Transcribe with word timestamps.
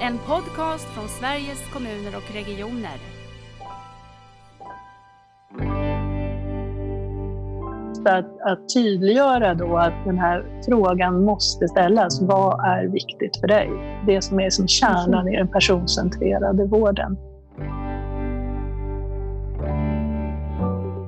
En 0.00 0.18
podcast 0.18 0.84
från 0.84 1.08
Sveriges 1.08 1.72
kommuner 1.72 2.16
och 2.16 2.34
regioner. 2.34 2.98
Att, 8.04 8.40
att 8.40 8.74
tydliggöra 8.74 9.54
då 9.54 9.76
att 9.76 10.04
den 10.04 10.18
här 10.18 10.62
frågan 10.68 11.24
måste 11.24 11.68
ställas. 11.68 12.20
Vad 12.22 12.60
är 12.64 12.84
viktigt 12.84 13.36
för 13.40 13.48
dig? 13.48 13.70
Det 14.06 14.22
som 14.22 14.40
är 14.40 14.50
som 14.50 14.68
kärnan 14.68 15.28
i 15.28 15.36
den 15.36 15.48
personcentrerade 15.48 16.64
vården. 16.66 17.16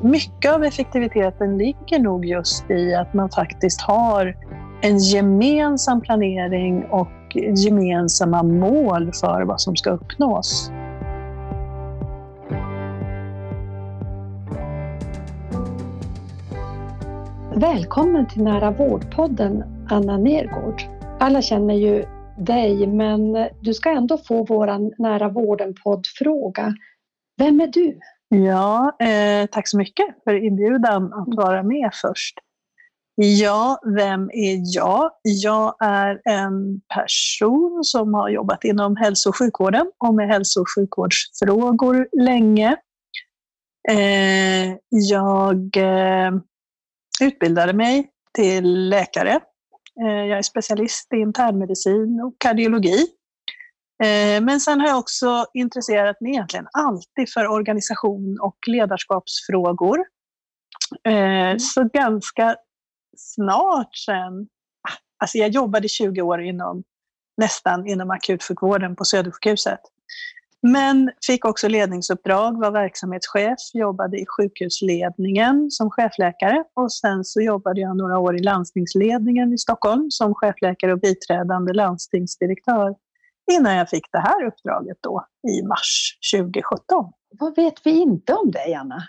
Mycket 0.02 0.54
av 0.54 0.64
effektiviteten 0.64 1.58
ligger 1.58 1.98
nog 1.98 2.24
just 2.24 2.70
i 2.70 2.94
att 2.94 3.14
man 3.14 3.30
faktiskt 3.30 3.80
har 3.80 4.36
en 4.82 4.98
gemensam 4.98 6.00
planering 6.00 6.84
och 6.84 7.08
gemensamma 7.34 8.42
mål 8.42 9.12
för 9.20 9.42
vad 9.42 9.60
som 9.60 9.76
ska 9.76 9.90
uppnås. 9.90 10.70
Välkommen 17.56 18.28
till 18.28 18.42
Nära 18.42 18.70
vårdpodden, 18.70 19.64
Anna 19.90 20.18
Nergård. 20.18 20.82
Alla 21.20 21.42
känner 21.42 21.74
ju 21.74 22.04
dig, 22.38 22.86
men 22.86 23.48
du 23.60 23.74
ska 23.74 23.90
ändå 23.90 24.18
få 24.18 24.44
vår 24.44 25.00
Nära 25.02 25.28
vården-poddfråga. 25.28 26.74
Vem 27.38 27.60
är 27.60 27.66
du? 27.66 27.98
Ja, 28.28 28.96
eh, 29.00 29.46
tack 29.46 29.68
så 29.68 29.78
mycket 29.78 30.06
för 30.24 30.44
inbjudan 30.44 31.12
att 31.12 31.34
vara 31.34 31.62
med 31.62 31.90
först. 32.02 32.38
Ja, 33.22 33.80
vem 33.96 34.30
är 34.30 34.76
jag? 34.76 35.10
Jag 35.22 35.76
är 35.80 36.20
en 36.24 36.80
person 36.94 37.80
som 37.84 38.14
har 38.14 38.28
jobbat 38.28 38.64
inom 38.64 38.96
hälso 38.96 39.28
och 39.28 39.36
sjukvården 39.36 39.92
och 39.98 40.14
med 40.14 40.28
hälso 40.28 40.60
och 40.60 40.66
sjukvårdsfrågor 40.76 42.08
länge. 42.12 42.76
Eh, 43.88 44.76
jag 44.88 45.76
eh, 45.76 46.32
utbildade 47.20 47.72
mig 47.72 48.10
till 48.34 48.88
läkare. 48.88 49.40
Eh, 50.00 50.26
jag 50.26 50.38
är 50.38 50.42
specialist 50.42 51.12
i 51.12 51.16
internmedicin 51.16 52.20
och 52.20 52.34
kardiologi. 52.38 53.06
Men 54.42 54.60
sen 54.60 54.80
har 54.80 54.88
jag 54.88 54.98
också 54.98 55.46
intresserat 55.54 56.20
mig 56.20 56.30
egentligen 56.30 56.66
alltid 56.72 57.32
för 57.32 57.46
organisation 57.48 58.38
och 58.40 58.56
ledarskapsfrågor. 58.66 59.98
Så 61.58 61.84
ganska 61.92 62.56
snart 63.20 63.96
sen, 63.96 64.48
alltså 65.18 65.38
jag 65.38 65.48
jobbade 65.48 65.88
20 65.88 66.22
år 66.22 66.42
inom, 66.42 66.82
nästan 67.36 67.86
inom 67.86 68.10
akutsjukvården 68.10 68.96
på 68.96 69.04
Södersjukhuset. 69.04 69.80
Men 70.62 71.10
fick 71.26 71.44
också 71.44 71.68
ledningsuppdrag, 71.68 72.60
var 72.60 72.70
verksamhetschef, 72.70 73.58
jobbade 73.74 74.18
i 74.18 74.26
sjukhusledningen 74.26 75.70
som 75.70 75.90
chefläkare 75.90 76.64
och 76.74 76.92
sen 76.92 77.24
så 77.24 77.40
jobbade 77.40 77.80
jag 77.80 77.96
några 77.96 78.18
år 78.18 78.36
i 78.36 78.42
landstingsledningen 78.42 79.52
i 79.52 79.58
Stockholm 79.58 80.10
som 80.10 80.34
chefläkare 80.34 80.92
och 80.92 81.00
biträdande 81.00 81.72
landstingsdirektör 81.72 82.94
innan 83.52 83.76
jag 83.76 83.90
fick 83.90 84.12
det 84.12 84.20
här 84.20 84.44
uppdraget 84.46 84.98
då 85.00 85.26
i 85.48 85.62
mars 85.62 86.18
2017. 86.34 87.12
Vad 87.38 87.56
vet 87.56 87.86
vi 87.86 87.90
inte 87.90 88.34
om 88.34 88.50
dig, 88.50 88.74
Anna? 88.74 89.02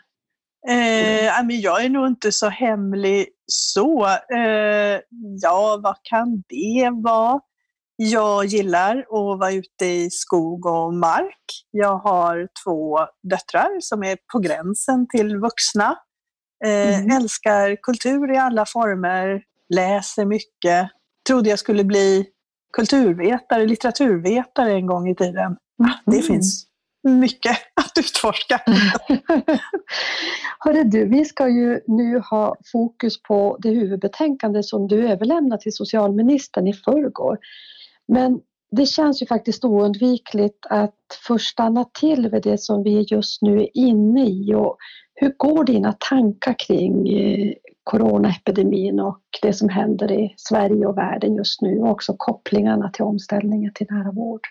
Eh, 0.68 1.56
jag 1.62 1.86
är 1.86 1.90
nog 1.90 2.08
inte 2.08 2.32
så 2.32 2.50
hemlig 2.50 3.28
så. 3.52 4.06
Eh, 4.08 5.00
ja, 5.42 5.80
vad 5.84 5.96
kan 6.04 6.44
det 6.50 6.90
vara? 7.04 7.40
Jag 7.96 8.46
gillar 8.46 8.98
att 8.98 9.40
vara 9.40 9.52
ute 9.52 9.86
i 9.86 10.10
skog 10.12 10.66
och 10.66 10.94
mark. 10.94 11.44
Jag 11.72 11.98
har 11.98 12.48
två 12.66 13.00
döttrar 13.30 13.80
som 13.80 14.04
är 14.04 14.18
på 14.34 14.40
gränsen 14.40 15.08
till 15.08 15.38
vuxna. 15.38 15.98
Eh, 16.66 17.00
mm. 17.00 17.18
Älskar 17.18 17.76
kultur 17.76 18.34
i 18.34 18.38
alla 18.38 18.66
former, 18.66 19.42
läser 19.70 20.26
mycket. 20.26 20.90
Trodde 21.28 21.50
jag 21.50 21.60
skulle 21.60 21.84
bli 21.84 22.26
kulturvetare, 22.74 23.66
litteraturvetare 23.66 24.74
en 24.74 24.88
gång 24.88 25.10
i 25.10 25.16
tiden. 25.16 25.58
Det 26.06 26.12
mm. 26.12 26.24
finns 26.24 26.71
mycket 27.04 27.58
att 27.74 27.98
utforska. 28.00 28.62
Hörru 30.60 30.84
du, 30.84 31.06
vi 31.06 31.26
ska 31.26 31.50
ju 31.50 31.80
nu 31.88 32.20
ha 32.20 32.56
fokus 32.72 33.24
på 33.24 33.58
det 33.60 33.70
huvudbetänkande 33.70 34.64
som 34.64 34.88
du 34.88 35.08
överlämnade 35.08 35.62
till 35.62 35.74
socialministern 35.74 36.68
i 36.68 36.74
förrgår. 36.74 37.38
Men 38.08 38.40
det 38.72 38.86
känns 38.86 39.22
ju 39.22 39.26
faktiskt 39.26 39.66
oundvikligt 39.66 40.66
att 40.70 40.96
först 41.28 41.52
stanna 41.52 41.86
till 42.00 42.30
vid 42.30 42.44
det 42.44 42.58
som 42.58 42.84
vi 42.84 43.06
just 43.10 43.42
nu 43.42 43.62
är 43.62 43.78
inne 43.78 44.26
i. 44.26 44.54
Och 44.56 44.78
hur 45.16 45.34
går 45.38 45.64
dina 45.64 45.94
tankar 45.94 46.56
kring 46.68 47.10
eh, 47.10 47.54
coronaepidemin 47.84 49.00
och 49.00 49.22
det 49.42 49.54
som 49.54 49.70
händer 49.70 50.12
i 50.12 50.34
Sverige 50.38 50.86
och 50.86 50.98
världen 50.98 51.36
just 51.36 51.62
nu 51.62 51.80
och 51.80 51.90
också 51.90 52.16
kopplingarna 52.18 52.90
till 52.90 53.04
omställningen 53.04 53.72
till 53.74 53.88
nära 53.90 54.12
vård? 54.12 54.42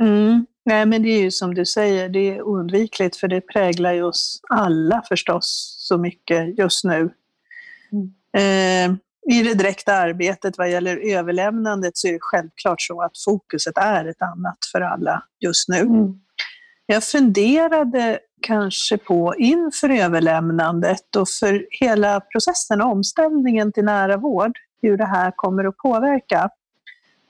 Mm. 0.00 0.46
Nej, 0.64 0.86
men 0.86 1.02
det 1.02 1.08
är 1.08 1.20
ju 1.20 1.30
som 1.30 1.54
du 1.54 1.66
säger, 1.66 2.08
det 2.08 2.36
är 2.36 2.42
oundvikligt 2.42 3.16
för 3.16 3.28
det 3.28 3.40
präglar 3.40 3.92
ju 3.92 4.02
oss 4.02 4.40
alla 4.48 5.02
förstås 5.08 5.76
så 5.78 5.98
mycket 5.98 6.58
just 6.58 6.84
nu. 6.84 7.10
Mm. 7.92 8.12
Eh, 8.36 8.96
I 9.36 9.42
det 9.42 9.54
direkta 9.54 9.94
arbetet 9.94 10.58
vad 10.58 10.70
gäller 10.70 11.16
överlämnandet 11.16 11.96
så 11.96 12.08
är 12.08 12.12
det 12.12 12.18
självklart 12.20 12.82
så 12.82 13.02
att 13.02 13.18
fokuset 13.24 13.78
är 13.78 14.04
ett 14.04 14.22
annat 14.22 14.58
för 14.72 14.80
alla 14.80 15.22
just 15.40 15.68
nu. 15.68 15.78
Mm. 15.78 16.20
Jag 16.86 17.04
funderade 17.04 18.18
kanske 18.42 18.98
på 18.98 19.34
inför 19.38 19.88
överlämnandet 19.88 21.16
och 21.16 21.28
för 21.28 21.66
hela 21.70 22.20
processen 22.20 22.82
och 22.82 22.92
omställningen 22.92 23.72
till 23.72 23.84
nära 23.84 24.16
vård, 24.16 24.58
hur 24.82 24.96
det 24.96 25.06
här 25.06 25.32
kommer 25.36 25.64
att 25.64 25.76
påverka. 25.76 26.50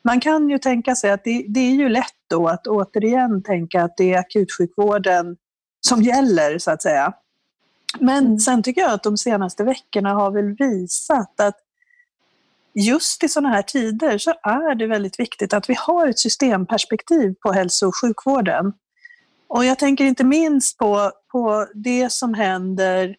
Man 0.02 0.20
kan 0.20 0.50
ju 0.50 0.58
tänka 0.58 0.94
sig 0.94 1.10
att 1.10 1.24
det, 1.24 1.44
det, 1.48 1.60
är 1.60 1.74
ju 1.74 1.88
lätt 1.88 2.04
då 2.30 2.48
att 2.48 2.66
återigen 2.66 3.42
tänka 3.42 3.82
att 3.82 3.96
det 3.96 4.14
är 4.14 4.18
akutsjukvården 4.18 5.36
som 5.80 6.02
gäller, 6.02 6.58
så 6.58 6.70
att 6.70 6.82
säga. 6.82 7.12
Men 8.00 8.26
mm. 8.26 8.38
sen 8.38 8.62
tycker 8.62 8.80
jag 8.80 8.92
att 8.92 9.02
de 9.02 9.16
senaste 9.16 9.64
veckorna 9.64 10.14
har 10.14 10.30
väl 10.30 10.56
visat 10.58 11.40
att 11.40 11.56
just 12.74 13.24
i 13.24 13.28
sådana 13.28 13.48
här 13.48 13.62
tider 13.62 14.18
så 14.18 14.30
är 14.30 14.74
det 14.74 14.86
väldigt 14.86 15.20
viktigt 15.20 15.54
att 15.54 15.70
vi 15.70 15.74
har 15.78 16.06
ett 16.06 16.18
systemperspektiv 16.18 17.34
på 17.40 17.52
hälso 17.52 17.86
och 17.86 17.96
sjukvården. 18.00 18.72
Och 19.48 19.64
jag 19.64 19.78
tänker 19.78 20.04
inte 20.04 20.24
minst 20.24 20.78
på, 20.78 21.12
på 21.32 21.66
det 21.74 22.12
som 22.12 22.34
händer 22.34 23.16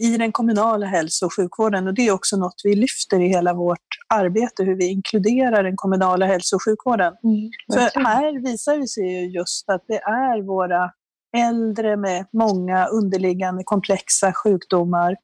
i 0.00 0.16
den 0.18 0.32
kommunala 0.32 0.86
hälso 0.86 1.26
och 1.26 1.36
sjukvården. 1.36 1.86
Och 1.86 1.94
det 1.94 2.08
är 2.08 2.12
också 2.12 2.36
något 2.36 2.60
vi 2.64 2.74
lyfter 2.74 3.20
i 3.20 3.28
hela 3.28 3.54
vårt 3.54 3.78
arbete, 4.14 4.64
hur 4.64 4.76
vi 4.76 4.86
inkluderar 4.86 5.62
den 5.62 5.76
kommunala 5.76 6.26
hälso 6.26 6.56
och 6.56 6.64
sjukvården. 6.64 7.14
Mm, 7.24 7.50
För 7.72 8.00
här 8.00 8.44
visar 8.44 8.76
det 8.76 8.88
sig 8.88 9.04
ju 9.04 9.30
just 9.30 9.70
att 9.70 9.84
det 9.88 10.00
är 10.02 10.42
våra 10.42 10.90
äldre 11.36 11.96
med 11.96 12.26
många 12.32 12.86
underliggande 12.86 13.62
komplexa 13.64 14.32
sjukdomar 14.32 15.16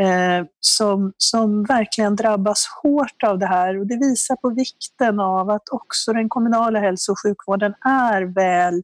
eh, 0.00 0.46
som, 0.60 1.12
som 1.16 1.64
verkligen 1.64 2.16
drabbas 2.16 2.66
hårt 2.82 3.22
av 3.26 3.38
det 3.38 3.46
här. 3.46 3.80
Och 3.80 3.86
det 3.86 3.96
visar 3.96 4.36
på 4.36 4.50
vikten 4.50 5.20
av 5.20 5.50
att 5.50 5.68
också 5.70 6.12
den 6.12 6.28
kommunala 6.28 6.80
hälso 6.80 7.12
och 7.12 7.18
sjukvården 7.22 7.74
är 7.84 8.22
väl 8.22 8.82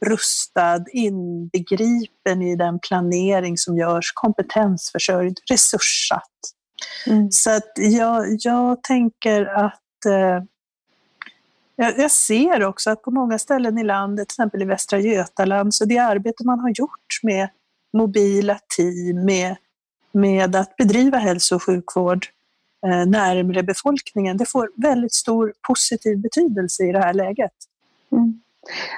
rustad, 0.00 0.84
inbegripen 0.92 2.42
i 2.42 2.56
den 2.56 2.78
planering 2.78 3.58
som 3.58 3.76
görs, 3.76 4.12
kompetensförsörjd, 4.14 5.38
resurssatt. 5.50 6.30
Mm. 7.06 7.30
Så 7.30 7.50
att 7.50 7.72
jag, 7.76 8.26
jag 8.40 8.82
tänker 8.82 9.46
att 9.46 10.04
eh, 10.06 10.42
jag, 11.76 12.10
ser 12.10 12.64
också 12.64 12.90
att 12.90 13.02
på 13.02 13.10
många 13.10 13.38
ställen 13.38 13.78
i 13.78 13.84
landet, 13.84 14.28
till 14.28 14.34
exempel 14.34 14.62
i 14.62 14.64
Västra 14.64 14.98
Götaland, 14.98 15.74
så 15.74 15.84
det 15.84 15.98
arbete 15.98 16.46
man 16.46 16.60
har 16.60 16.70
gjort 16.70 17.20
med 17.22 17.48
mobila 17.92 18.58
team, 18.76 19.24
med, 19.24 19.56
med 20.12 20.56
att 20.56 20.76
bedriva 20.76 21.18
hälso 21.18 21.54
och 21.54 21.62
sjukvård 21.62 22.26
eh, 22.86 23.06
närmare 23.06 23.62
befolkningen, 23.62 24.36
det 24.36 24.46
får 24.46 24.70
väldigt 24.76 25.14
stor 25.14 25.52
positiv 25.66 26.18
betydelse 26.18 26.84
i 26.84 26.92
det 26.92 27.00
här 27.00 27.14
läget. 27.14 27.52
Mm. 28.12 28.40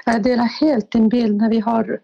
Eh, 0.05 0.13
Jag 0.13 0.23
delar 0.23 0.45
helt 0.45 0.91
din 0.91 1.09
bild 1.09 1.37
när 1.37 1.49
vi 1.49 1.59
har 1.59 1.99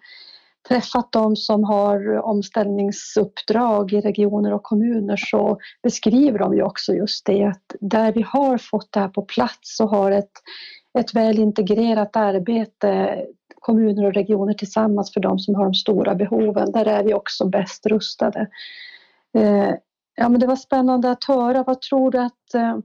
träffat 0.67 1.11
de 1.11 1.35
som 1.35 1.63
har 1.63 2.17
omställningsuppdrag 2.17 3.93
i 3.93 4.01
regioner 4.01 4.53
och 4.53 4.63
kommuner 4.63 5.17
så 5.17 5.57
beskriver 5.83 6.39
de 6.39 6.55
ju 6.55 6.63
också 6.63 6.93
just 6.93 7.25
det 7.25 7.43
att 7.43 7.75
där 7.79 8.13
vi 8.13 8.21
har 8.21 8.57
fått 8.57 8.91
det 8.91 8.99
här 8.99 9.07
på 9.07 9.21
plats 9.21 9.79
och 9.79 9.89
har 9.89 10.11
ett, 10.11 10.31
ett 10.99 11.15
väl 11.15 11.39
integrerat 11.39 12.15
arbete 12.15 13.21
kommuner 13.65 14.05
och 14.05 14.13
regioner 14.13 14.53
tillsammans 14.53 15.13
för 15.13 15.21
de 15.21 15.39
som 15.39 15.55
har 15.55 15.63
de 15.63 15.73
stora 15.73 16.15
behoven. 16.15 16.71
Där 16.71 16.85
är 16.85 17.03
vi 17.03 17.13
också 17.13 17.45
bäst 17.45 17.85
rustade. 17.85 18.47
Eh, 19.37 19.71
ja, 20.15 20.29
men 20.29 20.39
det 20.39 20.47
var 20.47 20.55
spännande 20.55 21.11
att 21.11 21.23
höra. 21.23 21.63
Vad 21.63 21.81
tror 21.81 22.11
du 22.11 22.19
att 22.19 22.53
eh, 22.53 22.77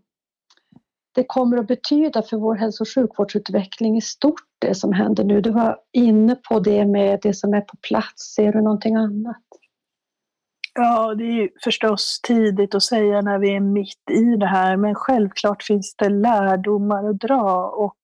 det 1.15 1.25
kommer 1.27 1.57
att 1.57 1.67
betyda 1.67 2.23
för 2.23 2.37
vår 2.37 2.55
hälso 2.55 2.83
och 2.83 2.95
sjukvårdsutveckling 2.95 3.97
i 3.97 4.01
stort 4.01 4.41
det 4.59 4.75
som 4.75 4.93
händer 4.93 5.25
nu? 5.25 5.41
Du 5.41 5.51
var 5.51 5.79
inne 5.93 6.35
på 6.35 6.61
det 6.61 6.87
med 6.87 7.19
det 7.23 7.35
som 7.35 7.55
är 7.55 7.61
på 7.61 7.77
plats. 7.77 8.35
Ser 8.35 8.53
du 8.53 8.63
någonting 8.63 8.97
annat? 8.97 9.43
Ja, 10.75 11.15
det 11.15 11.25
är 11.25 11.33
ju 11.33 11.49
förstås 11.65 12.21
tidigt 12.23 12.75
att 12.75 12.83
säga 12.83 13.21
när 13.21 13.39
vi 13.39 13.57
är 13.57 13.61
mitt 13.61 14.11
i 14.11 14.37
det 14.37 14.47
här, 14.47 14.77
men 14.77 14.95
självklart 14.95 15.63
finns 15.63 15.95
det 15.97 16.09
lärdomar 16.09 17.11
att 17.11 17.21
dra 17.21 17.69
och 17.69 17.99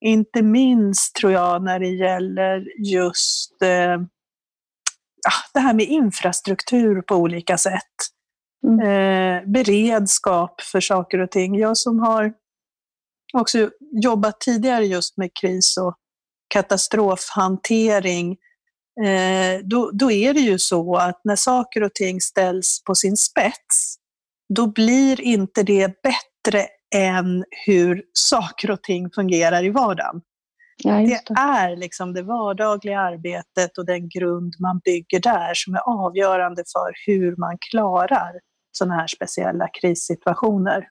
inte 0.00 0.42
minst 0.42 1.14
tror 1.16 1.32
jag 1.32 1.62
när 1.62 1.78
det 1.78 1.88
gäller 1.88 2.66
just 2.78 3.62
eh, 3.62 4.00
det 5.54 5.60
här 5.60 5.74
med 5.74 5.86
infrastruktur 5.86 7.02
på 7.02 7.14
olika 7.14 7.58
sätt. 7.58 8.15
Mm. 8.66 8.80
Eh, 8.80 9.42
beredskap 9.52 10.60
för 10.60 10.80
saker 10.80 11.18
och 11.18 11.30
ting. 11.30 11.58
Jag 11.58 11.76
som 11.76 11.98
har 11.98 12.32
också 13.32 13.70
jobbat 14.02 14.40
tidigare 14.40 14.84
just 14.84 15.16
med 15.16 15.30
kris 15.40 15.76
och 15.76 15.94
katastrofhantering, 16.48 18.36
eh, 19.04 19.60
då, 19.64 19.90
då 19.92 20.10
är 20.10 20.34
det 20.34 20.40
ju 20.40 20.58
så 20.58 20.96
att 20.96 21.20
när 21.24 21.36
saker 21.36 21.82
och 21.82 21.94
ting 21.94 22.20
ställs 22.20 22.82
på 22.86 22.94
sin 22.94 23.16
spets, 23.16 23.96
då 24.54 24.66
blir 24.66 25.20
inte 25.20 25.62
det 25.62 26.02
bättre 26.02 26.66
än 26.94 27.44
hur 27.66 28.02
saker 28.12 28.70
och 28.70 28.82
ting 28.82 29.10
fungerar 29.10 29.64
i 29.64 29.70
vardagen. 29.70 30.20
Ja, 30.84 30.92
det. 30.92 31.20
det. 31.26 31.34
är 31.40 31.76
liksom 31.76 32.14
det 32.14 32.22
vardagliga 32.22 33.00
arbetet 33.00 33.78
och 33.78 33.86
den 33.86 34.08
grund 34.08 34.54
man 34.60 34.80
bygger 34.84 35.20
där 35.20 35.54
som 35.54 35.74
är 35.74 35.80
avgörande 36.06 36.64
för 36.72 36.92
hur 37.06 37.36
man 37.36 37.58
klarar 37.70 38.32
sådana 38.76 38.94
här 38.94 39.06
speciella 39.06 39.68
krissituationer. 39.68 40.88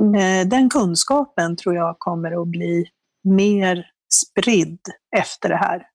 Mm. 0.00 0.14
Eh, 0.14 0.48
den 0.48 0.68
kunskapen 0.68 1.56
tror 1.56 1.74
jag 1.74 1.96
kommer 1.98 2.42
att 2.42 2.48
bli 2.48 2.86
mer 3.24 3.86
spridd 4.12 4.80
efter 5.16 5.48
det 5.48 5.56
här. 5.56 5.86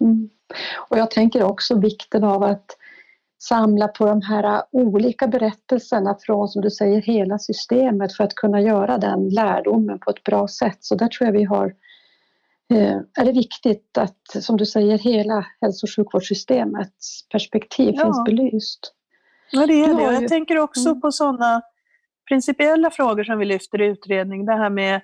Mm. 0.00 0.28
Och 0.76 0.98
jag 0.98 1.10
tänker 1.10 1.42
också 1.42 1.80
vikten 1.80 2.24
av 2.24 2.42
att 2.42 2.76
samla 3.42 3.88
på 3.88 4.06
de 4.06 4.22
här 4.22 4.62
olika 4.72 5.26
berättelserna 5.26 6.16
från, 6.20 6.48
som 6.48 6.62
du 6.62 6.70
säger, 6.70 7.02
hela 7.02 7.38
systemet 7.38 8.16
för 8.16 8.24
att 8.24 8.34
kunna 8.34 8.60
göra 8.60 8.98
den 8.98 9.28
lärdomen 9.28 9.98
på 9.98 10.10
ett 10.10 10.24
bra 10.24 10.48
sätt. 10.48 10.78
Så 10.80 10.94
där 10.94 11.08
tror 11.08 11.26
jag 11.26 11.32
vi 11.32 11.44
har 11.44 11.74
eh, 12.72 12.96
är 13.18 13.24
det 13.24 13.32
viktigt 13.32 13.98
att, 13.98 14.42
som 14.42 14.56
du 14.56 14.66
säger, 14.66 14.98
hela 14.98 15.46
hälso 15.60 15.86
och 15.86 15.96
sjukvårdssystemets 15.96 17.28
perspektiv 17.28 17.94
ja. 17.96 18.04
finns 18.04 18.24
belyst. 18.24 18.94
Ja, 19.50 19.66
det 19.66 19.84
är 19.84 19.94
det. 19.94 20.02
Jag 20.02 20.28
tänker 20.28 20.58
också 20.58 20.88
mm. 20.88 21.00
på 21.00 21.12
sådana 21.12 21.62
principiella 22.28 22.90
frågor 22.90 23.24
som 23.24 23.38
vi 23.38 23.44
lyfter 23.44 23.80
i 23.80 23.86
utredning. 23.86 24.46
Det 24.46 24.56
här 24.56 24.70
med 24.70 25.00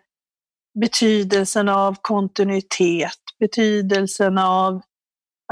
betydelsen 0.81 1.69
av 1.69 1.97
kontinuitet, 2.01 3.19
betydelsen 3.39 4.39
av 4.39 4.81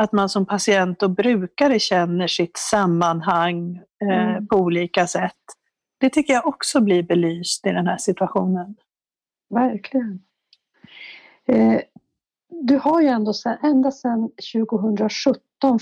att 0.01 0.13
man 0.13 0.29
som 0.29 0.47
patient 0.47 1.03
och 1.03 1.11
brukare 1.11 1.79
känner 1.79 2.27
sitt 2.27 2.57
sammanhang 2.57 3.77
eh, 4.03 4.29
mm. 4.29 4.47
på 4.47 4.57
olika 4.57 5.07
sätt. 5.07 5.33
Det 6.01 6.11
tycker 6.11 6.33
jag 6.33 6.47
också 6.47 6.81
blir 6.81 7.03
belyst 7.03 7.67
i 7.67 7.71
den 7.71 7.87
här 7.87 7.99
situationen. 7.99 8.77
Verkligen. 9.55 10.23
Eh, 11.47 11.81
du 12.49 12.79
har 12.79 13.01
ju 13.01 13.09
ändå 13.09 13.33
sen, 13.33 13.59
ända 13.63 13.91
sedan 13.91 14.31
2017, 14.55 15.43
Eh, 15.65 15.77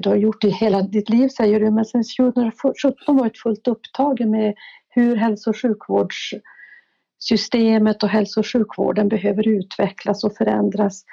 du 0.00 0.08
har 0.08 0.16
gjort 0.16 0.40
det 0.40 0.48
hela 0.48 0.82
ditt 0.82 1.08
liv 1.08 1.28
säger 1.28 1.60
du, 1.60 1.70
men 1.70 1.84
sedan 1.84 2.04
2017 2.18 3.16
varit 3.16 3.38
fullt 3.38 3.68
upptagen 3.68 4.30
med 4.30 4.54
hur 4.88 5.16
hälso 5.16 5.50
och 5.50 5.56
sjukvårdssystemet 5.56 8.02
och 8.02 8.08
hälso 8.08 8.40
och 8.40 8.46
sjukvården 8.46 9.08
behöver 9.08 9.48
utvecklas 9.48 10.24
och 10.24 10.36
förändras. 10.36 11.04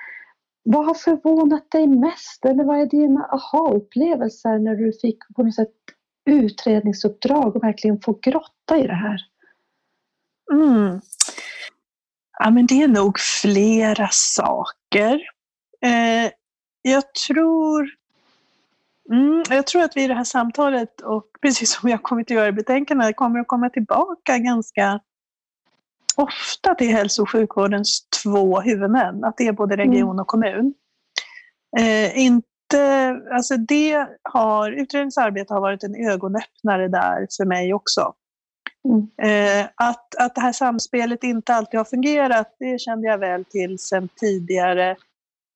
Vad 0.63 0.85
har 0.85 0.93
förvånat 0.93 1.71
dig 1.71 1.87
mest 1.87 2.45
eller 2.45 2.63
vad 2.63 2.81
är 2.81 2.85
dina 2.85 3.25
aha-upplevelser 3.25 4.59
när 4.59 4.75
du 4.75 4.93
fick 5.01 5.17
på 5.35 5.43
något 5.43 5.55
sätt 5.55 5.69
utredningsuppdrag 6.25 7.55
och 7.55 7.63
verkligen 7.63 8.01
få 8.01 8.19
grotta 8.21 8.77
i 8.77 8.87
det 8.87 8.95
här? 8.95 9.19
Mm. 10.51 11.01
Ja, 12.39 12.49
men 12.49 12.65
det 12.65 12.81
är 12.81 12.87
nog 12.87 13.19
flera 13.19 14.07
saker. 14.11 15.21
Eh, 15.81 16.31
jag 16.81 17.13
tror 17.13 17.89
Mm, 19.11 19.43
jag 19.49 19.67
tror 19.67 19.81
att 19.81 19.97
vi 19.97 20.03
i 20.03 20.07
det 20.07 20.13
här 20.13 20.23
samtalet, 20.23 21.01
och 21.01 21.25
precis 21.41 21.73
som 21.73 21.91
har 21.91 21.97
kommit 21.97 22.31
att 22.31 22.35
göra 22.35 22.47
i 22.47 22.51
betänkandet, 22.51 23.15
kommer 23.15 23.39
att 23.39 23.47
komma 23.47 23.69
tillbaka 23.69 24.37
ganska 24.37 24.99
ofta 26.15 26.75
till 26.75 26.91
hälso 26.91 27.21
och 27.21 27.29
sjukvårdens 27.29 28.07
två 28.23 28.61
huvudmän, 28.61 29.23
att 29.23 29.37
det 29.37 29.47
är 29.47 29.51
både 29.51 29.73
mm. 29.73 29.87
region 29.87 30.19
och 30.19 30.27
kommun. 30.27 30.73
Eh, 31.77 32.19
inte, 32.19 33.21
alltså 33.31 33.57
det 33.57 34.07
har, 34.23 34.71
utredningsarbete 34.71 35.53
har 35.53 35.61
varit 35.61 35.83
en 35.83 36.09
ögonöppnare 36.09 36.87
där 36.87 37.27
för 37.37 37.45
mig 37.45 37.73
också. 37.73 38.13
Mm. 38.85 39.07
Eh, 39.31 39.69
att, 39.75 40.15
att 40.15 40.35
det 40.35 40.41
här 40.41 40.51
samspelet 40.51 41.23
inte 41.23 41.53
alltid 41.53 41.77
har 41.77 41.85
fungerat, 41.85 42.55
det 42.59 42.81
kände 42.81 43.07
jag 43.07 43.17
väl 43.17 43.45
till 43.45 43.79
sedan 43.79 44.09
tidigare. 44.15 44.95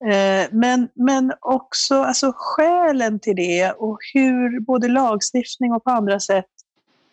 Eh, 0.06 0.48
men, 0.52 0.90
men 0.94 1.34
också 1.42 1.96
alltså 1.96 2.34
skälen 2.36 3.20
till 3.20 3.36
det 3.36 3.72
och 3.72 4.00
hur 4.14 4.60
både 4.60 4.88
lagstiftning 4.88 5.74
och 5.74 5.84
på 5.84 5.90
andra 5.90 6.20
sätt 6.20 6.46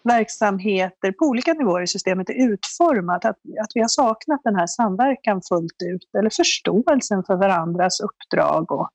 verksamheter 0.06 1.12
på 1.12 1.24
olika 1.24 1.52
nivåer 1.52 1.82
i 1.82 1.86
systemet 1.86 2.30
är 2.30 2.52
utformat. 2.52 3.24
Att, 3.24 3.36
att 3.36 3.70
vi 3.74 3.80
har 3.80 3.88
saknat 3.88 4.40
den 4.44 4.56
här 4.56 4.66
samverkan 4.66 5.42
fullt 5.48 5.82
ut 5.84 6.14
eller 6.18 6.30
förståelsen 6.30 7.24
för 7.24 7.36
varandras 7.36 8.00
uppdrag 8.00 8.72
och 8.72 8.90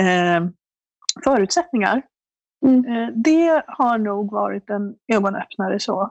eh, 0.00 0.46
förutsättningar. 1.24 2.02
Mm. 2.66 2.84
Eh, 2.84 3.08
det 3.14 3.62
har 3.66 3.98
nog 3.98 4.32
varit 4.32 4.70
en 4.70 4.94
ögonöppnare 5.12 5.80
så. 5.80 6.10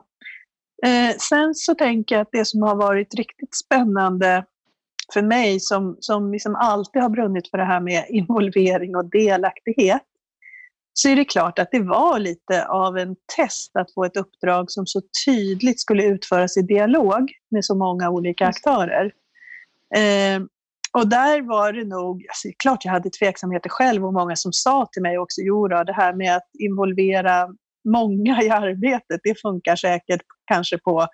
Eh, 0.86 1.16
sen 1.18 1.54
så 1.54 1.74
tänker 1.74 2.14
jag 2.14 2.22
att 2.22 2.32
det 2.32 2.44
som 2.44 2.62
har 2.62 2.76
varit 2.76 3.14
riktigt 3.14 3.54
spännande 3.54 4.44
för 5.12 5.22
mig 5.22 5.60
som, 5.60 5.96
som 6.00 6.32
liksom 6.32 6.56
alltid 6.56 7.02
har 7.02 7.08
brunnit 7.08 7.50
för 7.50 7.58
det 7.58 7.64
här 7.64 7.80
med 7.80 8.04
involvering 8.08 8.96
och 8.96 9.10
delaktighet, 9.10 10.02
så 10.92 11.08
är 11.08 11.16
det 11.16 11.24
klart 11.24 11.58
att 11.58 11.68
det 11.70 11.80
var 11.80 12.18
lite 12.18 12.66
av 12.66 12.98
en 12.98 13.16
test 13.36 13.76
att 13.76 13.94
få 13.94 14.04
ett 14.04 14.16
uppdrag 14.16 14.70
som 14.70 14.86
så 14.86 15.02
tydligt 15.26 15.80
skulle 15.80 16.04
utföras 16.04 16.56
i 16.56 16.62
dialog 16.62 17.30
med 17.50 17.64
så 17.64 17.74
många 17.74 18.10
olika 18.10 18.46
aktörer. 18.46 19.12
Eh, 19.96 20.42
och 20.92 21.08
där 21.08 21.42
var 21.42 21.72
det 21.72 21.84
nog, 21.84 22.26
alltså, 22.28 22.48
klart 22.58 22.84
jag 22.84 22.92
hade 22.92 23.10
tveksamheter 23.10 23.68
själv 23.68 24.06
och 24.06 24.12
många 24.12 24.36
som 24.36 24.52
sa 24.52 24.88
till 24.92 25.02
mig 25.02 25.18
också, 25.18 25.40
jo 25.40 25.68
då, 25.68 25.84
det 25.84 25.92
här 25.92 26.14
med 26.14 26.36
att 26.36 26.48
involvera 26.58 27.48
många 27.88 28.42
i 28.42 28.50
arbetet, 28.50 29.20
det 29.22 29.40
funkar 29.40 29.76
säkert 29.76 30.20
kanske 30.46 30.78
på 30.78 31.06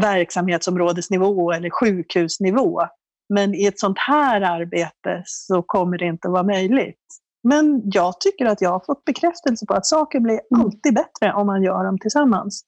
verksamhetsområdesnivå 0.00 1.52
eller 1.52 1.70
sjukhusnivå. 1.70 2.80
Men 3.28 3.54
i 3.54 3.66
ett 3.66 3.80
sånt 3.80 3.98
här 3.98 4.40
arbete 4.40 5.22
så 5.24 5.62
kommer 5.62 5.98
det 5.98 6.04
inte 6.04 6.28
vara 6.28 6.42
möjligt. 6.42 7.06
Men 7.48 7.82
jag 7.84 8.20
tycker 8.20 8.46
att 8.46 8.60
jag 8.60 8.70
har 8.70 8.82
fått 8.86 9.04
bekräftelse 9.04 9.66
på 9.66 9.74
att 9.74 9.86
saker 9.86 10.20
blir 10.20 10.40
mm. 10.54 10.64
alltid 10.64 10.94
bättre 10.94 11.32
om 11.32 11.46
man 11.46 11.62
gör 11.62 11.84
dem 11.84 11.98
tillsammans. 11.98 12.62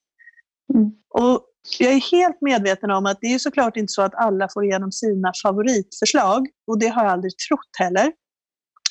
Mm. 0.74 0.90
Och 1.08 1.44
jag 1.78 1.92
är 1.92 2.10
helt 2.10 2.40
medveten 2.40 2.90
om 2.90 3.06
att 3.06 3.18
det 3.20 3.34
är 3.34 3.38
såklart 3.38 3.76
inte 3.76 3.92
så 3.92 4.02
att 4.02 4.14
alla 4.14 4.48
får 4.54 4.64
igenom 4.64 4.92
sina 4.92 5.32
favoritförslag 5.42 6.46
och 6.66 6.78
det 6.78 6.88
har 6.88 7.04
jag 7.04 7.12
aldrig 7.12 7.32
trott 7.48 7.70
heller. 7.78 8.12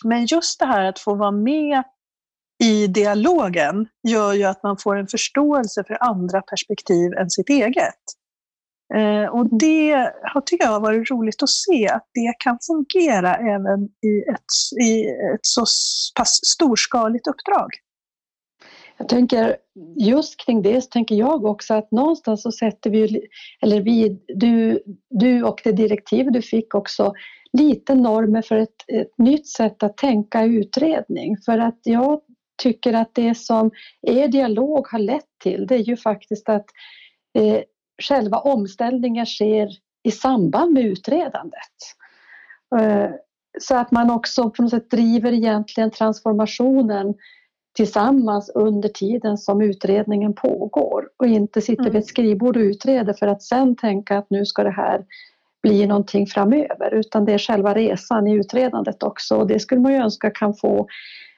Men 0.03 0.25
just 0.25 0.59
det 0.59 0.65
här 0.65 0.85
att 0.85 0.99
få 0.99 1.15
vara 1.15 1.31
med 1.31 1.83
i 2.63 2.87
dialogen 2.87 3.87
gör 4.07 4.33
ju 4.33 4.43
att 4.43 4.63
man 4.63 4.77
får 4.77 4.95
en 4.95 5.07
förståelse 5.07 5.83
för 5.87 6.03
andra 6.03 6.41
perspektiv 6.41 7.13
än 7.13 7.29
sitt 7.29 7.49
eget. 7.49 8.03
Eh, 8.95 9.29
och 9.29 9.59
det 9.59 10.11
har, 10.23 10.41
tycker 10.41 10.65
jag 10.65 10.71
har 10.71 10.79
varit 10.79 11.11
roligt 11.11 11.43
att 11.43 11.49
se, 11.49 11.87
att 11.87 12.09
det 12.13 12.33
kan 12.39 12.57
fungera 12.67 13.35
även 13.35 13.83
i 13.83 14.23
ett, 14.33 14.81
i 14.85 15.05
ett 15.33 15.39
så 15.41 15.61
pass 16.15 16.39
storskaligt 16.43 17.27
uppdrag. 17.27 17.69
Jag 18.97 19.09
tänker 19.09 19.57
just 19.95 20.45
kring 20.45 20.61
det 20.61 20.81
så 20.81 20.89
tänker 20.89 21.15
jag 21.15 21.45
också 21.45 21.73
att 21.73 21.91
någonstans 21.91 22.43
så 22.43 22.51
sätter 22.51 22.89
vi, 22.89 23.27
eller 23.61 23.81
vi, 23.81 24.21
du, 24.27 24.83
du 25.09 25.43
och 25.43 25.61
det 25.63 25.71
direktiv 25.71 26.31
du 26.31 26.41
fick 26.41 26.75
också 26.75 27.13
lite 27.53 27.95
normer 27.95 28.41
för 28.41 28.55
ett, 28.55 28.75
ett 28.93 29.17
nytt 29.17 29.47
sätt 29.47 29.83
att 29.83 29.97
tänka 29.97 30.43
utredning. 30.43 31.37
För 31.45 31.57
att 31.57 31.79
jag 31.83 32.21
tycker 32.63 32.93
att 32.93 33.15
det 33.15 33.35
som 33.35 33.71
er 34.01 34.27
dialog 34.27 34.87
har 34.87 34.99
lett 34.99 35.39
till 35.43 35.67
det 35.67 35.75
är 35.75 35.79
ju 35.83 35.97
faktiskt 35.97 36.49
att 36.49 36.65
eh, 37.37 37.61
själva 38.01 38.37
omställningen 38.37 39.25
sker 39.25 39.69
i 40.03 40.11
samband 40.11 40.73
med 40.73 40.83
utredandet. 40.83 41.77
Eh, 42.79 43.09
så 43.59 43.75
att 43.75 43.91
man 43.91 44.11
också 44.11 44.49
på 44.49 44.61
något 44.61 44.71
sätt 44.71 44.91
driver 44.91 45.31
egentligen 45.31 45.91
transformationen 45.91 47.13
tillsammans 47.75 48.51
under 48.55 48.89
tiden 48.89 49.37
som 49.37 49.61
utredningen 49.61 50.33
pågår 50.33 51.09
och 51.17 51.27
inte 51.27 51.61
sitter 51.61 51.83
vid 51.83 51.95
ett 51.95 52.07
skrivbord 52.07 52.57
och 52.57 52.61
utreder 52.61 53.13
för 53.13 53.27
att 53.27 53.43
sen 53.43 53.75
tänka 53.75 54.17
att 54.17 54.29
nu 54.29 54.45
ska 54.45 54.63
det 54.63 54.71
här 54.71 55.05
bli 55.63 55.87
någonting 55.87 56.27
framöver 56.27 56.93
utan 56.93 57.25
det 57.25 57.33
är 57.33 57.37
själva 57.37 57.73
resan 57.73 58.27
i 58.27 58.33
utredandet 58.33 59.03
också 59.03 59.35
och 59.35 59.47
det 59.47 59.59
skulle 59.59 59.81
man 59.81 59.91
ju 59.91 59.97
önska 59.97 60.29
kan 60.29 60.53
få 60.53 60.87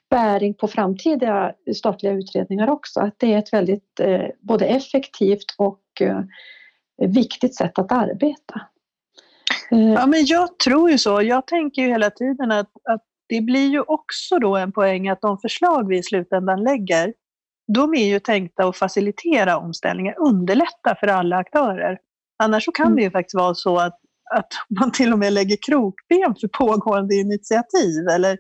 bäring 0.10 0.54
på 0.54 0.68
framtida 0.68 1.54
statliga 1.76 2.14
utredningar 2.14 2.70
också. 2.70 3.00
Att 3.00 3.16
det 3.18 3.34
är 3.34 3.38
ett 3.38 3.54
väldigt 3.54 4.00
eh, 4.00 4.26
både 4.42 4.66
effektivt 4.66 5.56
och 5.58 5.82
eh, 6.02 6.22
viktigt 7.08 7.56
sätt 7.56 7.80
att 7.80 7.92
arbeta. 7.92 8.62
Eh. 9.72 9.94
Ja, 9.94 10.08
men 10.08 10.26
jag 10.26 10.60
tror 10.60 10.92
ju 10.92 10.98
så. 10.98 11.22
Jag 11.22 11.48
tänker 11.48 11.82
ju 11.82 11.88
hela 11.88 12.10
tiden 12.10 12.52
att, 12.52 12.72
att 12.90 13.04
det 13.28 13.42
blir 13.42 13.70
ju 13.70 13.82
också 13.82 14.40
då 14.40 14.58
en 14.58 14.72
poäng 14.72 15.10
att 15.10 15.22
de 15.22 15.38
förslag 15.38 15.88
vi 15.88 15.98
i 15.98 16.04
slutändan 16.04 16.64
lägger, 16.64 17.14
de 17.74 17.94
är 17.94 18.06
ju 18.06 18.20
tänkta 18.20 18.64
att 18.64 18.78
facilitera 18.78 19.58
omställningar, 19.58 20.16
underlätta 20.20 20.96
för 21.00 21.08
alla 21.08 21.38
aktörer. 21.38 21.98
Annars 22.44 22.66
så 22.66 22.72
kan 22.72 22.86
mm. 22.86 22.96
det 22.96 23.02
ju 23.02 23.12
faktiskt 23.12 23.36
vara 23.36 23.56
så 23.56 23.78
att, 23.78 24.00
att 24.36 24.54
man 24.80 24.92
till 24.92 25.14
och 25.14 25.20
med 25.20 25.34
lägger 25.34 25.58
krokben 25.62 26.36
för 26.42 26.48
pågående 26.48 27.16
initiativ 27.16 28.08
eller 28.12 28.38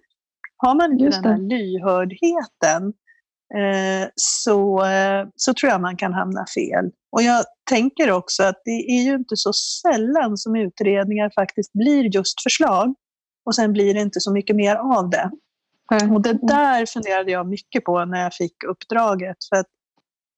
har 0.61 0.75
man 0.75 0.91
inte 0.91 1.05
den 1.05 1.23
här 1.23 1.37
lyhördheten 1.37 2.93
eh, 3.55 4.09
så, 4.15 4.85
eh, 4.85 5.27
så 5.35 5.53
tror 5.53 5.71
jag 5.71 5.81
man 5.81 5.97
kan 5.97 6.13
hamna 6.13 6.45
fel. 6.55 6.91
Och 7.11 7.21
jag 7.21 7.45
tänker 7.69 8.11
också 8.11 8.43
att 8.43 8.61
det 8.65 8.71
är 8.71 9.03
ju 9.03 9.15
inte 9.15 9.37
så 9.37 9.53
sällan 9.53 10.37
som 10.37 10.55
utredningar 10.55 11.31
faktiskt 11.35 11.73
blir 11.73 12.15
just 12.15 12.43
förslag 12.43 12.95
och 13.45 13.55
sen 13.55 13.73
blir 13.73 13.93
det 13.93 14.01
inte 14.01 14.19
så 14.19 14.33
mycket 14.33 14.55
mer 14.55 14.75
av 14.75 15.09
det. 15.09 15.31
Mm. 15.91 16.15
Och 16.15 16.21
det 16.21 16.33
där 16.33 16.85
funderade 16.85 17.31
jag 17.31 17.47
mycket 17.47 17.83
på 17.83 18.05
när 18.05 18.23
jag 18.23 18.33
fick 18.33 18.63
uppdraget. 18.63 19.37
För 19.49 19.55
att, 19.55 19.67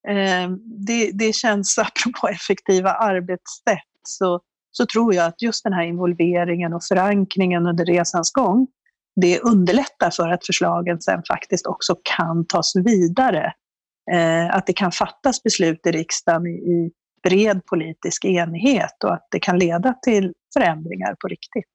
eh, 0.08 0.52
det, 0.88 1.12
det 1.14 1.36
känns, 1.36 1.78
apropå 1.78 2.28
effektiva 2.28 2.92
arbetssätt, 2.92 3.92
så, 4.08 4.40
så 4.72 4.86
tror 4.86 5.14
jag 5.14 5.26
att 5.26 5.42
just 5.42 5.64
den 5.64 5.74
här 5.74 5.84
involveringen 5.84 6.74
och 6.74 6.84
förankringen 6.84 7.68
under 7.68 7.86
resans 7.86 8.32
gång 8.32 8.68
det 9.16 9.40
underlättar 9.40 10.10
för 10.10 10.30
att 10.30 10.46
förslagen 10.46 11.02
sen 11.02 11.22
faktiskt 11.28 11.68
också 11.68 11.96
kan 12.04 12.46
tas 12.46 12.76
vidare. 12.76 13.54
Eh, 14.12 14.56
att 14.56 14.66
det 14.66 14.74
kan 14.74 14.92
fattas 14.92 15.44
beslut 15.44 15.88
i 15.88 15.92
riksdagen 15.92 16.48
i 16.48 16.92
bred 17.24 17.66
politisk 17.66 18.26
enighet 18.26 19.04
och 19.04 19.14
att 19.14 19.28
det 19.32 19.40
kan 19.40 19.60
leda 19.60 19.94
till 19.94 20.34
förändringar 20.54 21.16
på 21.20 21.28
riktigt. 21.28 21.66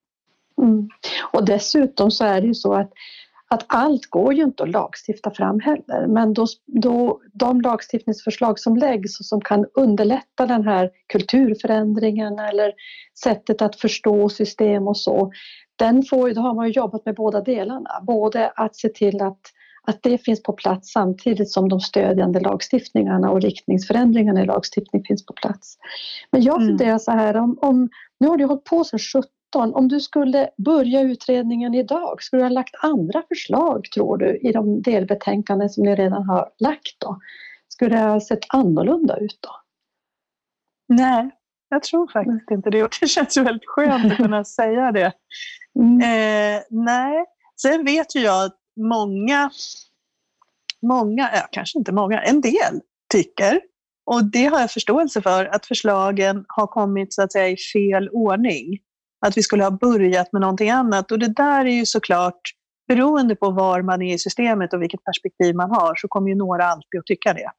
Mm. 0.61 0.89
Och 1.33 1.45
dessutom 1.45 2.11
så 2.11 2.25
är 2.25 2.41
det 2.41 2.47
ju 2.47 2.53
så 2.53 2.73
att, 2.73 2.91
att 3.49 3.65
allt 3.67 4.05
går 4.05 4.33
ju 4.33 4.43
inte 4.43 4.63
att 4.63 4.69
lagstifta 4.69 5.31
fram 5.31 5.59
heller 5.59 6.07
men 6.07 6.33
då, 6.33 6.45
då, 6.65 7.21
de 7.33 7.61
lagstiftningsförslag 7.61 8.59
som 8.59 8.77
läggs 8.77 9.19
och 9.19 9.25
som 9.25 9.41
kan 9.41 9.65
underlätta 9.73 10.45
den 10.45 10.63
här 10.63 10.89
kulturförändringen 11.07 12.39
eller 12.39 12.73
sättet 13.23 13.61
att 13.61 13.75
förstå 13.75 14.29
system 14.29 14.87
och 14.87 14.97
så 14.97 15.31
den 15.77 16.03
får, 16.03 16.33
då 16.33 16.41
har 16.41 16.53
man 16.53 16.71
jobbat 16.71 17.05
med 17.05 17.15
båda 17.15 17.41
delarna. 17.41 17.89
Både 18.01 18.49
att 18.49 18.75
se 18.75 18.89
till 18.89 19.21
att, 19.21 19.39
att 19.83 19.99
det 20.03 20.17
finns 20.17 20.43
på 20.43 20.53
plats 20.53 20.91
samtidigt 20.91 21.51
som 21.51 21.69
de 21.69 21.79
stödjande 21.79 22.39
lagstiftningarna 22.39 23.31
och 23.31 23.41
riktningsförändringarna 23.41 24.41
i 24.41 24.45
lagstiftning 24.45 25.03
finns 25.03 25.25
på 25.25 25.33
plats. 25.33 25.77
Men 26.31 26.41
jag 26.41 26.55
mm. 26.55 26.67
funderar 26.67 26.97
så 26.97 27.11
här, 27.11 27.37
om, 27.37 27.57
om, 27.61 27.89
nu 28.19 28.27
har 28.27 28.37
du 28.37 28.45
hållit 28.45 28.63
på 28.63 28.83
sedan 28.83 28.99
17 28.99 29.73
om 29.73 29.87
du 29.87 29.99
skulle 29.99 30.49
börja 30.57 31.01
utredningen 31.01 31.73
idag, 31.73 32.23
skulle 32.23 32.41
du 32.41 32.45
ha 32.45 32.49
lagt 32.49 32.75
andra 32.83 33.23
förslag 33.27 33.85
tror 33.95 34.17
du 34.17 34.37
i 34.37 34.51
de 34.51 34.81
delbetänkanden 34.81 35.69
som 35.69 35.83
ni 35.83 35.95
redan 35.95 36.23
har 36.23 36.49
lagt 36.59 36.99
då? 36.99 37.19
Skulle 37.67 37.95
det 37.95 38.01
ha 38.01 38.21
sett 38.21 38.39
annorlunda 38.49 39.17
ut 39.17 39.39
då? 39.41 39.49
Nej, 40.95 41.31
jag 41.69 41.83
tror 41.83 42.07
faktiskt 42.13 42.51
inte 42.51 42.69
det 42.69 42.83
och 42.83 42.97
det 43.01 43.07
känns 43.15 43.37
ju 43.37 43.43
väldigt 43.43 43.67
skönt 43.67 44.11
att 44.11 44.17
kunna 44.17 44.43
säga 44.59 44.91
det. 44.91 45.11
Mm. 45.79 46.01
Eh, 46.01 46.61
nej, 46.69 47.25
sen 47.61 47.85
vet 47.85 48.15
ju 48.15 48.19
jag 48.19 48.45
att 48.45 48.55
många, 48.79 49.51
många, 50.81 51.29
ja, 51.33 51.47
kanske 51.51 51.79
inte 51.79 51.91
många, 51.91 52.21
en 52.21 52.41
del 52.41 52.81
tycker, 53.13 53.61
och 54.05 54.25
det 54.25 54.45
har 54.45 54.59
jag 54.59 54.71
förståelse 54.71 55.21
för, 55.21 55.45
att 55.45 55.65
förslagen 55.65 56.45
har 56.47 56.67
kommit 56.67 57.13
så 57.13 57.21
att 57.21 57.31
säga 57.31 57.49
i 57.49 57.57
fel 57.73 58.09
ordning. 58.09 58.79
Att 59.25 59.37
vi 59.37 59.43
skulle 59.43 59.63
ha 59.63 59.71
börjat 59.71 60.33
med 60.33 60.41
någonting 60.41 60.69
annat. 60.69 61.11
Och 61.11 61.19
det 61.19 61.35
där 61.35 61.65
är 61.65 61.71
ju 61.71 61.85
såklart, 61.85 62.41
beroende 62.87 63.35
på 63.35 63.51
var 63.51 63.81
man 63.81 64.01
är 64.01 64.13
i 64.13 64.19
systemet 64.19 64.73
och 64.73 64.81
vilket 64.81 65.03
perspektiv 65.03 65.55
man 65.55 65.71
har, 65.71 65.95
så 65.95 66.07
kommer 66.07 66.29
ju 66.29 66.35
några 66.35 66.65
alltid 66.65 66.99
att 66.99 67.05
tycka 67.05 67.33
det. 67.33 67.51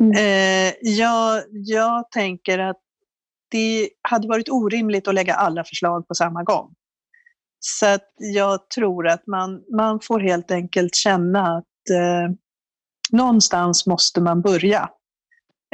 Mm. 0.00 0.12
Eh, 0.12 0.74
jag, 0.80 1.42
jag 1.50 2.10
tänker 2.10 2.58
att 2.58 2.80
det 3.50 3.88
hade 4.02 4.28
varit 4.28 4.48
orimligt 4.48 5.08
att 5.08 5.14
lägga 5.14 5.34
alla 5.34 5.64
förslag 5.64 6.08
på 6.08 6.14
samma 6.14 6.42
gång. 6.42 6.74
Så 7.60 7.98
jag 8.16 8.70
tror 8.70 9.08
att 9.08 9.26
man, 9.26 9.62
man 9.76 10.00
får 10.02 10.20
helt 10.20 10.50
enkelt 10.50 10.94
känna 10.94 11.56
att 11.56 11.90
eh, 11.90 12.34
någonstans 13.12 13.86
måste 13.86 14.20
man 14.20 14.42
börja. 14.42 14.90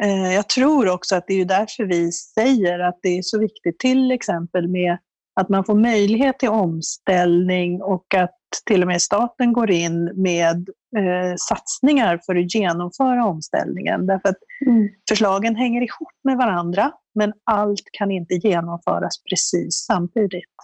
Eh, 0.02 0.32
jag 0.32 0.48
tror 0.48 0.88
också 0.88 1.16
att 1.16 1.24
det 1.26 1.40
är 1.40 1.44
därför 1.44 1.84
vi 1.84 2.12
säger 2.12 2.78
att 2.78 2.98
det 3.02 3.18
är 3.18 3.22
så 3.22 3.38
viktigt 3.38 3.78
till 3.78 4.10
exempel 4.10 4.68
med 4.68 4.98
att 5.40 5.48
man 5.48 5.64
får 5.64 5.74
möjlighet 5.74 6.38
till 6.38 6.48
omställning 6.48 7.82
och 7.82 8.14
att 8.14 8.38
till 8.66 8.82
och 8.82 8.88
med 8.88 9.02
staten 9.02 9.52
går 9.52 9.70
in 9.70 10.22
med 10.22 10.68
eh, 10.96 11.34
satsningar 11.48 12.20
för 12.26 12.34
att 12.36 12.54
genomföra 12.54 13.24
omställningen. 13.24 14.06
Därför 14.06 14.28
att 14.28 14.38
mm. 14.66 14.88
förslagen 15.08 15.56
hänger 15.56 15.82
ihop 15.82 16.12
med 16.24 16.36
varandra, 16.36 16.92
men 17.14 17.32
allt 17.44 17.84
kan 17.92 18.10
inte 18.10 18.34
genomföras 18.34 19.22
precis 19.22 19.74
samtidigt. 19.74 20.54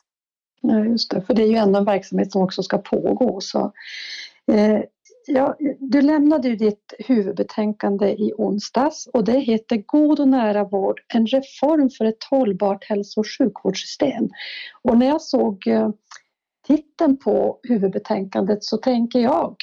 Ja, 0.61 0.85
just 0.85 1.11
det, 1.11 1.23
för 1.23 1.35
det 1.35 1.43
är 1.43 1.47
ju 1.47 1.57
ändå 1.57 1.79
en 1.79 1.85
verksamhet 1.85 2.33
som 2.33 2.43
också 2.43 2.63
ska 2.63 2.79
pågå. 2.79 3.41
Så, 3.41 3.73
eh, 4.53 4.81
ja, 5.27 5.57
du 5.79 6.03
lämnade 6.03 6.49
ju 6.49 6.57
ditt 6.57 6.95
huvudbetänkande 6.99 8.09
i 8.09 8.33
onsdags 8.37 9.07
och 9.07 9.25
det 9.25 9.41
heter 9.41 9.77
God 9.77 10.21
och 10.21 10.29
nära 10.29 10.65
vård, 10.65 11.01
en 11.09 11.27
reform 11.27 11.91
för 11.91 12.05
ett 12.05 12.25
hållbart 12.31 12.85
hälso 12.85 13.21
och 13.21 13.27
sjukvårdssystem. 13.39 14.29
Och 14.83 14.99
när 14.99 15.07
jag 15.07 15.23
såg 15.23 15.67
eh, 15.67 15.91
titeln 16.67 17.17
på 17.17 17.61
huvudbetänkandet 17.63 18.65
så 18.65 18.77
tänker 18.77 19.21
jag 19.21 19.57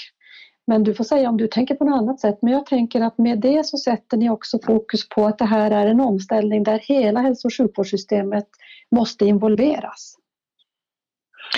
men 0.68 0.84
du 0.84 0.94
får 0.94 1.04
säga 1.04 1.30
om 1.30 1.38
du 1.38 1.48
tänker 1.48 1.76
på 1.76 1.86
något 1.86 1.98
annat 1.98 2.20
sätt. 2.20 2.38
Men 2.42 2.54
jag 2.54 2.66
tänker 2.66 3.02
att 3.02 3.18
med 3.18 3.40
det 3.40 3.66
så 3.66 3.78
sätter 3.78 4.18
ni 4.18 4.30
också 4.30 4.60
fokus 4.66 5.10
på 5.10 5.26
att 5.26 5.38
det 5.38 5.46
här 5.46 5.72
är 5.72 5.88
en 5.88 6.00
omställning 6.00 6.64
där 6.64 6.80
hela 6.80 7.22
hälso 7.22 7.48
och 7.48 7.54
sjukvårdssystemet 7.54 8.48
måste 8.96 9.26
involveras. 9.26 10.16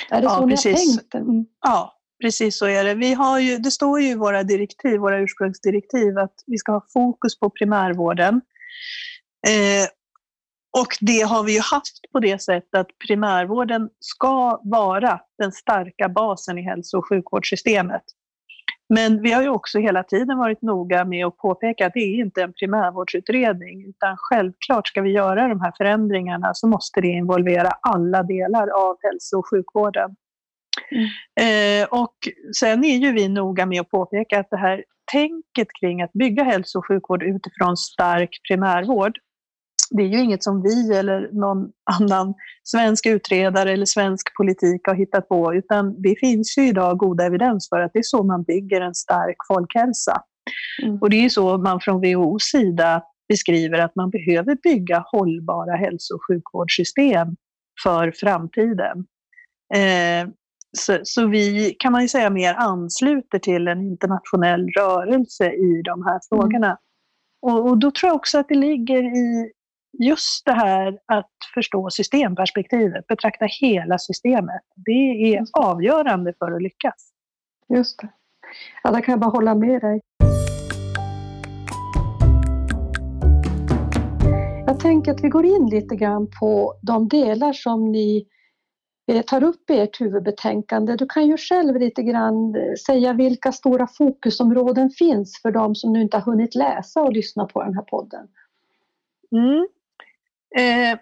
Är 0.09 0.21
det 0.21 0.27
ja, 0.27 0.37
så 0.37 0.47
precis. 0.47 0.87
ni 0.87 0.91
har 0.91 0.97
tänkt? 0.97 1.29
Mm. 1.29 1.45
Ja, 1.61 1.93
precis 2.21 2.57
så 2.57 2.65
är 2.65 2.83
det. 2.83 2.93
Vi 2.93 3.13
har 3.13 3.39
ju, 3.39 3.57
det 3.57 3.71
står 3.71 4.01
ju 4.01 4.07
i 4.09 4.15
våra 4.15 4.43
direktiv, 4.43 4.99
våra 4.99 5.19
ursprungsdirektiv 5.19 6.17
att 6.17 6.43
vi 6.47 6.57
ska 6.57 6.71
ha 6.71 6.85
fokus 6.93 7.39
på 7.39 7.49
primärvården. 7.49 8.41
Eh, 9.47 9.87
och 10.77 10.97
det 11.01 11.21
har 11.21 11.43
vi 11.43 11.53
ju 11.53 11.59
haft 11.59 12.11
på 12.11 12.19
det 12.19 12.41
sättet 12.41 12.75
att 12.75 12.87
primärvården 13.07 13.89
ska 13.99 14.61
vara 14.63 15.19
den 15.37 15.51
starka 15.51 16.09
basen 16.09 16.57
i 16.57 16.61
hälso 16.61 16.97
och 16.97 17.09
sjukvårdssystemet. 17.09 18.03
Men 18.93 19.21
vi 19.21 19.31
har 19.31 19.41
ju 19.41 19.49
också 19.49 19.79
hela 19.79 20.03
tiden 20.03 20.37
varit 20.37 20.61
noga 20.61 21.05
med 21.05 21.25
att 21.25 21.37
påpeka 21.37 21.87
att 21.87 21.93
det 21.93 21.99
är 21.99 22.19
inte 22.19 22.41
en 22.41 22.53
primärvårdsutredning 22.53 23.89
utan 23.89 24.15
självklart 24.17 24.87
ska 24.87 25.01
vi 25.01 25.11
göra 25.11 25.47
de 25.47 25.61
här 25.61 25.73
förändringarna 25.77 26.53
så 26.53 26.67
måste 26.67 27.01
det 27.01 27.07
involvera 27.07 27.71
alla 27.81 28.23
delar 28.23 28.67
av 28.67 28.97
hälso 29.01 29.37
och 29.37 29.49
sjukvården. 29.49 30.15
Mm. 30.91 31.81
Eh, 31.81 31.87
och 31.89 32.15
sen 32.59 32.83
är 32.83 32.97
ju 32.97 33.11
vi 33.11 33.29
noga 33.29 33.65
med 33.65 33.81
att 33.81 33.89
påpeka 33.89 34.39
att 34.39 34.49
det 34.49 34.57
här 34.57 34.83
tänket 35.11 35.67
kring 35.79 36.01
att 36.01 36.13
bygga 36.13 36.43
hälso 36.43 36.79
och 36.79 36.87
sjukvård 36.87 37.23
utifrån 37.23 37.77
stark 37.77 38.29
primärvård 38.47 39.17
det 39.89 40.03
är 40.03 40.07
ju 40.07 40.19
inget 40.19 40.43
som 40.43 40.61
vi 40.61 40.97
eller 40.97 41.29
någon 41.31 41.71
annan 41.99 42.33
svensk 42.63 43.05
utredare 43.05 43.71
eller 43.71 43.85
svensk 43.85 44.37
politik 44.37 44.81
har 44.87 44.95
hittat 44.95 45.29
på, 45.29 45.53
utan 45.53 46.01
det 46.01 46.15
finns 46.19 46.57
ju 46.57 46.67
idag 46.67 46.97
goda 46.97 47.25
evidens 47.25 47.69
för 47.69 47.79
att 47.79 47.93
det 47.93 47.99
är 47.99 48.03
så 48.03 48.23
man 48.23 48.43
bygger 48.43 48.81
en 48.81 48.95
stark 48.95 49.37
folkhälsa. 49.47 50.21
Mm. 50.83 50.97
Och 51.01 51.09
det 51.09 51.25
är 51.25 51.29
så 51.29 51.57
man 51.57 51.79
från 51.79 52.01
WHOs 52.01 52.43
sida 52.43 53.03
beskriver 53.29 53.79
att 53.79 53.95
man 53.95 54.09
behöver 54.09 54.57
bygga 54.63 55.03
hållbara 55.07 55.75
hälso 55.75 56.15
och 56.15 56.21
sjukvårdssystem 56.27 57.35
för 57.83 58.11
framtiden. 58.11 59.05
Eh, 59.73 60.29
så, 60.77 60.99
så, 61.03 61.27
vi 61.27 61.75
kan 61.79 61.91
man 61.91 62.01
ju 62.01 62.07
säga 62.07 62.29
mer 62.29 62.53
ansluter 62.53 63.39
till 63.39 63.67
en 63.67 63.81
internationell 63.81 64.69
rörelse 64.79 65.51
i 65.51 65.81
de 65.85 66.05
här 66.05 66.19
frågorna. 66.29 66.67
Mm. 66.67 66.77
Och, 67.41 67.69
och, 67.69 67.77
då 67.77 67.91
tror 67.91 68.07
jag 68.07 68.15
också 68.15 68.39
att 68.39 68.49
det 68.49 68.55
ligger 68.55 69.03
i 69.03 69.51
just 69.91 70.45
det 70.45 70.53
här 70.53 70.99
att 71.05 71.31
förstå 71.53 71.89
systemperspektivet, 71.89 73.07
betrakta 73.07 73.45
hela 73.61 73.97
systemet, 73.97 74.61
det 74.75 75.35
är 75.35 75.45
avgörande 75.53 76.33
för 76.39 76.51
att 76.51 76.61
lyckas. 76.61 77.11
Just 77.69 77.99
det. 77.99 78.09
Ja, 78.83 78.91
där 78.91 79.01
kan 79.01 79.11
jag 79.11 79.19
bara 79.19 79.31
hålla 79.31 79.55
med 79.55 79.81
dig. 79.81 80.01
Jag 84.65 84.79
tänker 84.79 85.11
att 85.11 85.23
vi 85.23 85.29
går 85.29 85.45
in 85.45 85.69
lite 85.69 85.95
grann 85.95 86.27
på 86.39 86.73
de 86.81 87.07
delar 87.07 87.53
som 87.53 87.91
ni 87.91 88.27
eh, 89.07 89.21
tar 89.21 89.43
upp 89.43 89.69
i 89.69 89.79
ert 89.79 90.01
huvudbetänkande. 90.01 90.95
Du 90.95 91.05
kan 91.05 91.27
ju 91.27 91.37
själv 91.37 91.75
lite 91.75 92.03
grann 92.03 92.55
eh, 92.55 92.73
säga 92.85 93.13
vilka 93.13 93.51
stora 93.51 93.87
fokusområden 93.87 94.89
finns 94.89 95.41
för 95.41 95.51
de 95.51 95.75
som 95.75 95.93
nu 95.93 96.01
inte 96.01 96.17
har 96.17 96.31
hunnit 96.31 96.55
läsa 96.55 97.01
och 97.01 97.13
lyssna 97.13 97.45
på 97.45 97.63
den 97.63 97.75
här 97.75 97.81
podden. 97.81 98.27
Mm. 99.31 99.67
Eh, 100.57 100.99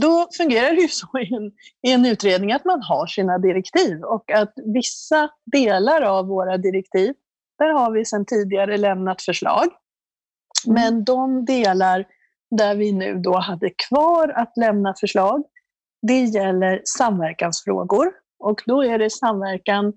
då 0.00 0.28
fungerar 0.36 0.70
det 0.70 0.80
ju 0.80 0.88
så 0.88 1.18
i 1.18 1.34
en, 1.34 1.52
i 1.86 1.92
en 1.92 2.06
utredning 2.06 2.52
att 2.52 2.64
man 2.64 2.82
har 2.82 3.06
sina 3.06 3.38
direktiv 3.38 4.02
och 4.02 4.30
att 4.30 4.52
vissa 4.56 5.28
delar 5.52 6.02
av 6.02 6.26
våra 6.26 6.56
direktiv, 6.56 7.14
där 7.58 7.68
har 7.68 7.92
vi 7.92 8.04
sedan 8.04 8.24
tidigare 8.24 8.76
lämnat 8.76 9.22
förslag. 9.22 9.66
Mm. 10.66 10.82
Men 10.82 11.04
de 11.04 11.44
delar 11.44 12.04
där 12.50 12.74
vi 12.74 12.92
nu 12.92 13.14
då 13.14 13.38
hade 13.38 13.70
kvar 13.70 14.28
att 14.28 14.56
lämna 14.56 14.94
förslag, 15.00 15.44
det 16.02 16.24
gäller 16.24 16.80
samverkansfrågor. 16.84 18.12
Och 18.38 18.62
då 18.66 18.84
är 18.84 18.98
det 18.98 19.10
samverkan 19.10 19.92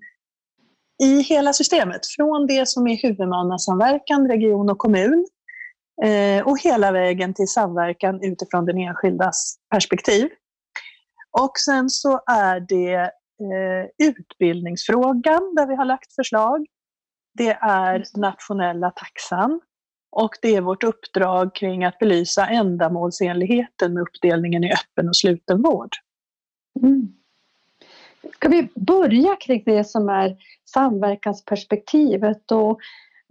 i 1.03 1.21
hela 1.21 1.53
systemet, 1.53 2.01
från 2.07 2.47
det 2.47 2.67
som 2.67 2.87
är 2.87 3.01
huvudmannasamverkan, 3.01 4.27
region 4.27 4.69
och 4.69 4.77
kommun, 4.77 5.27
och 6.45 6.59
hela 6.59 6.91
vägen 6.91 7.33
till 7.33 7.47
samverkan 7.47 8.23
utifrån 8.23 8.65
den 8.65 8.77
enskildas 8.77 9.55
perspektiv. 9.69 10.29
Och 11.31 11.51
sen 11.65 11.89
så 11.89 12.21
är 12.27 12.59
det 12.59 12.95
eh, 12.95 14.07
utbildningsfrågan 14.07 15.55
där 15.55 15.67
vi 15.67 15.75
har 15.75 15.85
lagt 15.85 16.15
förslag. 16.15 16.65
Det 17.33 17.57
är 17.61 18.03
nationella 18.17 18.91
taxan 18.91 19.61
och 20.11 20.31
det 20.41 20.55
är 20.55 20.61
vårt 20.61 20.83
uppdrag 20.83 21.55
kring 21.55 21.83
att 21.83 21.99
belysa 21.99 22.47
ändamålsenligheten 22.47 23.93
med 23.93 24.01
uppdelningen 24.01 24.63
i 24.63 24.73
öppen 24.73 25.07
och 25.07 25.15
sluten 25.15 25.61
vård. 25.61 25.89
Mm. 26.81 27.13
Ska 28.33 28.49
vi 28.49 28.67
börja 28.75 29.35
kring 29.35 29.63
det 29.65 29.83
som 29.83 30.09
är 30.09 30.37
samverkansperspektivet 30.73 32.51
och 32.51 32.79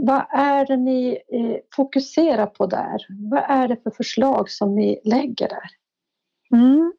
vad 0.06 0.24
är 0.30 0.66
det 0.66 0.76
ni 0.76 1.10
eh, 1.12 1.56
fokuserar 1.76 2.46
på 2.46 2.66
där? 2.66 2.98
Vad 3.30 3.44
är 3.48 3.68
det 3.68 3.82
för 3.82 3.90
förslag 3.90 4.50
som 4.50 4.74
ni 4.74 5.00
lägger 5.04 5.48
där? 5.48 5.70
Mm. 6.54 6.92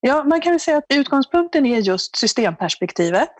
Ja, 0.00 0.24
man 0.24 0.40
kan 0.40 0.52
väl 0.52 0.60
säga 0.60 0.76
att 0.76 0.84
utgångspunkten 0.94 1.66
är 1.66 1.78
just 1.78 2.16
systemperspektivet. 2.16 3.32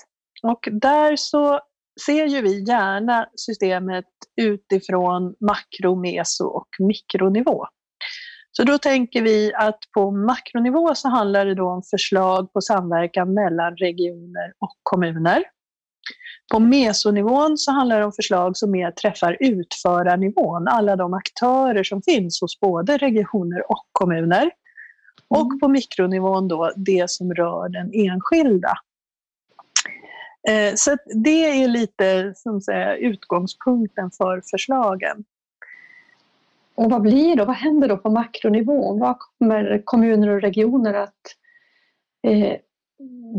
Och 0.42 0.68
där 0.72 1.16
så 1.16 1.60
ser 2.06 2.26
ju 2.26 2.40
vi 2.40 2.64
gärna 2.64 3.28
systemet 3.36 4.04
utifrån 4.40 5.34
makro-, 5.40 6.00
meso 6.00 6.44
och 6.44 6.68
mikronivå. 6.78 7.66
Så 8.52 8.64
då 8.64 8.78
tänker 8.78 9.22
vi 9.22 9.54
att 9.54 9.78
på 9.94 10.10
makronivå 10.10 10.94
så 10.94 11.08
handlar 11.08 11.46
det 11.46 11.54
då 11.54 11.70
om 11.70 11.82
förslag 11.82 12.52
på 12.52 12.60
samverkan 12.60 13.34
mellan 13.34 13.76
regioner 13.76 14.52
och 14.58 14.76
kommuner. 14.82 15.44
På 16.52 16.58
mesonivån 16.58 17.58
så 17.58 17.72
handlar 17.72 17.98
det 17.98 18.04
om 18.04 18.12
förslag 18.12 18.56
som 18.56 18.70
mer 18.70 18.90
träffar 18.90 19.36
utförarnivån, 19.40 20.68
alla 20.68 20.96
de 20.96 21.14
aktörer 21.14 21.84
som 21.84 22.02
finns 22.02 22.40
hos 22.40 22.60
både 22.60 22.96
regioner 22.96 23.70
och 23.70 23.86
kommuner. 23.92 24.42
Mm. 24.42 24.50
Och 25.28 25.60
på 25.60 25.68
mikronivån 25.68 26.48
då 26.48 26.72
det 26.76 27.10
som 27.10 27.34
rör 27.34 27.68
den 27.68 27.90
enskilda. 27.92 28.72
Eh, 30.48 30.74
så 30.74 30.96
det 31.24 31.62
är 31.62 31.68
lite 31.68 32.32
som 32.36 32.60
säga, 32.60 32.96
utgångspunkten 32.96 34.10
för 34.10 34.42
förslagen. 34.50 35.24
Och 36.74 36.90
vad 36.90 37.02
blir 37.02 37.36
då? 37.36 37.44
Vad 37.44 37.56
händer 37.56 37.88
då 37.88 37.96
på 37.96 38.10
makronivån? 38.10 38.98
Vad 38.98 39.16
kommer 39.18 39.82
kommuner 39.84 40.28
och 40.28 40.40
regioner 40.40 40.94
att 40.94 41.22
eh, 42.26 42.56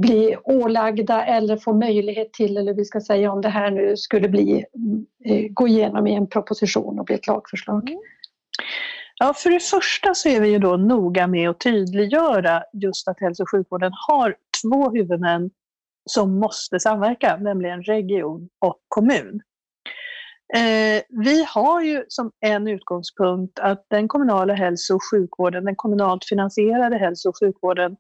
bli 0.02 0.38
ålagda 0.44 1.26
eller 1.26 1.58
få 1.58 1.74
möjlighet 1.74 2.34
till, 2.34 2.58
eller 2.58 2.74
vi 2.74 2.86
ska 2.86 3.02
säga 3.02 3.32
om 3.32 3.42
det 3.42 3.50
här 3.50 3.72
nu 3.72 3.98
skulle 3.98 4.30
bli, 4.30 4.66
eh, 5.26 5.46
gå 5.50 5.68
igenom 5.68 6.08
i 6.08 6.16
en 6.16 6.28
proposition 6.28 7.00
och 7.00 7.06
bli 7.06 7.16
ett 7.16 7.28
lagförslag? 7.28 7.90
Mm. 7.90 8.02
Ja, 9.16 9.34
för 9.34 9.50
det 9.50 9.60
första 9.60 10.16
så 10.16 10.30
är 10.30 10.42
vi 10.42 10.50
ju 10.50 10.60
då 10.60 10.78
noga 10.78 11.28
med 11.28 11.50
att 11.50 11.60
tydliggöra 11.60 12.64
just 12.74 13.08
att 13.08 13.20
hälso 13.20 13.44
och 13.44 13.52
sjukvården 13.52 13.92
har 14.08 14.36
två 14.64 14.90
huvudmän 14.90 15.50
som 16.10 16.40
måste 16.40 16.80
samverka, 16.80 17.38
nämligen 17.38 17.84
region 17.84 18.50
och 18.60 18.80
kommun. 18.88 19.42
Eh, 20.54 21.04
vi 21.10 21.46
har 21.48 21.82
ju 21.82 22.06
som 22.08 22.32
en 22.40 22.68
utgångspunkt 22.68 23.60
att 23.60 23.86
den 23.90 24.08
kommunala 24.08 24.54
hälso 24.54 24.96
och 24.96 25.02
sjukvården, 25.12 25.66
den 25.66 25.76
kommunalt 25.76 26.26
finansierade 26.26 26.98
hälso 26.98 27.30
och 27.30 27.40
sjukvården 27.40 27.96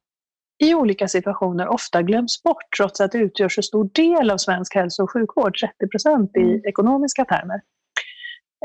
i 0.60 0.76
olika 0.76 1.08
situationer 1.08 1.68
ofta 1.68 2.02
glöms 2.02 2.44
bort 2.44 2.78
trots 2.78 3.02
att 3.02 3.12
det 3.12 3.18
utgör 3.18 3.50
så 3.50 3.62
stor 3.62 3.90
del 3.94 4.32
av 4.32 4.38
svensk 4.38 4.76
hälso 4.76 5.04
och 5.04 5.12
sjukvård, 5.12 5.58
30 5.60 5.88
procent 5.88 6.32
i 6.38 6.42
mm. 6.42 6.62
ekonomiska 6.66 7.26
termer. 7.26 7.62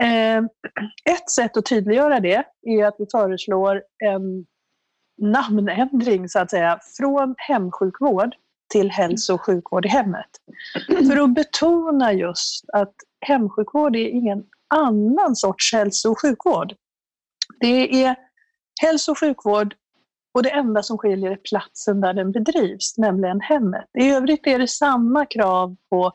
Eh, 0.02 0.38
ett 1.14 1.30
sätt 1.30 1.56
att 1.56 1.66
tydliggöra 1.66 2.20
det 2.20 2.44
är 2.62 2.86
att 2.86 2.94
vi 2.98 3.06
föreslår 3.12 3.82
en 4.04 4.46
namnändring 5.22 6.28
så 6.28 6.38
att 6.38 6.50
säga 6.50 6.80
från 6.98 7.34
hemsjukvård 7.38 8.34
till 8.72 8.90
hälso 8.90 9.34
och 9.34 9.46
sjukvård 9.46 9.86
i 9.86 9.88
hemmet. 9.88 10.30
För 10.88 11.22
att 11.22 11.34
betona 11.34 12.12
just 12.12 12.64
att 12.72 12.94
hemsjukvård 13.26 13.96
är 13.96 14.08
ingen 14.08 14.44
annan 14.74 15.36
sorts 15.36 15.72
hälso 15.72 16.10
och 16.10 16.20
sjukvård. 16.20 16.74
Det 17.60 18.04
är 18.04 18.16
hälso 18.82 19.12
och 19.12 19.18
sjukvård 19.18 19.74
och 20.34 20.42
det 20.42 20.50
enda 20.50 20.82
som 20.82 20.98
skiljer 20.98 21.30
är 21.30 21.36
platsen 21.36 22.00
där 22.00 22.14
den 22.14 22.32
bedrivs, 22.32 22.98
nämligen 22.98 23.40
hemmet. 23.40 23.84
I 23.98 24.10
övrigt 24.10 24.46
är 24.46 24.58
det 24.58 24.68
samma 24.68 25.26
krav 25.26 25.76
på 25.90 26.12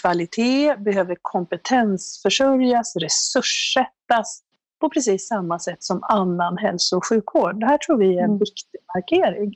kvalitet, 0.00 0.76
behöver 0.76 1.16
kompetensförsörjas, 1.22 2.96
resurssättas 2.96 4.42
på 4.80 4.88
precis 4.88 5.28
samma 5.28 5.58
sätt 5.58 5.82
som 5.82 6.02
annan 6.02 6.58
hälso 6.58 6.96
och 6.96 7.06
sjukvård. 7.06 7.60
Det 7.60 7.66
här 7.66 7.78
tror 7.78 7.98
vi 7.98 8.18
är 8.18 8.18
en 8.18 8.24
mm. 8.24 8.38
viktig 8.38 8.80
markering. 8.94 9.54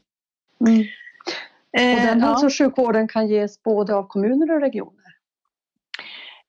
Mm. 0.60 0.80
Eh, 1.78 2.00
och 2.00 2.06
den 2.06 2.22
hälso 2.22 2.46
och 2.46 2.58
sjukvården 2.58 3.08
kan 3.08 3.28
ges 3.28 3.62
både 3.62 3.94
av 3.94 4.06
kommuner 4.06 4.54
och 4.54 4.60
regioner? 4.60 4.99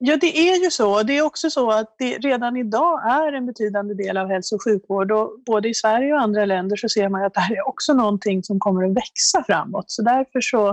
Ja, 0.03 0.17
det 0.17 0.37
är 0.49 0.63
ju 0.63 0.71
så. 0.71 1.03
Det 1.03 1.17
är 1.17 1.21
också 1.21 1.49
så 1.49 1.71
att 1.71 1.95
det 1.97 2.17
redan 2.17 2.57
idag 2.57 3.11
är 3.11 3.33
en 3.33 3.45
betydande 3.45 3.93
del 3.93 4.17
av 4.17 4.27
hälso 4.27 4.55
och 4.55 4.63
sjukvård 4.63 5.11
och 5.11 5.39
både 5.45 5.69
i 5.69 5.73
Sverige 5.73 6.13
och 6.13 6.21
andra 6.21 6.45
länder 6.45 6.75
så 6.75 6.89
ser 6.89 7.09
man 7.09 7.23
att 7.23 7.33
det 7.33 7.39
här 7.39 7.55
är 7.55 7.67
också 7.67 7.93
någonting 7.93 8.43
som 8.43 8.59
kommer 8.59 8.85
att 8.85 8.97
växa 8.97 9.43
framåt. 9.43 9.85
Så 9.87 10.01
därför 10.01 10.41
så, 10.41 10.69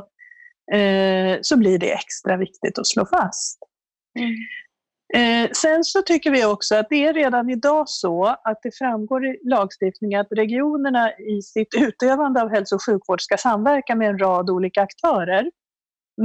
eh, 0.77 1.39
så 1.43 1.57
blir 1.57 1.79
det 1.79 1.93
extra 1.93 2.37
viktigt 2.37 2.79
att 2.79 2.87
slå 2.87 3.07
fast. 3.07 3.59
Mm. 4.19 4.35
Eh, 5.15 5.51
sen 5.53 5.85
så 5.85 6.03
tycker 6.03 6.31
vi 6.31 6.45
också 6.45 6.77
att 6.77 6.87
det 6.91 7.05
är 7.05 7.15
redan 7.15 7.51
idag 7.51 7.89
så 7.89 8.25
att 8.25 8.59
det 8.63 8.79
framgår 8.79 9.27
i 9.27 9.39
lagstiftningen 9.45 10.21
att 10.21 10.33
regionerna 10.33 11.13
i 11.13 11.43
sitt 11.43 11.75
utövande 11.75 12.43
av 12.43 12.51
hälso 12.51 12.75
och 12.75 12.85
sjukvård 12.85 13.23
ska 13.23 13.37
samverka 13.37 13.95
med 13.95 14.09
en 14.09 14.19
rad 14.19 14.51
olika 14.51 14.83
aktörer. 14.83 15.51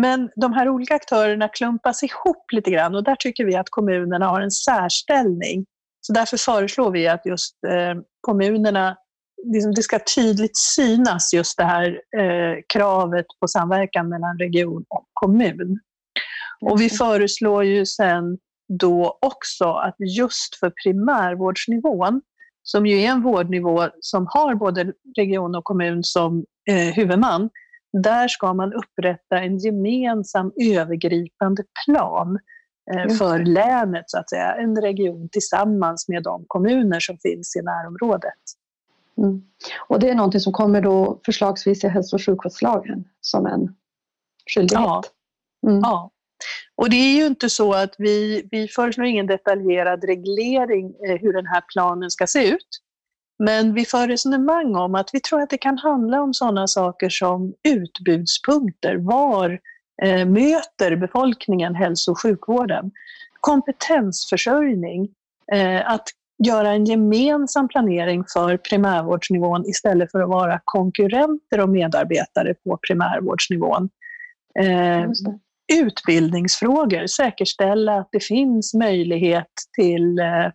Men 0.01 0.29
de 0.35 0.53
här 0.53 0.69
olika 0.69 0.95
aktörerna 0.95 1.47
klumpas 1.47 2.03
ihop 2.03 2.51
lite 2.51 2.71
grann 2.71 2.95
och 2.95 3.03
där 3.03 3.15
tycker 3.15 3.45
vi 3.45 3.55
att 3.55 3.69
kommunerna 3.69 4.27
har 4.27 4.41
en 4.41 4.51
särställning. 4.51 5.65
Så 6.01 6.13
därför 6.13 6.37
föreslår 6.37 6.91
vi 6.91 7.07
att 7.07 7.25
just 7.25 7.63
eh, 7.67 8.01
kommunerna, 8.21 8.97
liksom, 9.53 9.73
det 9.73 9.81
ska 9.81 9.99
tydligt 10.15 10.57
synas 10.57 11.33
just 11.33 11.57
det 11.57 11.63
här 11.63 12.01
eh, 12.17 12.55
kravet 12.73 13.25
på 13.39 13.47
samverkan 13.47 14.09
mellan 14.09 14.37
region 14.37 14.85
och 14.89 15.07
kommun. 15.13 15.79
Och 16.61 16.81
vi 16.81 16.89
föreslår 16.89 17.63
ju 17.63 17.85
sen 17.85 18.37
då 18.79 19.17
också 19.21 19.65
att 19.65 19.95
just 20.17 20.55
för 20.59 20.73
primärvårdsnivån, 20.83 22.21
som 22.63 22.85
ju 22.85 23.01
är 23.01 23.09
en 23.09 23.21
vårdnivå 23.21 23.87
som 23.99 24.27
har 24.29 24.55
både 24.55 24.93
region 25.17 25.55
och 25.55 25.63
kommun 25.63 26.03
som 26.03 26.45
eh, 26.69 26.93
huvudman, 26.95 27.49
där 27.93 28.27
ska 28.27 28.53
man 28.53 28.73
upprätta 28.73 29.39
en 29.39 29.57
gemensam 29.57 30.51
övergripande 30.61 31.63
plan 31.85 32.39
eh, 32.93 33.15
för 33.15 33.39
länet, 33.39 34.03
så 34.07 34.19
att 34.19 34.29
säga. 34.29 34.55
En 34.55 34.81
region 34.81 35.29
tillsammans 35.31 36.07
med 36.07 36.23
de 36.23 36.45
kommuner 36.47 36.99
som 36.99 37.17
finns 37.17 37.55
i 37.55 37.61
närområdet. 37.61 38.39
Mm. 39.17 39.41
Och 39.87 39.99
det 39.99 40.09
är 40.09 40.15
någonting 40.15 40.41
som 40.41 40.53
kommer 40.53 40.81
då 40.81 41.21
förslagsvis 41.25 41.83
i 41.83 41.87
hälso 41.87 42.15
och 42.15 42.25
sjukvårdslagen 42.25 43.03
som 43.21 43.45
en 43.45 43.75
skyldighet? 44.53 44.85
Ja. 44.85 45.03
Mm. 45.67 45.79
ja. 45.83 46.09
Och 46.75 46.89
det 46.89 46.95
är 46.95 47.15
ju 47.15 47.25
inte 47.25 47.49
så 47.49 47.73
att 47.73 47.95
vi, 47.97 48.47
vi 48.51 48.67
föreslår 48.67 49.05
ingen 49.05 49.27
detaljerad 49.27 50.03
reglering 50.03 50.85
eh, 51.07 51.17
hur 51.21 51.33
den 51.33 51.45
här 51.45 51.63
planen 51.73 52.11
ska 52.11 52.27
se 52.27 52.49
ut. 52.49 52.67
Men 53.45 53.73
vi 53.73 53.85
för 53.85 54.07
resonemang 54.07 54.75
om 54.75 54.95
att 54.95 55.09
vi 55.13 55.19
tror 55.19 55.41
att 55.41 55.49
det 55.49 55.57
kan 55.57 55.77
handla 55.77 56.21
om 56.21 56.33
sådana 56.33 56.67
saker 56.67 57.09
som 57.09 57.53
utbudspunkter. 57.63 58.95
Var 58.95 59.59
eh, 60.03 60.25
möter 60.25 60.95
befolkningen, 60.95 61.75
hälso 61.75 62.11
och 62.11 62.21
sjukvården. 62.21 62.91
Kompetensförsörjning, 63.39 65.09
eh, 65.53 65.91
att 65.91 66.07
göra 66.47 66.71
en 66.71 66.85
gemensam 66.85 67.67
planering 67.67 68.23
för 68.33 68.57
primärvårdsnivån 68.57 69.65
istället 69.65 70.11
för 70.11 70.21
att 70.21 70.29
vara 70.29 70.61
konkurrenter 70.65 71.59
och 71.59 71.69
medarbetare 71.69 72.53
på 72.53 72.79
primärvårdsnivån. 72.87 73.89
Eh, 74.59 75.09
utbildningsfrågor, 75.73 77.07
säkerställa 77.07 77.95
att 77.95 78.09
det 78.11 78.23
finns 78.23 78.73
möjlighet 78.73 79.51
till 79.75 80.19
eh, 80.19 80.47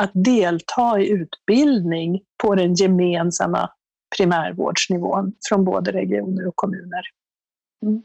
att 0.00 0.10
delta 0.14 1.00
i 1.00 1.10
utbildning 1.10 2.20
på 2.42 2.54
den 2.54 2.74
gemensamma 2.74 3.70
primärvårdsnivån 4.16 5.32
från 5.48 5.64
både 5.64 5.92
regioner 5.92 6.46
och 6.46 6.56
kommuner. 6.56 7.02
Mm. 7.82 8.02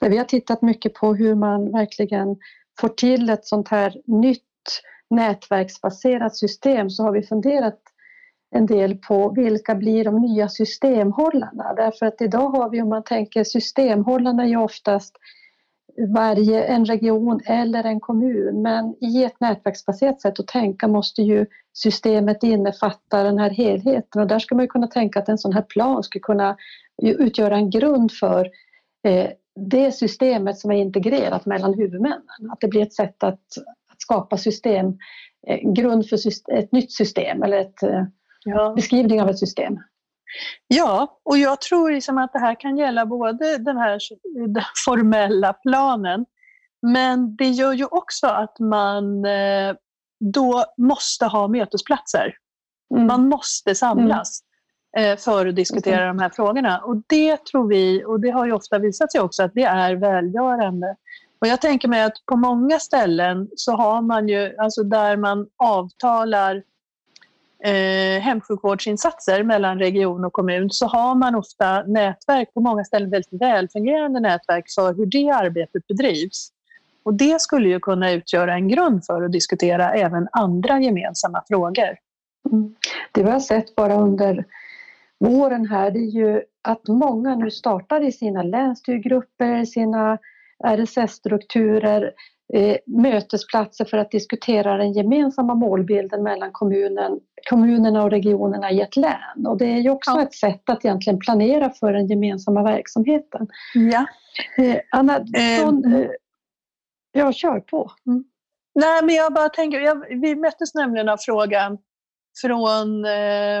Vi 0.00 0.18
har 0.18 0.24
tittat 0.24 0.62
mycket 0.62 0.94
på 0.94 1.14
hur 1.14 1.34
man 1.34 1.72
verkligen 1.72 2.36
får 2.80 2.88
till 2.88 3.30
ett 3.30 3.46
sånt 3.46 3.68
här 3.68 4.00
nytt 4.06 4.42
nätverksbaserat 5.10 6.36
system 6.36 6.90
så 6.90 7.02
har 7.02 7.12
vi 7.12 7.22
funderat 7.22 7.80
en 8.50 8.66
del 8.66 8.98
på 8.98 9.32
vilka 9.32 9.74
blir 9.74 10.04
de 10.04 10.20
nya 10.20 10.48
systemhållarna? 10.48 11.74
Därför 11.74 12.06
att 12.06 12.20
idag 12.20 12.48
har 12.48 12.70
vi, 12.70 12.82
om 12.82 12.88
man 12.88 13.04
tänker 13.04 13.44
systemhållarna 13.44 14.42
är 14.42 14.48
ju 14.48 14.56
oftast 14.56 15.16
varje, 15.96 16.64
en 16.64 16.84
region 16.84 17.40
eller 17.46 17.84
en 17.84 18.00
kommun 18.00 18.62
men 18.62 18.94
i 19.00 19.24
ett 19.24 19.40
nätverksbaserat 19.40 20.20
sätt 20.20 20.40
att 20.40 20.46
tänka 20.46 20.88
måste 20.88 21.22
ju 21.22 21.46
systemet 21.72 22.42
innefatta 22.42 23.22
den 23.22 23.38
här 23.38 23.50
helheten 23.50 24.22
och 24.22 24.28
där 24.28 24.38
ska 24.38 24.54
man 24.54 24.68
kunna 24.68 24.86
tänka 24.86 25.18
att 25.18 25.28
en 25.28 25.38
sån 25.38 25.52
här 25.52 25.62
plan 25.62 26.02
skulle 26.02 26.22
kunna 26.22 26.56
utgöra 27.02 27.56
en 27.56 27.70
grund 27.70 28.12
för 28.12 28.50
eh, 29.04 29.30
det 29.70 29.92
systemet 29.92 30.58
som 30.58 30.70
är 30.70 30.76
integrerat 30.76 31.46
mellan 31.46 31.74
huvudmännen. 31.74 32.50
Att 32.50 32.60
det 32.60 32.68
blir 32.68 32.82
ett 32.82 32.94
sätt 32.94 33.22
att, 33.22 33.58
att 33.92 34.00
skapa 34.00 34.36
system, 34.36 34.86
eh, 35.46 35.72
grund 35.72 36.08
för 36.08 36.16
system, 36.16 36.56
ett 36.58 36.72
nytt 36.72 36.92
system 36.92 37.42
eller 37.42 37.58
ett, 37.58 37.82
eh, 37.82 38.04
ja. 38.44 38.72
beskrivning 38.76 39.22
av 39.22 39.28
ett 39.28 39.38
system. 39.38 39.78
Ja, 40.68 41.20
och 41.24 41.38
jag 41.38 41.60
tror 41.60 41.90
liksom 41.90 42.18
att 42.18 42.32
det 42.32 42.38
här 42.38 42.60
kan 42.60 42.76
gälla 42.76 43.06
både 43.06 43.58
den 43.58 43.76
här 43.76 43.98
den 44.48 44.64
formella 44.84 45.52
planen, 45.52 46.26
men 46.82 47.36
det 47.36 47.48
gör 47.48 47.72
ju 47.72 47.84
också 47.84 48.26
att 48.26 48.58
man 48.58 49.24
eh, 49.24 49.74
då 50.20 50.64
måste 50.78 51.26
ha 51.26 51.48
mötesplatser. 51.48 52.34
Mm. 52.94 53.06
Man 53.06 53.28
måste 53.28 53.74
samlas 53.74 54.40
mm. 54.96 55.16
för 55.16 55.46
att 55.46 55.56
diskutera 55.56 56.02
mm. 56.02 56.16
de 56.16 56.22
här 56.22 56.30
frågorna. 56.30 56.78
Och 56.78 56.96
det 57.06 57.44
tror 57.44 57.68
vi, 57.68 58.04
och 58.04 58.20
det 58.20 58.30
har 58.30 58.46
ju 58.46 58.52
ofta 58.52 58.78
visat 58.78 59.12
sig 59.12 59.20
också, 59.20 59.42
att 59.42 59.54
det 59.54 59.62
är 59.62 59.94
välgörande. 59.94 60.96
Och 61.40 61.46
jag 61.46 61.60
tänker 61.60 61.88
mig 61.88 62.02
att 62.02 62.26
på 62.26 62.36
många 62.36 62.78
ställen 62.78 63.48
så 63.56 63.72
har 63.72 64.02
man 64.02 64.28
ju, 64.28 64.56
alltså 64.58 64.82
där 64.82 65.16
man 65.16 65.46
avtalar 65.56 66.62
eh, 67.64 68.20
hemsjukvårdsinsatser 68.20 69.42
mellan 69.42 69.78
region 69.78 70.24
och 70.24 70.32
kommun 70.32 70.70
så 70.70 70.86
har 70.86 71.14
man 71.14 71.34
ofta 71.34 71.82
nätverk, 71.82 72.54
på 72.54 72.60
många 72.60 72.84
ställen 72.84 73.10
väldigt 73.10 73.40
välfungerande 73.40 74.20
nätverk 74.20 74.64
för 74.74 74.94
hur 74.94 75.06
det 75.06 75.30
arbetet 75.30 75.86
bedrivs. 75.86 76.50
Och 77.02 77.14
det 77.14 77.40
skulle 77.40 77.68
ju 77.68 77.80
kunna 77.80 78.12
utgöra 78.12 78.54
en 78.54 78.68
grund 78.68 79.04
för 79.06 79.22
att 79.22 79.32
diskutera 79.32 79.92
även 79.92 80.28
andra 80.32 80.80
gemensamma 80.80 81.42
frågor. 81.48 81.96
Mm. 82.52 82.74
Det 83.12 83.22
vi 83.22 83.30
har 83.30 83.40
sett 83.40 83.74
bara 83.74 83.94
under 83.94 84.44
våren 85.20 85.66
här 85.66 85.90
det 85.90 85.98
är 85.98 86.10
ju 86.10 86.42
att 86.62 86.88
många 86.88 87.34
nu 87.34 87.50
startar 87.50 88.00
i 88.00 88.12
sina 88.12 88.42
länsstyrgrupper, 88.42 89.64
sina 89.64 90.18
RSS-strukturer 90.64 92.10
mötesplatser 92.86 93.84
för 93.84 93.98
att 93.98 94.10
diskutera 94.10 94.76
den 94.76 94.92
gemensamma 94.92 95.54
målbilden 95.54 96.22
mellan 96.22 96.52
kommunen, 96.52 97.20
kommunerna 97.50 98.02
och 98.02 98.10
regionerna 98.10 98.70
i 98.70 98.80
ett 98.80 98.96
län. 98.96 99.46
Och 99.46 99.58
det 99.58 99.64
är 99.64 99.78
ju 99.78 99.90
också 99.90 100.10
ja. 100.10 100.22
ett 100.22 100.34
sätt 100.34 100.62
att 100.68 100.84
egentligen 100.84 101.18
planera 101.18 101.70
för 101.70 101.92
den 101.92 102.06
gemensamma 102.06 102.62
verksamheten. 102.62 103.48
Ja. 103.74 104.06
Eh, 104.64 104.76
Anna, 104.90 105.26
sån, 105.60 105.94
eh, 105.94 106.08
ja, 107.12 107.32
kör 107.32 107.60
på. 107.60 107.92
Mm. 108.06 108.24
Nej, 108.74 109.04
men 109.04 109.14
jag 109.14 109.34
bara 109.34 109.48
tänker, 109.48 109.80
jag, 109.80 110.20
vi 110.20 110.36
möttes 110.36 110.74
nämligen 110.74 111.08
av 111.08 111.16
frågan 111.16 111.78
från, 112.42 113.04
eh, 113.04 113.60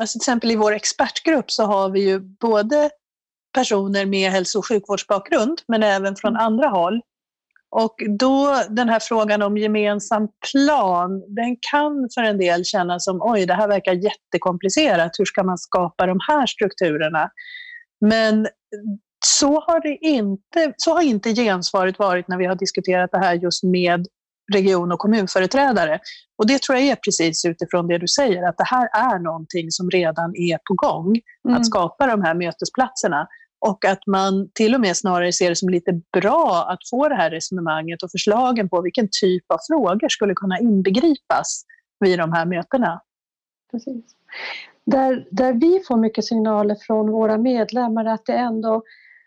alltså 0.00 0.18
till 0.18 0.22
exempel 0.22 0.50
i 0.50 0.56
vår 0.56 0.72
expertgrupp 0.72 1.50
så 1.50 1.64
har 1.64 1.90
vi 1.90 2.00
ju 2.00 2.20
både 2.20 2.90
personer 3.54 4.06
med 4.06 4.30
hälso 4.30 4.58
och 4.58 4.68
sjukvårdsbakgrund 4.68 5.62
men 5.68 5.82
även 5.82 6.16
från 6.16 6.32
mm. 6.32 6.46
andra 6.46 6.68
håll 6.68 7.02
och 7.70 7.94
då 8.18 8.62
den 8.70 8.88
här 8.88 9.00
frågan 9.00 9.42
om 9.42 9.56
gemensam 9.56 10.28
plan, 10.52 11.34
den 11.34 11.56
kan 11.70 12.08
för 12.14 12.22
en 12.22 12.38
del 12.38 12.64
kännas 12.64 13.04
som 13.04 13.18
oj, 13.22 13.46
det 13.46 13.54
här 13.54 13.68
verkar 13.68 13.92
jättekomplicerat. 13.92 15.12
Hur 15.18 15.24
ska 15.24 15.42
man 15.42 15.58
skapa 15.58 16.06
de 16.06 16.18
här 16.28 16.46
strukturerna? 16.46 17.30
Men 18.00 18.48
så 19.26 19.60
har, 19.60 19.80
det 19.80 19.98
inte, 20.00 20.72
så 20.76 20.94
har 20.94 21.02
inte 21.02 21.34
gensvaret 21.34 21.98
varit 21.98 22.28
när 22.28 22.36
vi 22.36 22.46
har 22.46 22.54
diskuterat 22.54 23.10
det 23.12 23.18
här 23.18 23.34
just 23.34 23.62
med 23.62 24.06
region 24.52 24.92
och 24.92 24.98
kommunföreträdare. 24.98 26.00
Och 26.38 26.46
det 26.46 26.62
tror 26.62 26.78
jag 26.78 26.86
är 26.86 26.96
precis 26.96 27.44
utifrån 27.44 27.88
det 27.88 27.98
du 27.98 28.08
säger, 28.08 28.48
att 28.48 28.58
det 28.58 28.66
här 28.66 28.88
är 28.92 29.18
någonting 29.18 29.70
som 29.70 29.90
redan 29.90 30.36
är 30.36 30.58
på 30.68 30.74
gång, 30.74 31.20
mm. 31.48 31.60
att 31.60 31.66
skapa 31.66 32.06
de 32.06 32.22
här 32.22 32.34
mötesplatserna. 32.34 33.28
Och 33.60 33.84
att 33.84 34.06
man 34.06 34.50
till 34.54 34.74
och 34.74 34.80
med 34.80 34.96
snarare 34.96 35.32
ser 35.32 35.48
det 35.48 35.56
som 35.56 35.68
lite 35.68 36.00
bra 36.12 36.66
att 36.68 36.88
få 36.90 37.08
det 37.08 37.14
här 37.14 37.30
resonemanget 37.30 38.02
och 38.02 38.10
förslagen 38.10 38.68
på 38.68 38.82
vilken 38.82 39.08
typ 39.20 39.44
av 39.52 39.58
frågor 39.68 40.08
skulle 40.08 40.34
kunna 40.34 40.58
inbegripas 40.58 41.64
vid 42.00 42.18
de 42.18 42.32
här 42.32 42.46
mötena. 42.46 43.00
Precis. 43.70 44.04
Där, 44.84 45.26
där 45.30 45.52
vi 45.52 45.82
får 45.88 45.96
mycket 45.96 46.24
signaler 46.24 46.76
från 46.80 47.10
våra 47.10 47.38
medlemmar 47.38 48.04
att 48.04 48.26
det 48.26 48.32
ändå 48.36 48.82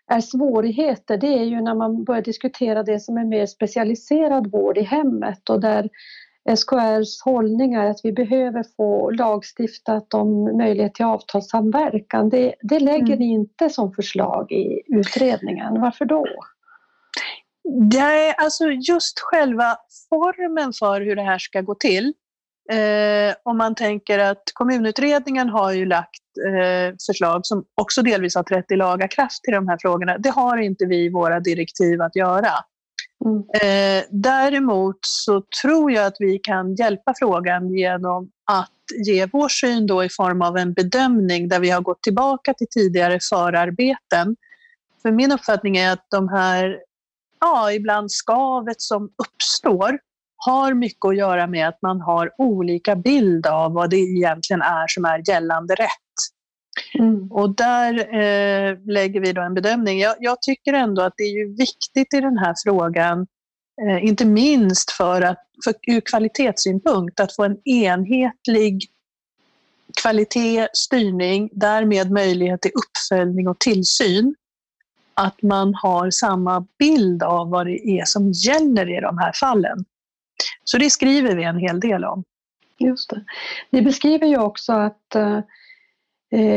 är 0.08 0.22
svårigheter, 0.22 1.18
det 1.18 1.28
är 1.28 1.44
ju 1.44 1.62
när 1.62 1.76
man 1.76 2.04
börjar 2.04 2.22
diskutera 2.22 2.84
det 2.84 3.00
som 3.00 3.18
är 3.18 3.26
mer 3.26 3.46
specialiserad 3.46 4.52
vård 4.52 4.78
i 4.78 4.82
hemmet 4.82 5.50
och 5.50 5.62
där 5.62 5.90
SKRs 6.50 7.22
hållning 7.22 7.74
är 7.74 7.90
att 7.90 8.00
vi 8.04 8.12
behöver 8.12 8.66
få 8.78 9.10
lagstiftat 9.10 10.14
om 10.14 10.58
möjlighet 10.58 10.94
till 10.94 11.06
avtalssamverkan. 11.06 12.30
Det, 12.30 12.56
det 12.62 12.80
lägger 12.80 13.14
mm. 13.14 13.20
ni 13.20 13.32
inte 13.32 13.70
som 13.70 13.94
förslag 13.94 14.52
i 14.52 14.82
utredningen. 14.88 15.82
Varför 15.82 16.06
då? 16.06 16.26
Nej, 17.94 18.34
alltså 18.38 18.66
just 18.66 19.20
själva 19.20 19.78
formen 20.10 20.74
för 20.74 21.02
hur 21.02 21.16
det 21.16 21.22
här 21.22 21.38
ska 21.40 21.62
gå 21.62 21.76
till. 21.76 22.14
Eh, 22.72 23.36
om 23.44 23.58
man 23.58 23.76
tänker 23.76 24.20
att 24.20 24.44
kommunutredningen 24.54 25.50
har 25.50 25.72
ju 25.72 25.86
lagt 25.86 26.22
eh, 26.48 26.96
förslag 27.08 27.46
som 27.46 27.66
också 27.82 28.02
delvis 28.02 28.36
har 28.36 28.44
trätt 28.44 28.72
i 28.72 28.76
laga 28.76 29.08
kraft 29.08 29.44
till 29.44 29.54
de 29.54 29.68
här 29.68 29.78
frågorna. 29.82 30.18
Det 30.18 30.30
har 30.30 30.58
inte 30.58 30.86
vi 30.86 31.06
i 31.06 31.10
våra 31.10 31.40
direktiv 31.40 32.02
att 32.02 32.16
göra. 32.16 32.52
Mm. 33.26 33.44
Eh, 33.54 34.04
däremot 34.10 34.98
så 35.02 35.44
tror 35.62 35.92
jag 35.92 36.06
att 36.06 36.16
vi 36.20 36.40
kan 36.40 36.76
hjälpa 36.76 37.14
frågan 37.20 37.74
genom 37.76 38.32
att 38.52 38.72
ge 39.06 39.26
vår 39.26 39.50
syn 39.50 39.88
då 39.88 40.04
i 40.04 40.10
form 40.10 40.42
av 40.42 40.58
en 40.58 40.74
bedömning 40.74 41.48
där 41.48 41.60
vi 41.60 41.70
har 41.70 41.82
gått 41.82 42.04
tillbaka 42.04 42.54
till 42.54 42.68
tidigare 42.70 43.20
förarbeten. 43.30 44.36
För 45.02 45.12
min 45.12 45.32
uppfattning 45.32 45.78
är 45.78 45.92
att 45.94 46.06
de 46.10 46.30
här, 46.30 46.80
ja, 47.40 47.72
ibland 47.72 48.12
skavet 48.12 48.82
som 48.82 49.04
uppstår 49.04 50.00
har 50.46 50.74
mycket 50.74 51.06
att 51.06 51.18
göra 51.18 51.48
med 51.48 51.68
att 51.68 51.82
man 51.82 52.02
har 52.02 52.32
olika 52.38 52.96
bild 52.96 53.48
av 53.48 53.74
vad 53.74 53.90
det 53.90 53.98
egentligen 53.98 54.62
är 54.62 54.88
som 54.88 55.06
är 55.06 55.30
gällande 55.30 55.76
rätt. 55.76 56.11
Mm. 57.00 57.32
Och 57.32 57.56
där 57.56 58.00
eh, 58.00 58.78
lägger 58.86 59.20
vi 59.20 59.34
då 59.34 59.42
en 59.42 59.54
bedömning. 59.54 60.00
Jag, 60.00 60.16
jag, 60.20 60.42
tycker 60.42 60.74
ändå 60.74 61.02
att 61.02 61.14
det 61.18 61.24
är 61.24 61.38
ju 61.38 61.56
viktigt 61.56 62.14
i 62.14 62.22
den 62.22 62.38
här 62.38 62.56
frågan, 62.64 63.28
eh, 63.82 64.06
inte 64.06 64.26
minst 64.26 64.92
för 64.92 65.22
att, 65.22 65.40
för, 65.64 65.74
ur 65.88 66.02
kvalitetssynpunkt, 66.02 67.20
att 67.20 67.36
få 67.36 67.44
en 67.44 67.68
enhetlig 67.68 68.82
kvalitet, 70.02 70.68
styrning, 70.74 71.50
därmed 71.52 72.12
möjlighet 72.12 72.62
till 72.62 72.72
uppföljning 72.72 73.48
och 73.48 73.60
tillsyn. 73.60 74.36
Att 75.14 75.42
man 75.42 75.74
har 75.76 76.12
samma 76.12 76.66
bild 76.80 77.24
av 77.24 77.50
vad 77.50 77.66
det 77.66 77.88
är 77.88 78.06
som 78.06 78.32
gäller 78.32 78.98
i 78.98 79.02
de 79.02 79.18
här 79.18 79.32
fallen. 79.40 79.86
Så 80.64 80.78
det 80.78 80.90
skriver 80.90 81.36
vi 81.36 81.44
en 81.44 81.58
hel 81.58 81.80
del 81.80 82.06
om. 82.06 82.24
Just 82.78 83.10
det. 83.10 83.24
Ni 83.70 83.82
beskriver 83.82 84.28
ju 84.28 84.38
också 84.38 84.74
att 84.74 85.16
eh, 85.16 85.40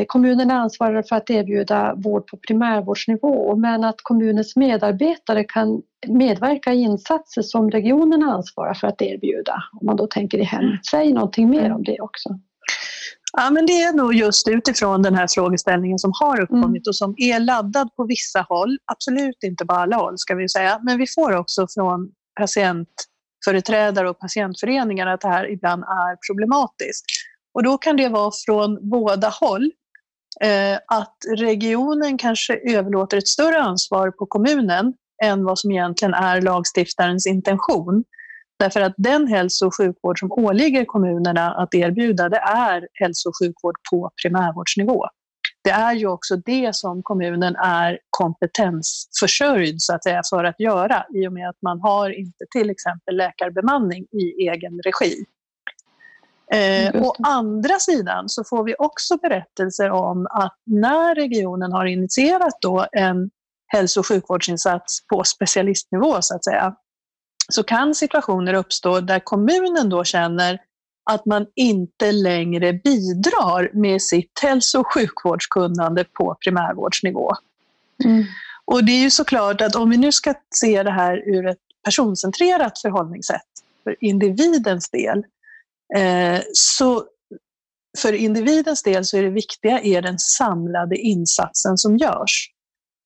kommunen 0.06 0.50
ansvarar 0.50 1.02
för 1.02 1.16
att 1.16 1.30
erbjuda 1.30 1.94
vård 1.94 2.26
på 2.26 2.36
primärvårdsnivå 2.36 3.56
men 3.56 3.84
att 3.84 3.96
kommunens 4.02 4.56
medarbetare 4.56 5.44
kan 5.44 5.82
medverka 6.06 6.72
i 6.72 6.80
insatser 6.80 7.42
som 7.42 7.70
regionen 7.70 8.22
ansvarar 8.22 8.74
för 8.74 8.86
att 8.86 9.02
erbjuda. 9.02 9.62
Om 9.80 9.86
man 9.86 9.96
då 9.96 10.06
tänker 10.06 10.38
i 10.38 10.42
hemmet. 10.42 10.86
Säg 10.90 11.12
någonting 11.12 11.50
mer 11.50 11.72
om 11.72 11.82
det 11.82 12.00
också. 12.00 12.28
Ja, 13.36 13.50
men 13.50 13.66
det 13.66 13.82
är 13.82 13.92
nog 13.92 14.14
just 14.14 14.48
utifrån 14.48 15.02
den 15.02 15.14
här 15.14 15.26
frågeställningen 15.26 15.98
som 15.98 16.12
har 16.20 16.40
uppkommit 16.40 16.66
mm. 16.66 16.82
och 16.88 16.96
som 16.96 17.14
är 17.16 17.40
laddad 17.40 17.88
på 17.96 18.04
vissa 18.04 18.46
håll. 18.48 18.78
Absolut 18.92 19.42
inte 19.44 19.66
på 19.66 19.72
alla 19.72 19.96
håll, 19.96 20.18
ska 20.18 20.34
vi 20.34 20.48
säga. 20.48 20.80
Men 20.82 20.98
vi 20.98 21.06
får 21.06 21.36
också 21.36 21.66
från 21.74 22.10
patientföreträdare 22.40 24.10
och 24.10 24.18
patientföreningar 24.18 25.06
att 25.06 25.20
det 25.20 25.28
här 25.28 25.50
ibland 25.50 25.82
är 25.82 26.16
problematiskt. 26.28 27.04
Och 27.54 27.62
då 27.62 27.78
kan 27.78 27.96
det 27.96 28.08
vara 28.08 28.30
från 28.46 28.90
båda 28.90 29.28
håll. 29.28 29.70
Eh, 30.40 30.78
att 30.86 31.16
regionen 31.36 32.18
kanske 32.18 32.56
överlåter 32.56 33.16
ett 33.16 33.28
större 33.28 33.58
ansvar 33.58 34.10
på 34.10 34.26
kommunen 34.26 34.94
än 35.22 35.44
vad 35.44 35.58
som 35.58 35.70
egentligen 35.70 36.14
är 36.14 36.40
lagstiftarens 36.40 37.26
intention. 37.26 38.04
Därför 38.58 38.80
att 38.80 38.94
den 38.96 39.26
hälso 39.26 39.66
och 39.66 39.76
sjukvård 39.76 40.18
som 40.18 40.32
åligger 40.32 40.84
kommunerna 40.84 41.54
att 41.54 41.74
erbjuda, 41.74 42.28
det 42.28 42.38
är 42.38 42.88
hälso 42.92 43.28
och 43.28 43.34
sjukvård 43.42 43.74
på 43.90 44.10
primärvårdsnivå. 44.22 45.06
Det 45.64 45.70
är 45.70 45.94
ju 45.94 46.06
också 46.06 46.36
det 46.36 46.74
som 46.74 47.02
kommunen 47.02 47.56
är 47.56 47.98
kompetensförsörjd 48.10 49.74
så 49.78 49.94
att 49.94 50.04
säga, 50.04 50.22
för 50.30 50.44
att 50.44 50.60
göra 50.60 51.04
i 51.14 51.28
och 51.28 51.32
med 51.32 51.48
att 51.48 51.62
man 51.62 51.80
har 51.80 52.10
inte 52.10 52.44
till 52.50 52.70
exempel 52.70 53.16
läkarbemanning 53.16 54.06
i 54.12 54.48
egen 54.48 54.80
regi. 54.84 55.24
Eh, 56.52 57.02
å 57.02 57.14
andra 57.22 57.78
sidan 57.78 58.28
så 58.28 58.44
får 58.44 58.64
vi 58.64 58.74
också 58.78 59.16
berättelser 59.16 59.90
om 59.90 60.26
att 60.30 60.56
när 60.66 61.14
regionen 61.14 61.72
har 61.72 61.86
initierat 61.86 62.58
då 62.60 62.86
en 62.92 63.30
hälso 63.66 64.00
och 64.00 64.06
sjukvårdsinsats 64.06 65.06
på 65.06 65.24
specialistnivå 65.24 66.22
så 66.22 66.34
att 66.34 66.44
säga, 66.44 66.74
så 67.48 67.62
kan 67.62 67.94
situationer 67.94 68.54
uppstå 68.54 69.00
där 69.00 69.18
kommunen 69.18 69.88
då 69.88 70.04
känner 70.04 70.58
att 71.10 71.26
man 71.26 71.46
inte 71.54 72.12
längre 72.12 72.72
bidrar 72.72 73.70
med 73.72 74.02
sitt 74.02 74.40
hälso 74.42 74.80
och 74.80 74.94
sjukvårdskunnande 74.94 76.04
på 76.04 76.36
primärvårdsnivå. 76.44 77.32
Mm. 78.04 78.24
Och 78.64 78.84
det 78.84 78.92
är 78.92 79.02
ju 79.02 79.10
såklart 79.10 79.60
att 79.60 79.76
om 79.76 79.90
vi 79.90 79.96
nu 79.96 80.12
ska 80.12 80.34
se 80.54 80.82
det 80.82 80.90
här 80.90 81.28
ur 81.28 81.46
ett 81.46 81.58
personcentrerat 81.84 82.78
förhållningssätt 82.78 83.48
för 83.84 83.96
individens 84.00 84.90
del, 84.90 85.24
så 86.52 87.04
för 87.98 88.12
individens 88.12 88.82
del 88.82 89.04
så 89.04 89.16
är 89.16 89.22
det 89.22 89.30
viktiga 89.30 89.80
är 89.80 90.02
den 90.02 90.18
samlade 90.18 90.96
insatsen 90.96 91.78
som 91.78 91.96
görs. 91.96 92.50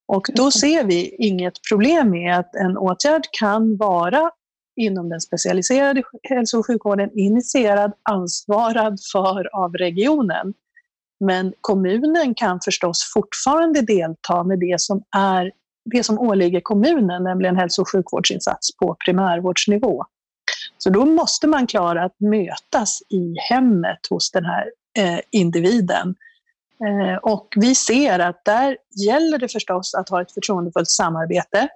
Och 0.09 0.27
då 0.35 0.51
ser 0.51 0.85
vi 0.85 1.17
inget 1.19 1.55
problem 1.71 2.11
med 2.11 2.39
att 2.39 2.55
en 2.55 2.77
åtgärd 2.77 3.23
kan 3.41 3.77
vara 3.77 4.31
inom 4.77 5.09
den 5.09 5.21
specialiserade 5.21 6.03
hälso 6.23 6.59
och 6.59 6.67
sjukvården 6.67 7.19
initierad, 7.19 7.93
ansvarad 8.03 8.99
för 9.13 9.57
av 9.65 9.75
regionen. 9.75 10.55
Men 11.21 11.53
kommunen 11.61 12.35
kan 12.35 12.61
förstås 12.65 13.11
fortfarande 13.15 13.83
delta 13.83 14.45
med 14.45 14.61
det 14.61 14.81
som, 14.81 15.03
är, 15.17 15.53
det 15.85 16.05
som 16.05 16.19
åligger 16.19 16.61
kommunen, 16.61 17.25
nämligen 17.25 17.57
hälso 17.57 17.83
och 17.83 17.93
sjukvårdsinsats 17.93 18.77
på 18.77 18.97
primärvårdsnivå. 19.05 20.05
Så 20.79 20.91
då 20.91 21.05
måste 21.05 21.47
man 21.47 21.67
klara 21.67 22.05
att 22.05 22.21
mötas 22.21 23.03
i 23.09 23.35
hemmet 23.51 23.99
hos 24.11 24.31
den 24.31 24.45
här 24.45 24.71
eh, 24.99 25.21
individen 25.31 26.15
Eh, 26.87 27.17
och 27.17 27.49
vi 27.57 27.75
ser 27.75 28.19
att 28.19 28.45
där 28.45 28.77
gäller 29.07 29.39
det 29.39 29.49
förstås 29.53 29.95
att 29.95 30.09
ha 30.09 30.23
ett 30.23 30.33
förtroendefullt 30.33 30.91
samarbete. 30.91 31.69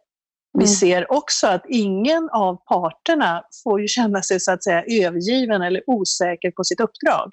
Vi 0.59 0.65
mm. 0.65 0.67
ser 0.67 1.13
också 1.13 1.47
att 1.47 1.63
ingen 1.69 2.29
av 2.33 2.57
parterna 2.57 3.45
får 3.65 3.81
ju 3.81 3.89
känna 3.89 4.23
sig 4.23 4.41
så 4.41 4.53
att 4.53 4.65
säga 4.65 4.83
övergiven 4.83 5.63
eller 5.63 5.83
osäker 5.87 6.51
på 6.51 6.65
sitt 6.65 6.81
uppdrag. 6.81 7.31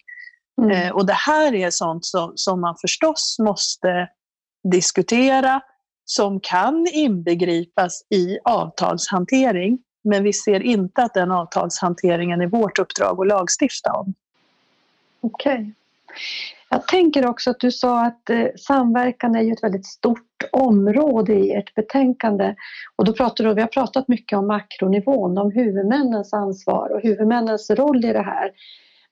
Mm. 0.62 0.72
Eh, 0.72 0.92
och 0.92 1.06
det 1.06 1.14
här 1.14 1.56
är 1.56 1.70
sånt 1.70 2.06
som, 2.06 2.32
som 2.36 2.62
man 2.62 2.76
förstås 2.82 3.36
måste 3.40 4.08
diskutera, 4.72 5.62
som 6.06 6.40
kan 6.40 6.88
inbegripas 6.94 8.02
i 8.10 8.38
avtalshantering. 8.46 9.80
Men 10.02 10.24
vi 10.24 10.34
ser 10.34 10.60
inte 10.60 11.04
att 11.04 11.14
den 11.14 11.32
avtalshanteringen 11.32 12.42
är 12.42 12.48
vårt 12.48 12.80
uppdrag 12.80 13.22
att 13.22 13.28
lagstifta 13.28 13.94
om. 13.94 14.14
Okej. 15.22 15.54
Okay. 15.54 15.72
Jag 16.70 16.88
tänker 16.88 17.26
också 17.26 17.50
att 17.50 17.60
du 17.60 17.72
sa 17.72 18.06
att 18.06 18.30
eh, 18.30 18.46
samverkan 18.58 19.36
är 19.36 19.42
ju 19.42 19.54
ett 19.54 19.64
väldigt 19.64 19.86
stort 19.86 20.44
område 20.52 21.34
i 21.34 21.54
ert 21.54 21.76
betänkande. 21.76 22.56
Och 22.96 23.06
då 23.06 23.14
pratar 23.14 23.44
du, 23.44 23.54
vi 23.54 23.62
har 23.62 23.68
pratat 23.68 24.08
mycket 24.08 24.38
om 24.38 24.48
makronivån, 24.48 25.38
om 25.38 25.52
huvudmännens 25.52 26.34
ansvar 26.34 26.90
och 26.90 27.02
huvudmännens 27.02 27.70
roll 27.70 28.06
i 28.06 28.14
det 28.14 28.22
här. 28.22 28.52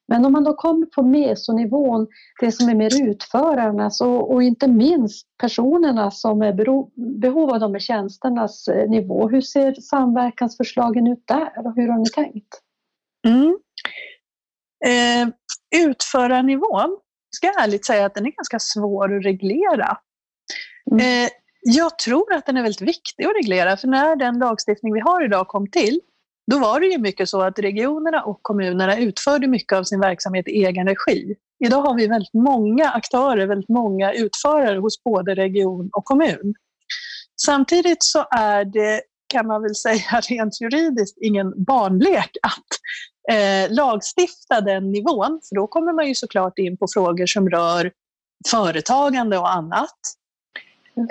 Men 0.08 0.26
om 0.26 0.34
man 0.34 0.44
då 0.44 0.54
kommer 0.54 0.86
på 0.86 1.04
mesonivån, 1.04 2.08
det 2.42 2.52
som 2.52 2.70
är 2.70 2.76
mer 2.76 3.10
utförarnas 3.10 4.02
och, 4.02 4.34
och 4.34 4.44
inte 4.44 4.68
minst 4.68 5.28
personerna 5.38 6.12
som 6.12 6.42
är 6.42 6.54
bero, 6.54 6.92
behov 7.22 7.50
av 7.50 7.60
de 7.60 7.74
här 7.74 7.80
tjänsternas 7.80 8.68
eh, 8.68 8.90
nivå. 8.90 9.30
Hur 9.30 9.42
ser 9.42 9.74
samverkansförslagen 9.74 11.08
ut 11.08 11.24
där 11.28 11.66
och 11.66 11.76
hur 11.76 11.88
har 11.88 11.98
ni 11.98 12.10
tänkt? 12.10 12.62
Mm. 13.28 13.58
Eh, 14.86 15.34
utförarnivån 15.86 16.98
ska 17.36 17.48
jag 17.48 17.64
ärligt 17.64 17.86
säga 17.86 18.06
att 18.06 18.16
den 18.16 18.26
är 18.26 18.32
ganska 18.32 18.60
svår 18.60 19.18
att 19.18 19.26
reglera. 19.26 19.98
Mm. 20.92 21.26
Eh, 21.26 21.30
jag 21.62 22.00
tror 22.00 22.34
att 22.34 22.46
den 22.46 22.58
är 22.58 22.62
väldigt 22.62 22.82
viktig 22.82 23.26
att 23.26 23.36
reglera, 23.36 23.78
för 23.78 23.88
när 23.88 24.16
den 24.16 24.40
lagstiftning 24.40 24.94
vi 24.94 25.00
har 25.00 25.26
idag 25.26 25.48
kom 25.48 25.70
till, 25.70 26.00
då 26.52 26.60
var 26.60 26.80
det 26.80 26.88
ju 26.88 26.98
mycket 26.98 27.30
så 27.30 27.42
att 27.42 27.60
regionerna 27.60 28.24
och 28.24 28.40
kommunerna 28.42 28.98
utförde 28.98 29.48
mycket 29.48 29.78
av 29.78 29.84
sin 29.84 30.00
verksamhet 30.00 30.48
i 30.48 30.66
egen 30.66 30.88
regi. 30.88 31.36
Idag 31.66 31.82
har 31.82 31.96
vi 31.96 32.08
väldigt 32.08 32.34
många 32.34 32.90
aktörer, 32.90 33.48
väldigt 33.48 33.70
många 33.70 34.14
utförare 34.14 34.80
hos 34.80 35.04
både 35.04 35.36
region 35.36 35.90
och 35.94 36.06
kommun. 36.06 36.54
Samtidigt 37.46 38.04
så 38.04 38.26
är 38.32 38.66
det, 38.66 39.02
kan 39.28 39.48
man 39.48 39.62
väl 39.62 39.76
säga 39.76 40.22
rent 40.30 40.62
juridiskt, 40.62 41.18
ingen 41.22 41.64
barnlek 41.64 42.38
att 42.42 42.70
eh, 43.36 43.76
lagstifta 43.76 44.62
den 44.62 44.92
nivån, 44.92 45.42
för 45.50 45.56
då 45.56 45.68
kommer 45.68 45.94
man 45.94 46.08
ju 46.08 46.16
såklart 46.16 46.60
in 46.60 46.78
på 46.78 46.88
frågor 46.94 47.26
som 47.26 47.50
rör 47.50 47.92
företagande 48.52 49.38
och 49.38 49.54
annat. 49.54 50.00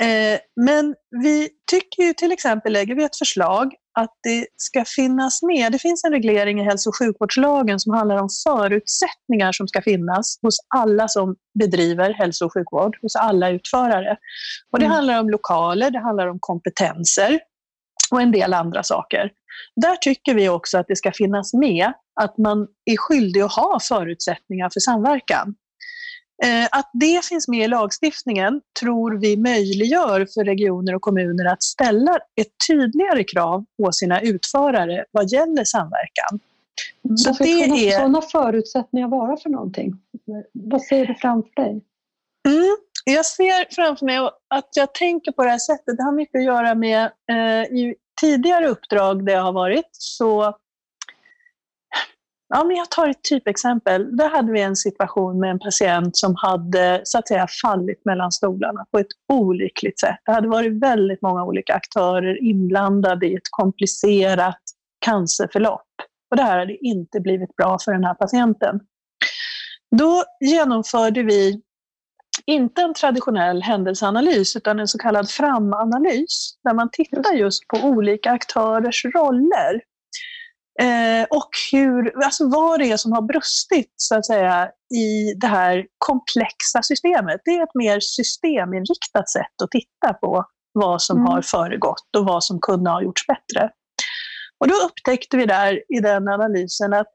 Eh, 0.00 0.40
men 0.56 0.94
vi 1.22 1.48
tycker 1.70 2.02
ju 2.02 2.12
till 2.12 2.32
exempel, 2.32 2.72
lägger 2.72 2.94
vi 2.94 3.04
ett 3.04 3.16
förslag, 3.16 3.74
att 4.00 4.10
det 4.22 4.46
ska 4.56 4.84
finnas 4.84 5.42
med. 5.42 5.72
Det 5.72 5.78
finns 5.78 6.04
en 6.04 6.12
reglering 6.12 6.60
i 6.60 6.64
hälso 6.64 6.88
och 6.88 6.98
sjukvårdslagen 6.98 7.80
som 7.80 7.94
handlar 7.94 8.16
om 8.16 8.28
förutsättningar 8.48 9.52
som 9.52 9.68
ska 9.68 9.82
finnas 9.82 10.38
hos 10.42 10.56
alla 10.76 11.08
som 11.08 11.36
bedriver 11.58 12.14
hälso 12.14 12.44
och 12.44 12.52
sjukvård, 12.52 12.96
hos 13.02 13.16
alla 13.16 13.50
utförare. 13.50 14.16
Och 14.72 14.78
det 14.78 14.84
mm. 14.84 14.94
handlar 14.94 15.20
om 15.20 15.30
lokaler, 15.30 15.90
det 15.90 15.98
handlar 15.98 16.26
om 16.26 16.38
kompetenser 16.40 17.40
och 18.10 18.20
en 18.22 18.32
del 18.32 18.54
andra 18.54 18.82
saker. 18.82 19.30
Där 19.76 19.96
tycker 19.96 20.34
vi 20.34 20.48
också 20.48 20.78
att 20.78 20.86
det 20.88 20.96
ska 20.96 21.12
finnas 21.12 21.54
med 21.54 21.92
att 22.20 22.38
man 22.38 22.66
är 22.84 22.96
skyldig 22.96 23.40
att 23.40 23.52
ha 23.52 23.78
förutsättningar 23.82 24.70
för 24.72 24.80
samverkan. 24.80 25.54
Eh, 26.44 26.64
att 26.72 26.90
det 26.92 27.24
finns 27.24 27.48
med 27.48 27.64
i 27.64 27.68
lagstiftningen 27.68 28.60
tror 28.80 29.20
vi 29.20 29.36
möjliggör 29.36 30.26
för 30.34 30.44
regioner 30.44 30.94
och 30.94 31.02
kommuner 31.02 31.44
att 31.44 31.62
ställa 31.62 32.16
ett 32.40 32.52
tydligare 32.68 33.24
krav 33.24 33.64
på 33.82 33.92
sina 33.92 34.20
utförare 34.20 35.04
vad 35.10 35.28
gäller 35.32 35.64
samverkan. 35.64 36.40
Så 37.16 37.30
Vad 37.30 37.38
det 37.38 37.88
är... 37.88 37.90
sådana 37.90 38.22
förutsättningar 38.22 39.08
vara 39.08 39.36
för 39.36 39.50
någonting? 39.50 39.92
Vad 40.52 40.82
ser 40.82 41.06
du 41.06 41.14
framför 41.14 41.62
dig? 41.62 41.70
Mm, 42.48 42.76
jag 43.04 43.26
ser 43.26 43.74
framför 43.74 44.06
mig 44.06 44.18
att 44.48 44.68
jag 44.74 44.94
tänker 44.94 45.32
på 45.32 45.44
det 45.44 45.50
här 45.50 45.58
sättet. 45.58 45.96
Det 45.96 46.02
har 46.02 46.12
mycket 46.12 46.38
att 46.38 46.44
göra 46.44 46.74
med 46.74 47.10
eh, 47.30 47.62
i 47.62 47.94
tidigare 48.20 48.68
uppdrag 48.68 49.26
där 49.26 49.32
jag 49.32 49.42
har 49.42 49.52
varit 49.52 49.88
så 49.92 50.56
Ja, 52.48 52.64
men 52.64 52.76
jag 52.76 52.90
tar 52.90 53.08
ett 53.08 53.22
typexempel. 53.30 54.16
Där 54.16 54.28
hade 54.28 54.52
vi 54.52 54.60
en 54.60 54.76
situation 54.76 55.40
med 55.40 55.50
en 55.50 55.58
patient 55.58 56.16
som 56.16 56.34
hade 56.36 57.00
så 57.04 57.18
att 57.18 57.28
säga, 57.28 57.46
fallit 57.62 58.04
mellan 58.04 58.32
stolarna 58.32 58.86
på 58.90 58.98
ett 58.98 59.06
olyckligt 59.32 60.00
sätt. 60.00 60.18
Det 60.24 60.32
hade 60.32 60.48
varit 60.48 60.82
väldigt 60.82 61.22
många 61.22 61.44
olika 61.44 61.74
aktörer 61.74 62.44
inblandade 62.44 63.26
i 63.26 63.34
ett 63.34 63.48
komplicerat 63.50 64.60
cancerförlopp. 64.98 65.86
Och 66.30 66.36
det 66.36 66.42
här 66.42 66.58
hade 66.58 66.86
inte 66.86 67.20
blivit 67.20 67.56
bra 67.56 67.78
för 67.84 67.92
den 67.92 68.04
här 68.04 68.14
patienten. 68.14 68.80
Då 69.96 70.24
genomförde 70.40 71.22
vi 71.22 71.62
inte 72.46 72.82
en 72.82 72.94
traditionell 72.94 73.62
händelseanalys 73.62 74.56
utan 74.56 74.80
en 74.80 74.88
så 74.88 74.98
kallad 74.98 75.30
framanalys 75.30 76.58
där 76.64 76.74
man 76.74 76.90
tittar 76.92 77.32
just 77.32 77.68
på 77.68 77.76
olika 77.76 78.30
aktörers 78.30 79.04
roller 79.04 79.80
Eh, 80.80 81.26
och 81.30 81.50
hur, 81.72 82.24
alltså 82.24 82.48
vad 82.48 82.80
det 82.80 82.92
är 82.92 82.96
som 82.96 83.12
har 83.12 83.22
brustit 83.22 83.92
så 83.96 84.14
att 84.14 84.26
säga, 84.26 84.70
i 84.94 85.34
det 85.34 85.46
här 85.46 85.86
komplexa 85.98 86.82
systemet. 86.82 87.40
Det 87.44 87.50
är 87.50 87.62
ett 87.62 87.74
mer 87.74 88.00
systeminriktat 88.00 89.30
sätt 89.30 89.62
att 89.62 89.70
titta 89.70 90.14
på 90.14 90.44
vad 90.72 91.02
som 91.02 91.16
mm. 91.16 91.32
har 91.32 91.42
föregått 91.42 92.16
och 92.16 92.24
vad 92.24 92.44
som 92.44 92.60
kunde 92.60 92.90
ha 92.90 93.02
gjorts 93.02 93.26
bättre. 93.26 93.70
Och 94.60 94.68
då 94.68 94.74
upptäckte 94.74 95.36
vi 95.36 95.46
där 95.46 95.82
i 95.96 96.00
den 96.00 96.28
analysen 96.28 96.92
att 96.92 97.06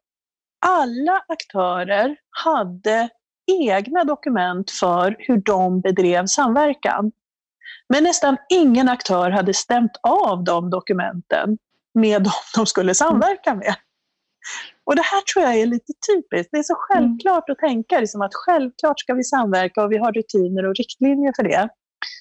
alla 0.65 1.23
aktörer 1.27 2.17
hade 2.43 3.09
egna 3.61 4.03
dokument 4.03 4.71
för 4.71 5.15
hur 5.19 5.37
de 5.37 5.81
bedrev 5.81 6.25
samverkan. 6.25 7.11
Men 7.89 8.03
nästan 8.03 8.37
ingen 8.49 8.89
aktör 8.89 9.31
hade 9.31 9.53
stämt 9.53 9.91
av 10.03 10.43
de 10.43 10.69
dokumenten 10.69 11.57
med 11.93 12.23
dem 12.23 12.33
de 12.55 12.65
skulle 12.65 12.95
samverka 12.95 13.55
med. 13.55 13.75
Och 14.85 14.95
det 14.95 15.01
här 15.01 15.21
tror 15.21 15.45
jag 15.45 15.55
är 15.55 15.65
lite 15.65 15.93
typiskt. 16.11 16.49
Det 16.51 16.57
är 16.57 16.63
så 16.63 16.75
självklart 16.77 17.49
att 17.49 17.57
tänka 17.57 17.99
liksom 17.99 18.21
att 18.21 18.33
självklart 18.33 18.99
ska 18.99 19.13
vi 19.13 19.23
samverka 19.23 19.83
och 19.83 19.91
vi 19.91 19.97
har 19.97 20.11
rutiner 20.11 20.65
och 20.65 20.75
riktlinjer 20.75 21.33
för 21.35 21.43
det. 21.43 21.69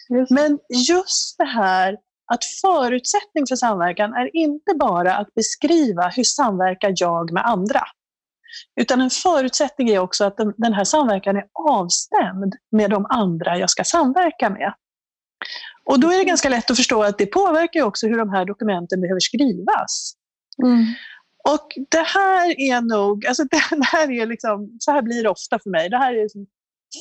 Just. 0.08 0.30
Men 0.30 0.58
just 0.88 1.38
det 1.38 1.44
här 1.44 1.96
att 2.32 2.44
förutsättning 2.44 3.46
för 3.48 3.56
samverkan 3.56 4.14
är 4.14 4.36
inte 4.36 4.74
bara 4.74 5.16
att 5.16 5.34
beskriva 5.34 6.08
hur 6.08 6.24
samverkar 6.24 6.92
jag 6.96 7.32
med 7.32 7.46
andra. 7.46 7.82
Utan 8.80 9.00
en 9.00 9.10
förutsättning 9.10 9.88
är 9.88 9.98
också 9.98 10.24
att 10.24 10.36
den, 10.36 10.54
den 10.56 10.72
här 10.72 10.84
samverkan 10.84 11.36
är 11.36 11.44
avstämd 11.68 12.54
med 12.70 12.90
de 12.90 13.06
andra 13.08 13.58
jag 13.58 13.70
ska 13.70 13.84
samverka 13.84 14.50
med. 14.50 14.74
Och 15.84 16.00
då 16.00 16.10
är 16.10 16.18
det 16.18 16.24
ganska 16.24 16.48
lätt 16.48 16.70
att 16.70 16.76
förstå 16.76 17.02
att 17.02 17.18
det 17.18 17.26
påverkar 17.26 17.82
också 17.82 18.06
hur 18.06 18.18
de 18.18 18.30
här 18.30 18.44
dokumenten 18.44 19.00
behöver 19.00 19.20
skrivas. 19.20 20.12
Mm. 20.62 20.84
Och 21.48 21.68
det 21.90 22.06
här 22.06 22.60
är 22.60 22.80
nog, 22.80 23.26
alltså 23.26 23.44
det 23.50 23.84
här 23.84 24.10
är 24.10 24.26
liksom, 24.26 24.76
så 24.80 24.90
här 24.90 25.02
blir 25.02 25.22
det 25.22 25.30
ofta 25.30 25.58
för 25.58 25.70
mig. 25.70 25.88
Det 25.88 25.96
här 25.96 26.14
är 26.14 26.22
liksom 26.22 26.46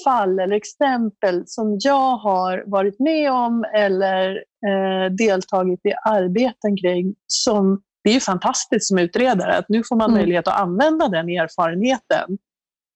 fall 0.03 0.39
eller 0.39 0.55
exempel 0.55 1.43
som 1.47 1.77
jag 1.79 2.17
har 2.17 2.63
varit 2.67 2.99
med 2.99 3.31
om 3.31 3.65
eller 3.75 4.43
eh, 4.67 5.11
deltagit 5.11 5.85
i 5.85 5.93
arbeten 6.05 6.77
kring 6.77 7.15
som 7.27 7.81
det 8.03 8.15
är 8.15 8.19
fantastiskt 8.19 8.87
som 8.87 8.97
utredare 8.97 9.57
att 9.57 9.69
nu 9.69 9.83
får 9.83 9.95
man 9.95 10.09
mm. 10.09 10.17
möjlighet 10.19 10.47
att 10.47 10.61
använda 10.61 11.07
den 11.07 11.29
erfarenheten. 11.29 12.37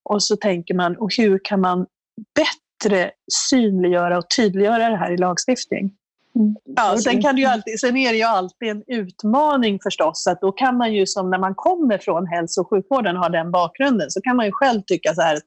Och 0.04 0.22
så 0.22 0.36
tänker 0.36 0.74
man, 0.74 0.96
och 0.96 1.10
hur 1.16 1.40
kan 1.44 1.60
man 1.60 1.86
bättre 2.34 2.63
synliggöra 3.50 4.18
och 4.18 4.24
tydliggöra 4.36 4.88
det 4.88 4.96
här 4.96 5.12
i 5.12 5.16
lagstiftning? 5.16 5.92
Mm. 6.36 6.54
Ja, 6.76 6.96
sen, 6.98 7.22
kan 7.22 7.34
det 7.34 7.40
ju 7.40 7.46
alltid, 7.46 7.80
sen 7.80 7.96
är 7.96 8.10
det 8.10 8.18
ju 8.18 8.24
alltid 8.24 8.68
en 8.68 8.82
utmaning 8.86 9.78
förstås, 9.82 10.26
att 10.26 10.40
då 10.40 10.52
kan 10.52 10.76
man 10.76 10.94
ju 10.94 11.06
som 11.06 11.30
när 11.30 11.38
man 11.38 11.54
kommer 11.54 11.98
från 11.98 12.26
hälso 12.26 12.60
och 12.60 12.70
sjukvården 12.70 13.16
och 13.16 13.22
har 13.22 13.30
den 13.30 13.50
bakgrunden, 13.50 14.10
så 14.10 14.20
kan 14.20 14.36
man 14.36 14.46
ju 14.46 14.52
själv 14.52 14.82
tycka 14.86 15.14
så 15.14 15.22
här, 15.22 15.38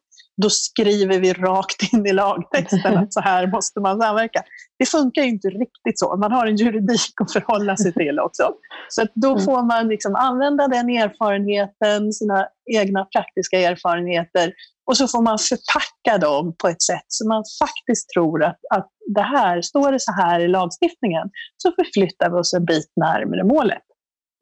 då 0.41 0.50
skriver 0.50 1.19
vi 1.19 1.34
rakt 1.34 1.93
in 1.93 2.06
i 2.06 2.13
lagtexten 2.13 2.97
att 2.97 3.13
så 3.13 3.21
här 3.21 3.47
måste 3.47 3.80
man 3.80 4.02
samverka. 4.02 4.43
Det 4.80 4.86
funkar 4.86 5.21
ju 5.21 5.30
inte 5.30 5.47
riktigt 5.47 6.00
så. 6.00 6.15
Man 6.15 6.32
har 6.32 6.47
en 6.47 6.56
juridik 6.56 7.21
att 7.21 7.34
förhålla 7.34 7.78
sig 7.78 7.93
till 7.93 8.19
också. 8.19 8.54
Så 8.89 9.06
då 9.13 9.32
mm. 9.32 9.41
får 9.45 9.63
man 9.63 9.88
liksom 9.88 10.15
använda 10.15 10.67
den 10.67 10.89
erfarenheten, 10.89 12.13
sina 12.13 12.47
egna 12.73 13.06
praktiska 13.06 13.60
erfarenheter 13.60 14.54
och 14.88 14.97
så 14.97 15.08
får 15.08 15.21
man 15.21 15.38
förpacka 15.38 16.17
dem 16.17 16.56
på 16.58 16.67
ett 16.67 16.82
sätt 16.82 17.06
så 17.08 17.28
man 17.28 17.43
faktiskt 17.60 18.10
tror 18.10 18.43
att, 18.43 18.60
att 18.76 18.89
det 19.15 19.21
här, 19.21 19.62
står 19.62 19.91
det 19.91 20.00
så 20.00 20.12
här 20.12 20.39
i 20.39 20.47
lagstiftningen 20.47 21.30
så 21.58 21.71
förflyttar 21.71 22.30
vi 22.30 22.36
oss 22.36 22.54
en 22.54 22.65
bit 22.65 22.91
närmare 22.95 23.43
målet. 23.43 23.84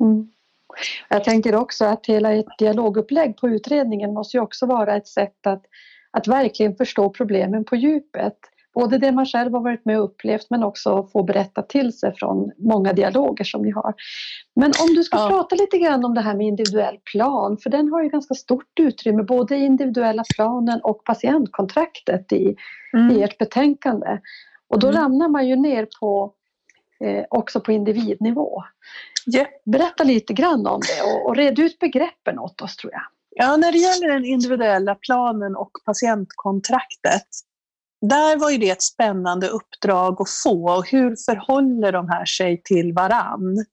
Mm. 0.03 0.27
Jag 1.09 1.23
tänker 1.23 1.55
också 1.55 1.85
att 1.85 2.05
hela 2.05 2.33
ett 2.33 2.57
dialogupplägg 2.59 3.37
på 3.37 3.49
utredningen 3.49 4.13
måste 4.13 4.37
ju 4.37 4.41
också 4.41 4.65
vara 4.65 4.95
ett 4.95 5.07
sätt 5.07 5.47
att, 5.47 5.63
att 6.11 6.27
verkligen 6.27 6.75
förstå 6.75 7.09
problemen 7.09 7.65
på 7.65 7.75
djupet. 7.75 8.37
Både 8.75 8.97
det 8.97 9.11
man 9.11 9.25
själv 9.25 9.53
har 9.53 9.61
varit 9.61 9.85
med 9.85 9.99
och 9.99 10.05
upplevt 10.05 10.49
men 10.49 10.63
också 10.63 11.07
få 11.13 11.23
berätta 11.23 11.61
till 11.61 11.93
sig 11.93 12.15
från 12.15 12.51
många 12.57 12.93
dialoger 12.93 13.43
som 13.43 13.61
ni 13.61 13.71
har. 13.71 13.93
Men 14.55 14.71
om 14.89 14.95
du 14.95 15.03
ska 15.03 15.17
ja. 15.17 15.29
prata 15.29 15.55
lite 15.55 15.77
grann 15.77 16.05
om 16.05 16.13
det 16.13 16.21
här 16.21 16.35
med 16.35 16.47
individuell 16.47 16.97
plan, 17.11 17.57
för 17.57 17.69
den 17.69 17.91
har 17.91 18.03
ju 18.03 18.09
ganska 18.09 18.33
stort 18.33 18.79
utrymme 18.79 19.23
både 19.23 19.55
i 19.55 19.65
individuella 19.65 20.23
planen 20.35 20.79
och 20.83 21.03
patientkontraktet 21.03 22.31
i, 22.31 22.55
mm. 22.93 23.11
i 23.11 23.23
ert 23.23 23.37
betänkande. 23.37 24.19
Och 24.67 24.79
då 24.79 24.87
mm. 24.87 25.01
ramlar 25.01 25.27
man 25.27 25.47
ju 25.47 25.55
ner 25.55 25.87
på 25.99 26.33
eh, 26.99 27.23
också 27.29 27.59
på 27.59 27.71
individnivå. 27.71 28.63
Yeah. 29.35 29.47
Berätta 29.65 30.03
lite 30.03 30.33
grann 30.33 30.67
om 30.67 30.79
det 30.79 31.03
och, 31.03 31.29
och 31.29 31.35
red 31.35 31.59
ut 31.59 31.79
begreppen 31.79 32.39
åt 32.39 32.61
oss 32.61 32.75
tror 32.75 32.93
jag. 32.93 33.01
Ja, 33.37 33.57
när 33.57 33.71
det 33.71 33.77
gäller 33.77 34.13
den 34.13 34.25
individuella 34.25 34.95
planen 34.95 35.55
och 35.55 35.71
patientkontraktet 35.85 37.27
där 38.09 38.37
var 38.37 38.49
ju 38.49 38.57
det 38.57 38.69
ett 38.69 38.81
spännande 38.81 39.47
uppdrag 39.47 40.21
att 40.21 40.29
få. 40.43 40.77
Och 40.77 40.89
hur 40.89 41.15
förhåller 41.25 41.91
de 41.91 42.09
här 42.09 42.25
sig 42.25 42.61
till 42.63 42.93
varann? 42.93 43.65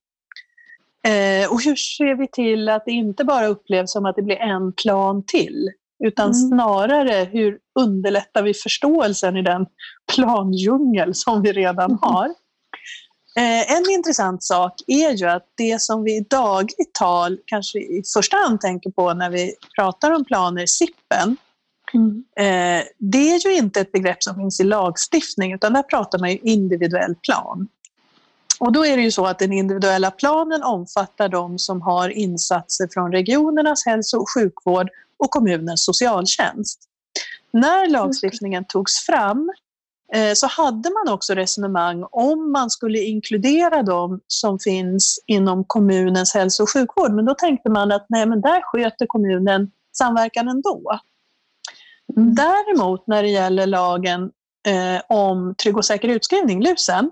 Eh, 1.07 1.53
och 1.53 1.63
hur 1.63 1.77
ser 1.77 2.15
vi 2.15 2.29
till 2.29 2.69
att 2.69 2.85
det 2.85 2.93
inte 2.93 3.25
bara 3.25 3.47
upplevs 3.47 3.93
som 3.93 4.07
att 4.07 4.17
det 4.17 4.23
blir 4.23 4.37
en 4.37 4.73
plan 4.73 5.25
till? 5.27 5.71
Utan 6.05 6.25
mm. 6.27 6.35
snarare 6.35 7.29
hur 7.33 7.59
underlättar 7.81 8.43
vi 8.43 8.55
förståelsen 8.55 9.37
i 9.37 9.43
den 9.43 9.67
plandjungel 10.15 11.15
som 11.15 11.43
vi 11.43 11.53
redan 11.53 11.91
mm. 11.91 11.99
har? 12.01 12.27
Eh, 13.37 13.73
en 13.77 13.91
intressant 13.91 14.43
sak 14.43 14.73
är 14.87 15.11
ju 15.11 15.27
att 15.27 15.47
det 15.57 15.81
som 15.81 16.03
vi 16.03 16.17
i 16.17 16.27
dagligt 16.31 16.95
tal 16.99 17.39
kanske 17.47 17.79
i 17.79 18.03
första 18.15 18.37
hand 18.37 18.61
tänker 18.61 18.91
på 18.91 19.15
när 19.15 19.31
vi 19.31 19.55
pratar 19.79 20.11
om 20.11 20.25
planer, 20.25 20.67
SIPen, 20.67 21.37
mm. 21.95 22.25
eh, 22.37 22.85
det 22.99 23.35
är 23.35 23.49
ju 23.49 23.57
inte 23.57 23.81
ett 23.81 23.93
begrepp 23.93 24.23
som 24.23 24.37
finns 24.37 24.61
i 24.61 24.65
lagstiftning 24.65 25.53
utan 25.53 25.73
där 25.73 25.83
pratar 25.83 26.19
man 26.19 26.31
ju 26.31 26.39
individuell 26.39 27.15
plan. 27.15 27.69
Och 28.61 28.73
då 28.73 28.87
är 28.87 28.97
det 28.97 29.03
ju 29.03 29.11
så 29.11 29.27
att 29.27 29.39
den 29.39 29.53
individuella 29.53 30.11
planen 30.11 30.63
omfattar 30.63 31.29
de 31.29 31.59
som 31.59 31.83
har 31.83 32.09
insatser 32.09 32.89
från 32.93 33.13
regionernas 33.13 33.87
hälso 33.87 34.19
och 34.19 34.31
sjukvård 34.35 34.89
och 35.17 35.31
kommunens 35.31 35.85
socialtjänst. 35.85 36.81
När 37.51 37.89
lagstiftningen 37.89 38.65
togs 38.69 39.07
fram 39.07 39.53
Eh, 40.15 40.35
så 40.35 40.47
hade 40.47 40.91
man 40.91 41.15
också 41.15 41.35
resonemang 41.35 42.05
om 42.11 42.53
man 42.53 42.71
skulle 42.71 42.99
inkludera 42.99 43.83
dem 43.83 44.21
som 44.27 44.59
finns 44.59 45.25
inom 45.27 45.65
kommunens 45.65 46.35
hälso 46.35 46.63
och 46.63 46.71
sjukvård. 46.71 47.13
Men 47.13 47.25
då 47.25 47.35
tänkte 47.35 47.71
man 47.71 47.93
att 47.93 48.07
nej, 48.09 48.27
men 48.27 48.41
där 48.41 48.61
sköter 48.63 49.07
kommunen 49.07 49.71
samverkan 49.93 50.49
ändå. 50.49 51.01
Däremot 52.17 53.07
när 53.07 53.23
det 53.23 53.29
gäller 53.29 53.67
lagen 53.67 54.31
eh, 54.69 55.03
om 55.09 55.55
trygg 55.63 55.77
och 55.77 55.85
säker 55.85 56.09
utskrivning, 56.09 56.63
LUSen, 56.63 57.11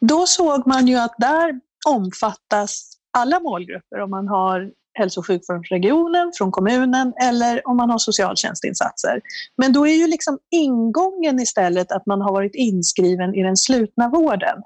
då 0.00 0.26
såg 0.26 0.66
man 0.66 0.86
ju 0.86 0.96
att 0.96 1.14
där 1.18 1.60
omfattas 1.88 2.92
alla 3.18 3.40
målgrupper 3.40 4.00
om 4.00 4.10
man 4.10 4.28
har 4.28 4.70
hälso 4.94 5.20
och 5.20 5.26
sjukvårdsregionen, 5.26 6.32
från 6.38 6.50
kommunen 6.50 7.12
eller 7.22 7.68
om 7.68 7.76
man 7.76 7.90
har 7.90 7.98
socialtjänstinsatser. 7.98 9.20
Men 9.56 9.72
då 9.72 9.86
är 9.86 9.94
ju 9.94 10.06
liksom 10.06 10.38
ingången 10.50 11.40
istället 11.40 11.92
att 11.92 12.06
man 12.06 12.20
har 12.20 12.32
varit 12.32 12.54
inskriven 12.54 13.34
i 13.34 13.42
den 13.42 13.56
slutna 13.56 14.08
vården. 14.08 14.62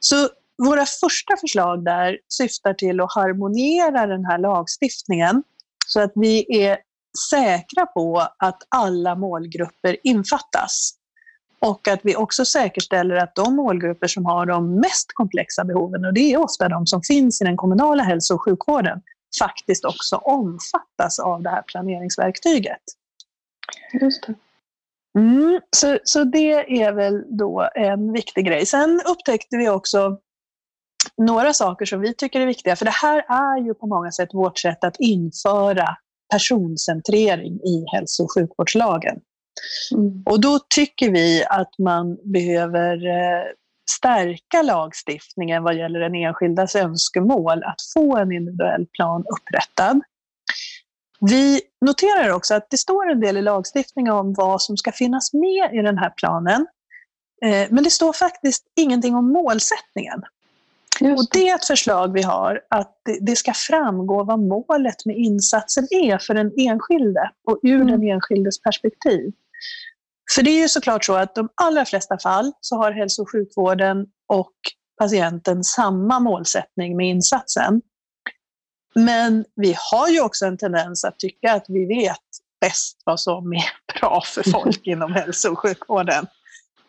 Så 0.00 0.28
våra 0.66 0.86
första 0.86 1.36
förslag 1.40 1.84
där 1.84 2.18
syftar 2.28 2.74
till 2.74 3.00
att 3.00 3.14
harmoniera 3.14 4.06
den 4.06 4.24
här 4.24 4.38
lagstiftningen 4.38 5.42
så 5.86 6.00
att 6.00 6.12
vi 6.14 6.62
är 6.64 6.78
säkra 7.30 7.86
på 7.86 8.28
att 8.38 8.62
alla 8.68 9.14
målgrupper 9.14 9.96
infattas. 10.02 10.92
Och 11.58 11.88
att 11.88 12.00
vi 12.02 12.16
också 12.16 12.44
säkerställer 12.44 13.16
att 13.16 13.34
de 13.34 13.56
målgrupper 13.56 14.06
som 14.06 14.26
har 14.26 14.46
de 14.46 14.74
mest 14.74 15.06
komplexa 15.14 15.64
behoven, 15.64 16.04
och 16.04 16.14
det 16.14 16.32
är 16.32 16.36
ofta 16.36 16.68
de 16.68 16.86
som 16.86 17.02
finns 17.02 17.40
i 17.40 17.44
den 17.44 17.56
kommunala 17.56 18.02
hälso 18.02 18.34
och 18.34 18.42
sjukvården, 18.42 19.02
faktiskt 19.38 19.84
också 19.84 20.16
omfattas 20.16 21.18
av 21.18 21.42
det 21.42 21.50
här 21.50 21.62
planeringsverktyget. 21.62 22.80
Just 24.00 24.26
det. 24.26 24.34
Mm, 25.18 25.60
så, 25.76 25.98
så 26.04 26.24
det 26.24 26.82
är 26.82 26.92
väl 26.92 27.24
då 27.38 27.70
en 27.74 28.12
viktig 28.12 28.46
grej. 28.46 28.66
Sen 28.66 29.00
upptäckte 29.06 29.56
vi 29.56 29.68
också 29.68 30.18
några 31.16 31.52
saker 31.52 31.86
som 31.86 32.00
vi 32.00 32.14
tycker 32.14 32.40
är 32.40 32.46
viktiga, 32.46 32.76
för 32.76 32.84
det 32.84 32.90
här 32.90 33.24
är 33.28 33.64
ju 33.66 33.74
på 33.74 33.86
många 33.86 34.12
sätt 34.12 34.34
vårt 34.34 34.58
sätt 34.58 34.84
att 34.84 34.96
införa 34.98 35.96
personcentrering 36.30 37.54
i 37.54 37.84
hälso 37.92 38.22
och 38.22 38.34
sjukvårdslagen. 38.34 39.20
Mm. 39.94 40.22
Och 40.26 40.40
då 40.40 40.58
tycker 40.74 41.10
vi 41.10 41.44
att 41.44 41.78
man 41.78 42.18
behöver 42.32 43.06
eh, 43.06 43.44
stärka 43.90 44.62
lagstiftningen 44.62 45.62
vad 45.62 45.76
gäller 45.76 46.00
den 46.00 46.14
enskildas 46.14 46.76
önskemål 46.76 47.62
att 47.64 47.82
få 47.94 48.16
en 48.16 48.32
individuell 48.32 48.86
plan 48.86 49.24
upprättad. 49.38 50.00
Vi 51.20 51.60
noterar 51.80 52.30
också 52.30 52.54
att 52.54 52.66
det 52.70 52.78
står 52.78 53.10
en 53.10 53.20
del 53.20 53.36
i 53.36 53.42
lagstiftningen 53.42 54.12
om 54.12 54.34
vad 54.34 54.62
som 54.62 54.76
ska 54.76 54.92
finnas 54.92 55.32
med 55.32 55.74
i 55.74 55.82
den 55.82 55.98
här 55.98 56.10
planen. 56.16 56.66
Eh, 57.44 57.68
men 57.70 57.84
det 57.84 57.90
står 57.90 58.12
faktiskt 58.12 58.64
ingenting 58.76 59.14
om 59.14 59.32
målsättningen. 59.32 60.22
Det. 61.00 61.12
Och 61.12 61.26
det 61.32 61.48
är 61.48 61.54
ett 61.54 61.64
förslag 61.64 62.12
vi 62.12 62.22
har, 62.22 62.60
att 62.70 62.96
det 63.20 63.36
ska 63.36 63.52
framgå 63.54 64.24
vad 64.24 64.38
målet 64.38 65.06
med 65.06 65.16
insatsen 65.16 65.86
är 65.90 66.18
för 66.18 66.34
den 66.34 66.52
enskilde 66.56 67.30
och 67.46 67.60
ur 67.62 67.74
mm. 67.74 67.86
den 67.86 68.02
enskildes 68.02 68.62
perspektiv. 68.62 69.32
För 70.34 70.42
det 70.42 70.50
är 70.50 70.62
ju 70.62 70.68
såklart 70.68 71.04
så 71.04 71.14
att 71.14 71.34
de 71.34 71.48
allra 71.54 71.84
flesta 71.84 72.18
fall 72.18 72.52
så 72.60 72.76
har 72.76 72.92
hälso 72.92 73.22
och 73.22 73.32
sjukvården 73.32 74.06
och 74.28 74.52
patienten 74.98 75.64
samma 75.64 76.20
målsättning 76.20 76.96
med 76.96 77.08
insatsen. 77.08 77.82
Men 78.94 79.44
vi 79.56 79.76
har 79.92 80.08
ju 80.08 80.20
också 80.20 80.46
en 80.46 80.58
tendens 80.58 81.04
att 81.04 81.18
tycka 81.18 81.52
att 81.52 81.64
vi 81.68 81.86
vet 81.86 82.16
bäst 82.60 83.02
vad 83.04 83.20
som 83.20 83.52
är 83.52 83.64
bra 84.00 84.22
för 84.26 84.50
folk 84.50 84.80
inom 84.86 85.12
hälso 85.12 85.52
och 85.52 85.58
sjukvården. 85.58 86.26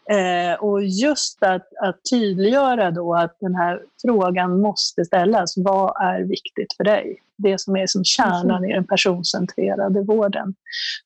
Eh, 0.09 0.63
och 0.63 0.83
just 0.83 1.43
att, 1.43 1.67
att 1.81 1.99
tydliggöra 2.09 2.91
då 2.91 3.15
att 3.15 3.37
den 3.39 3.55
här 3.55 3.81
frågan 4.01 4.61
måste 4.61 5.05
ställas. 5.05 5.53
Vad 5.57 6.01
är 6.01 6.21
viktigt 6.21 6.73
för 6.77 6.83
dig? 6.83 7.21
Det 7.37 7.61
som 7.61 7.75
är 7.75 7.87
som 7.87 8.03
kärnan 8.03 8.65
i 8.65 8.73
den 8.73 8.87
personcentrerade 8.87 10.03
vården. 10.03 10.55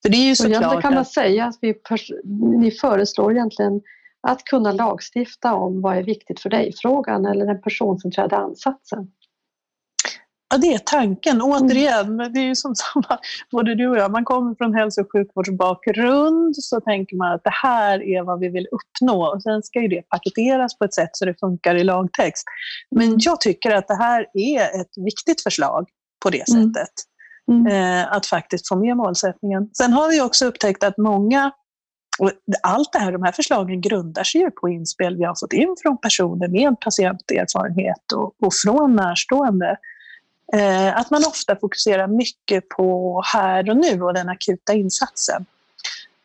För 0.01 0.09
det 0.09 0.17
är 0.17 0.27
ju 0.27 0.35
såklart 0.35 0.81
kan 0.81 0.93
man 0.93 1.05
säga 1.05 1.45
att 1.45 1.57
vi 1.61 1.75
ni 2.57 2.71
föreslår 2.71 3.31
egentligen 3.31 3.81
att 4.21 4.43
kunna 4.43 4.71
lagstifta 4.71 5.53
om 5.53 5.81
vad 5.81 5.97
är 5.97 6.03
viktigt 6.03 6.39
för 6.39 6.49
dig-frågan 6.49 7.25
eller 7.25 7.45
den 7.45 7.61
personcentrerade 7.61 8.37
ansatsen. 8.37 9.11
Ja, 10.49 10.57
det 10.57 10.73
är 10.73 10.77
tanken. 10.77 11.41
Återigen, 11.41 12.17
det 12.17 12.39
är 12.39 12.43
ju 12.43 12.55
som 12.55 12.75
samma, 12.93 13.19
både 13.51 13.75
du 13.75 13.87
och 13.87 13.97
jag, 13.97 14.11
man 14.11 14.25
kommer 14.25 14.55
från 14.55 14.73
hälso 14.73 15.01
och 15.01 15.11
sjukvårdsbakgrund 15.11 16.55
så 16.57 16.81
tänker 16.81 17.15
man 17.15 17.33
att 17.33 17.43
det 17.43 17.53
här 17.63 18.03
är 18.03 18.23
vad 18.23 18.39
vi 18.39 18.49
vill 18.49 18.67
uppnå. 18.71 19.33
Och 19.33 19.41
sen 19.41 19.63
ska 19.63 19.81
ju 19.81 19.87
det 19.87 20.01
paketeras 20.09 20.77
på 20.77 20.85
ett 20.85 20.93
sätt 20.93 21.09
så 21.13 21.25
det 21.25 21.39
funkar 21.39 21.75
i 21.75 21.83
lagtext. 21.83 22.43
Men 22.91 23.15
jag 23.17 23.41
tycker 23.41 23.71
att 23.71 23.87
det 23.87 23.95
här 23.95 24.25
är 24.33 24.81
ett 24.81 24.91
viktigt 25.05 25.41
förslag 25.43 25.87
på 26.23 26.29
det 26.29 26.49
mm. 26.49 26.73
sättet. 26.73 26.93
Mm. 27.51 27.67
Eh, 27.67 28.13
att 28.13 28.25
faktiskt 28.25 28.67
få 28.67 28.75
med 28.75 28.97
målsättningen. 28.97 29.69
Sen 29.73 29.93
har 29.93 30.09
vi 30.09 30.21
också 30.21 30.45
upptäckt 30.45 30.83
att 30.83 30.97
många 30.97 31.51
och 32.19 32.31
allt 32.63 32.93
det 32.93 32.99
här, 32.99 33.11
de 33.11 33.23
här 33.23 33.31
förslagen 33.31 33.81
grundar 33.81 34.23
sig 34.23 34.41
ju 34.41 34.51
på 34.51 34.69
inspel 34.69 35.17
vi 35.17 35.23
har 35.23 35.35
fått 35.39 35.53
in 35.53 35.75
från 35.81 35.97
personer 35.97 36.47
med 36.47 36.79
patienterfarenhet 36.79 38.11
och, 38.15 38.35
och 38.45 38.53
från 38.63 38.95
närstående. 38.95 39.77
Eh, 40.53 40.97
att 40.97 41.11
man 41.11 41.23
ofta 41.27 41.55
fokuserar 41.55 42.07
mycket 42.07 42.69
på 42.69 43.21
här 43.33 43.69
och 43.69 43.77
nu 43.77 44.01
och 44.01 44.13
den 44.13 44.29
akuta 44.29 44.73
insatsen. 44.73 45.45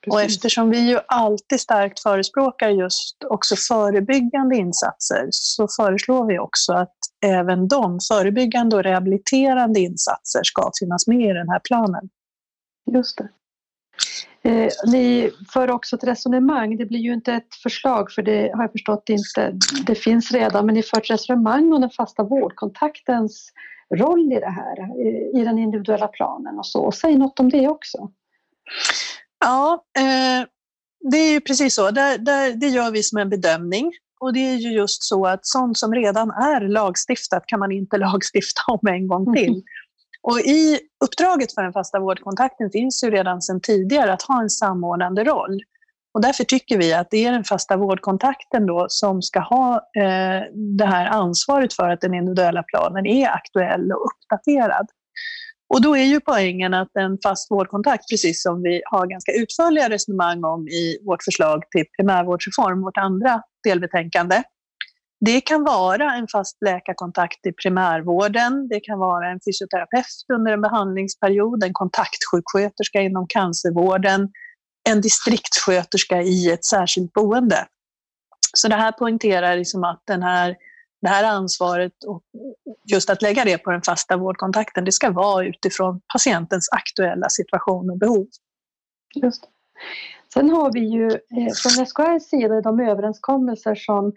Precis. 0.04 0.14
Och 0.14 0.22
eftersom 0.22 0.70
vi 0.70 0.78
ju 0.78 0.98
alltid 1.06 1.60
starkt 1.60 2.00
förespråkar 2.00 2.68
just 2.68 3.24
också 3.24 3.56
förebyggande 3.56 4.56
insatser 4.56 5.28
så 5.30 5.68
föreslår 5.76 6.26
vi 6.26 6.38
också 6.38 6.72
att 6.72 6.96
även 7.26 7.68
de 7.68 7.98
förebyggande 8.08 8.76
och 8.76 8.82
rehabiliterande 8.82 9.80
insatser 9.80 10.40
ska 10.44 10.70
finnas 10.80 11.06
med 11.06 11.30
i 11.30 11.32
den 11.32 11.48
här 11.48 11.60
planen. 11.64 12.08
Just 12.92 13.18
det. 13.18 13.28
Eh, 14.42 14.70
ni 14.86 15.30
för 15.52 15.70
också 15.70 15.96
ett 15.96 16.04
resonemang, 16.04 16.76
det 16.76 16.86
blir 16.86 17.00
ju 17.00 17.12
inte 17.12 17.32
ett 17.32 17.54
förslag 17.62 18.12
för 18.12 18.22
det 18.22 18.50
har 18.54 18.62
jag 18.62 18.72
förstått 18.72 19.08
inte, 19.08 19.58
det 19.86 19.94
finns 19.94 20.32
redan, 20.32 20.66
men 20.66 20.74
ni 20.74 20.82
för 20.82 20.98
ett 20.98 21.10
resonemang 21.10 21.72
om 21.72 21.80
den 21.80 21.90
fasta 21.90 22.22
vårdkontaktens 22.22 23.52
roll 23.94 24.32
i 24.32 24.40
det 24.40 24.50
här, 24.50 25.00
i 25.40 25.44
den 25.44 25.58
individuella 25.58 26.08
planen 26.08 26.58
och 26.58 26.66
så. 26.66 26.92
Säg 26.92 27.18
något 27.18 27.40
om 27.40 27.48
det 27.48 27.68
också. 27.68 28.10
Ja, 29.40 29.84
eh, 29.98 30.46
det 31.10 31.16
är 31.16 31.32
ju 31.32 31.40
precis 31.40 31.74
så. 31.74 31.90
Det, 31.90 32.16
det, 32.16 32.52
det 32.52 32.68
gör 32.68 32.90
vi 32.90 33.02
som 33.02 33.18
en 33.18 33.28
bedömning. 33.28 33.92
Och 34.20 34.32
det 34.32 34.40
är 34.40 34.56
ju 34.56 34.72
just 34.72 35.02
så 35.02 35.26
att 35.26 35.46
sånt 35.46 35.78
som 35.78 35.94
redan 35.94 36.30
är 36.30 36.60
lagstiftat 36.68 37.46
kan 37.46 37.58
man 37.58 37.72
inte 37.72 37.96
lagstifta 37.98 38.62
om 38.66 38.88
en 38.88 39.08
gång 39.08 39.34
till. 39.34 39.48
Mm. 39.48 39.62
Och 40.22 40.40
i 40.40 40.80
uppdraget 41.04 41.54
för 41.54 41.62
den 41.62 41.72
fasta 41.72 42.00
vårdkontakten 42.00 42.70
finns 42.70 43.04
ju 43.04 43.10
redan 43.10 43.42
sedan 43.42 43.60
tidigare 43.60 44.12
att 44.12 44.22
ha 44.22 44.42
en 44.42 44.50
samordnande 44.50 45.24
roll. 45.24 45.60
Och 46.14 46.22
därför 46.22 46.44
tycker 46.44 46.78
vi 46.78 46.94
att 46.94 47.10
det 47.10 47.24
är 47.24 47.32
den 47.32 47.44
fasta 47.44 47.76
vårdkontakten 47.76 48.66
då 48.66 48.86
som 48.88 49.22
ska 49.22 49.40
ha 49.40 49.74
eh, 49.74 50.42
det 50.78 50.86
här 50.86 51.06
ansvaret 51.06 51.72
för 51.72 51.88
att 51.88 52.00
den 52.00 52.14
individuella 52.14 52.62
planen 52.62 53.06
är 53.06 53.28
aktuell 53.28 53.92
och 53.92 54.06
uppdaterad. 54.10 54.86
Och 55.74 55.82
då 55.82 55.96
är 55.96 56.04
ju 56.04 56.20
poängen 56.20 56.74
att 56.74 56.96
en 56.96 57.18
fast 57.22 57.50
vårdkontakt, 57.50 58.10
precis 58.10 58.42
som 58.42 58.62
vi 58.62 58.82
har 58.84 59.06
ganska 59.06 59.32
utförliga 59.32 59.88
resonemang 59.90 60.44
om 60.44 60.68
i 60.68 60.98
vårt 61.06 61.22
förslag 61.22 61.62
till 61.70 61.84
primärvårdsreform, 61.98 62.82
vårt 62.82 62.96
andra 62.96 63.42
delbetänkande, 63.64 64.42
det 65.20 65.40
kan 65.40 65.64
vara 65.64 66.14
en 66.14 66.26
fast 66.32 66.56
läkarkontakt 66.64 67.46
i 67.46 67.52
primärvården, 67.52 68.68
det 68.68 68.80
kan 68.80 68.98
vara 68.98 69.30
en 69.30 69.40
fysioterapeut 69.46 70.24
under 70.32 70.52
en 70.52 70.60
behandlingsperiod, 70.60 71.64
en 71.64 71.72
kontaktsjuksköterska 71.72 73.00
inom 73.00 73.26
cancervården, 73.28 74.28
en 74.88 75.00
distriktssköterska 75.00 76.22
i 76.22 76.50
ett 76.50 76.64
särskilt 76.64 77.12
boende. 77.12 77.66
Så 78.54 78.68
det 78.68 78.74
här 78.74 78.92
poängterar 78.92 79.56
liksom 79.56 79.84
att 79.84 80.02
den 80.06 80.22
här, 80.22 80.56
det 81.02 81.08
här 81.08 81.24
ansvaret 81.24 82.04
och 82.06 82.22
just 82.92 83.10
att 83.10 83.22
lägga 83.22 83.44
det 83.44 83.58
på 83.58 83.70
den 83.70 83.82
fasta 83.82 84.16
vårdkontakten, 84.16 84.84
det 84.84 84.92
ska 84.92 85.10
vara 85.10 85.44
utifrån 85.44 86.00
patientens 86.12 86.68
aktuella 86.72 87.28
situation 87.28 87.90
och 87.90 87.98
behov. 87.98 88.26
Just. 89.14 89.44
Sen 90.34 90.50
har 90.50 90.72
vi 90.72 90.80
ju 90.80 91.06
eh, 91.10 91.52
från 91.62 91.86
SKRs 91.86 92.22
sida 92.22 92.60
de 92.60 92.80
överenskommelser 92.80 93.74
som 93.74 94.12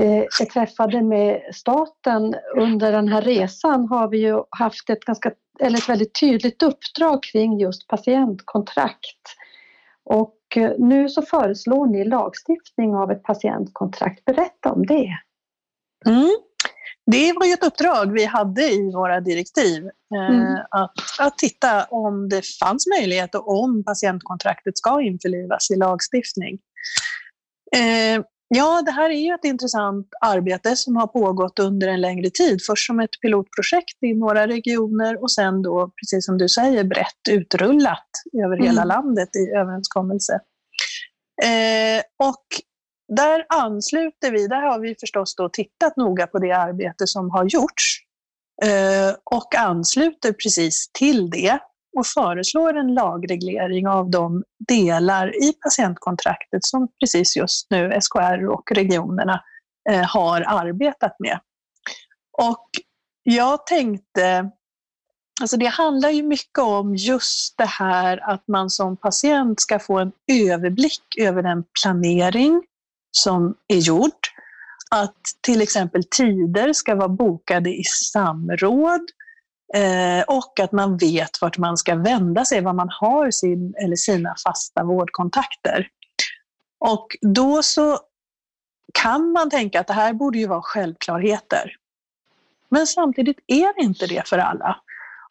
eh, 0.00 0.22
är 0.40 0.44
träffade 0.44 1.02
med 1.02 1.42
staten 1.54 2.34
under 2.56 2.92
den 2.92 3.08
här 3.08 3.22
resan 3.22 3.88
har 3.88 4.08
vi 4.08 4.18
ju 4.18 4.42
haft 4.50 4.90
ett, 4.90 5.04
ganska, 5.04 5.32
eller 5.60 5.78
ett 5.78 5.88
väldigt 5.88 6.20
tydligt 6.20 6.62
uppdrag 6.62 7.22
kring 7.22 7.60
just 7.60 7.88
patientkontrakt 7.88 9.36
och 10.04 10.36
eh, 10.56 10.72
nu 10.78 11.08
så 11.08 11.22
föreslår 11.22 11.86
ni 11.86 12.04
lagstiftning 12.04 12.94
av 12.94 13.10
ett 13.10 13.22
patientkontrakt. 13.22 14.24
Berätta 14.24 14.72
om 14.72 14.86
det. 14.86 15.18
Mm. 16.06 16.30
Det 17.06 17.32
var 17.32 17.46
ju 17.46 17.52
ett 17.52 17.66
uppdrag 17.66 18.12
vi 18.12 18.24
hade 18.24 18.62
i 18.62 18.92
våra 18.92 19.20
direktiv. 19.20 19.84
Eh, 20.14 20.36
mm. 20.36 20.56
att, 20.70 20.92
att 21.20 21.38
titta 21.38 21.84
om 21.84 22.28
det 22.28 22.42
fanns 22.60 22.86
möjlighet 22.86 23.34
och 23.34 23.62
om 23.62 23.84
patientkontraktet 23.84 24.78
ska 24.78 25.02
införlivas 25.02 25.70
i 25.70 25.76
lagstiftning. 25.76 26.58
Eh, 27.76 28.24
Ja, 28.48 28.82
det 28.82 28.90
här 28.90 29.10
är 29.10 29.18
ju 29.18 29.34
ett 29.34 29.44
intressant 29.44 30.08
arbete 30.20 30.76
som 30.76 30.96
har 30.96 31.06
pågått 31.06 31.58
under 31.58 31.88
en 31.88 32.00
längre 32.00 32.30
tid. 32.30 32.60
Först 32.66 32.86
som 32.86 33.00
ett 33.00 33.20
pilotprojekt 33.22 34.02
i 34.02 34.14
några 34.14 34.46
regioner 34.46 35.22
och 35.22 35.32
sen 35.32 35.62
då, 35.62 35.90
precis 36.00 36.26
som 36.26 36.38
du 36.38 36.48
säger, 36.48 36.84
brett 36.84 37.28
utrullat 37.30 38.08
över 38.44 38.56
mm. 38.56 38.66
hela 38.66 38.84
landet 38.84 39.28
i 39.36 39.56
överenskommelse. 39.56 40.40
Eh, 41.42 42.28
och 42.28 42.44
där 43.16 43.46
ansluter 43.48 44.32
vi, 44.32 44.46
där 44.46 44.62
har 44.62 44.78
vi 44.78 44.94
förstås 45.00 45.36
då 45.36 45.48
tittat 45.48 45.96
noga 45.96 46.26
på 46.26 46.38
det 46.38 46.52
arbete 46.52 47.06
som 47.06 47.30
har 47.30 47.44
gjorts 47.44 47.98
eh, 48.62 49.16
och 49.24 49.54
ansluter 49.54 50.32
precis 50.32 50.90
till 50.92 51.30
det 51.30 51.58
och 51.94 52.06
föreslår 52.06 52.76
en 52.76 52.94
lagreglering 52.94 53.88
av 53.88 54.10
de 54.10 54.44
delar 54.68 55.44
i 55.44 55.52
patientkontraktet 55.52 56.64
som 56.64 56.88
precis 57.00 57.36
just 57.36 57.70
nu 57.70 57.98
SKR 58.00 58.46
och 58.48 58.72
regionerna 58.72 59.42
eh, 59.90 60.04
har 60.04 60.40
arbetat 60.40 61.16
med. 61.18 61.40
Och 62.38 62.68
jag 63.22 63.66
tänkte, 63.66 64.50
alltså 65.40 65.56
det 65.56 65.66
handlar 65.66 66.10
ju 66.10 66.22
mycket 66.22 66.58
om 66.58 66.94
just 66.96 67.58
det 67.58 67.68
här 67.68 68.30
att 68.30 68.48
man 68.48 68.70
som 68.70 68.96
patient 68.96 69.60
ska 69.60 69.78
få 69.78 69.98
en 69.98 70.12
överblick 70.32 71.18
över 71.18 71.42
den 71.42 71.64
planering 71.82 72.62
som 73.10 73.54
är 73.68 73.78
gjord. 73.78 74.10
Att 74.90 75.22
till 75.40 75.62
exempel 75.62 76.04
tider 76.04 76.72
ska 76.72 76.94
vara 76.94 77.08
bokade 77.08 77.70
i 77.70 77.84
samråd 77.84 79.00
Eh, 79.00 79.23
Eh, 79.74 80.22
och 80.26 80.60
att 80.60 80.72
man 80.72 80.96
vet 80.96 81.40
vart 81.40 81.58
man 81.58 81.76
ska 81.76 81.94
vända 81.94 82.44
sig, 82.44 82.60
var 82.60 82.72
man 82.72 82.88
har 82.90 83.30
sin 83.30 83.74
eller 83.84 83.96
sina 83.96 84.34
fasta 84.44 84.84
vårdkontakter. 84.84 85.88
Och 86.80 87.06
då 87.20 87.62
så 87.62 87.98
kan 88.94 89.32
man 89.32 89.50
tänka 89.50 89.80
att 89.80 89.86
det 89.86 89.92
här 89.92 90.12
borde 90.12 90.38
ju 90.38 90.46
vara 90.46 90.62
självklarheter. 90.62 91.76
Men 92.68 92.86
samtidigt 92.86 93.38
är 93.46 93.74
det 93.74 93.84
inte 93.84 94.06
det 94.06 94.28
för 94.28 94.38
alla. 94.38 94.76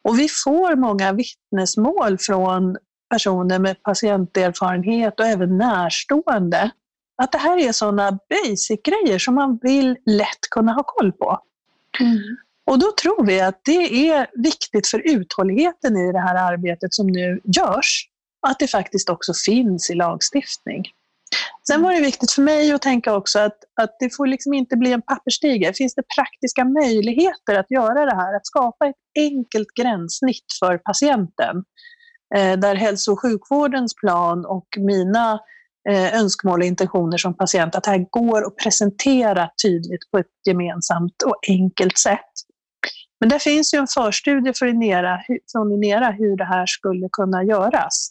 Och 0.02 0.18
vi 0.18 0.28
får 0.28 0.76
många 0.76 1.12
vittnesmål 1.12 2.18
från 2.18 2.76
personer 3.10 3.58
med 3.58 3.82
patienterfarenhet 3.82 5.20
och 5.20 5.26
även 5.26 5.58
närstående. 5.58 6.70
Att 7.22 7.32
det 7.32 7.38
här 7.38 7.58
är 7.58 7.72
sådana 7.72 8.18
basic-grejer 8.30 9.18
som 9.18 9.34
man 9.34 9.58
vill 9.62 9.96
lätt 10.06 10.40
kunna 10.50 10.72
ha 10.72 10.82
koll 10.82 11.12
på. 11.12 11.38
Mm. 12.00 12.36
Och 12.66 12.78
då 12.78 12.92
tror 13.02 13.26
vi 13.26 13.40
att 13.40 13.60
det 13.64 14.08
är 14.10 14.26
viktigt 14.34 14.86
för 14.86 15.02
uthålligheten 15.04 15.96
i 15.96 16.12
det 16.12 16.20
här 16.20 16.52
arbetet 16.52 16.94
som 16.94 17.06
nu 17.06 17.40
görs, 17.44 18.08
att 18.46 18.58
det 18.58 18.68
faktiskt 18.68 19.10
också 19.10 19.32
finns 19.46 19.90
i 19.90 19.94
lagstiftning. 19.94 20.84
Sen 21.66 21.82
var 21.82 21.92
det 21.92 22.00
viktigt 22.00 22.30
för 22.30 22.42
mig 22.42 22.72
att 22.72 22.82
tänka 22.82 23.14
också 23.14 23.38
att, 23.38 23.58
att 23.80 23.96
det 24.00 24.16
får 24.16 24.26
liksom 24.26 24.54
inte 24.54 24.76
bli 24.76 24.92
en 24.92 25.02
papperstiger. 25.02 25.72
Finns 25.72 25.94
det 25.94 26.02
praktiska 26.16 26.64
möjligheter 26.64 27.54
att 27.54 27.70
göra 27.70 28.04
det 28.06 28.16
här? 28.16 28.36
Att 28.36 28.46
skapa 28.46 28.86
ett 28.86 28.96
enkelt 29.18 29.68
gränssnitt 29.80 30.46
för 30.60 30.78
patienten. 30.78 31.64
Eh, 32.34 32.58
där 32.58 32.74
hälso 32.74 33.12
och 33.12 33.22
sjukvårdens 33.22 33.94
plan 33.94 34.46
och 34.46 34.66
mina 34.78 35.40
eh, 35.88 36.14
önskemål 36.14 36.60
och 36.60 36.66
intentioner 36.66 37.18
som 37.18 37.36
patient, 37.36 37.74
att 37.74 37.84
det 37.84 37.90
här 37.90 38.06
går 38.10 38.46
att 38.46 38.56
presentera 38.56 39.50
tydligt 39.62 40.10
på 40.10 40.18
ett 40.18 40.26
gemensamt 40.46 41.22
och 41.22 41.38
enkelt 41.48 41.98
sätt. 41.98 42.32
Men 43.24 43.28
det 43.28 43.38
finns 43.38 43.74
ju 43.74 43.78
en 43.78 43.86
förstudie 43.86 44.52
för 44.58 44.66
Inera, 44.66 45.20
från 45.52 45.72
Inera 45.72 46.10
hur 46.10 46.36
det 46.36 46.44
här 46.44 46.66
skulle 46.66 47.08
kunna 47.12 47.44
göras. 47.44 48.10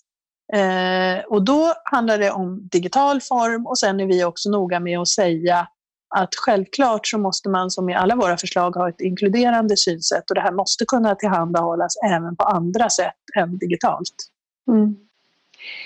Eh, 0.54 1.26
och 1.26 1.46
då 1.46 1.74
handlar 1.84 2.18
det 2.18 2.32
om 2.32 2.68
digital 2.72 3.22
form 3.22 3.68
och 3.68 3.80
sen 3.80 4.00
är 4.00 4.06
vi 4.06 4.24
också 4.24 4.50
noga 4.50 4.80
med 4.80 5.00
att 5.00 5.08
säga 5.08 5.68
att 6.16 6.30
självklart 6.36 7.08
så 7.08 7.18
måste 7.18 7.50
man 7.50 7.72
som 7.72 7.90
i 7.90 7.96
alla 7.96 8.16
våra 8.16 8.38
förslag 8.38 8.76
ha 8.76 8.90
ett 8.90 9.02
inkluderande 9.02 9.78
synsätt 9.78 10.30
och 10.30 10.36
det 10.36 10.42
här 10.42 10.52
måste 10.52 10.86
kunna 10.86 11.16
tillhandahållas 11.16 11.94
även 12.06 12.36
på 12.36 12.44
andra 12.44 12.90
sätt 12.90 13.22
än 13.38 13.58
digitalt. 13.58 14.16
Mm. 14.72 14.96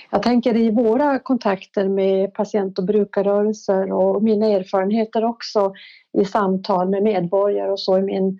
Jag 0.09 0.23
tänker 0.23 0.57
i 0.57 0.71
våra 0.71 1.19
kontakter 1.19 1.89
med 1.89 2.33
patient 2.33 2.79
och 2.79 2.85
brukarrörelser 2.85 3.91
och 3.91 4.23
mina 4.23 4.45
erfarenheter 4.45 5.23
också 5.25 5.73
i 6.21 6.25
samtal 6.25 6.89
med 6.89 7.03
medborgare 7.03 7.71
och 7.71 7.79
så 7.79 7.97
i 7.97 8.01
min, 8.01 8.39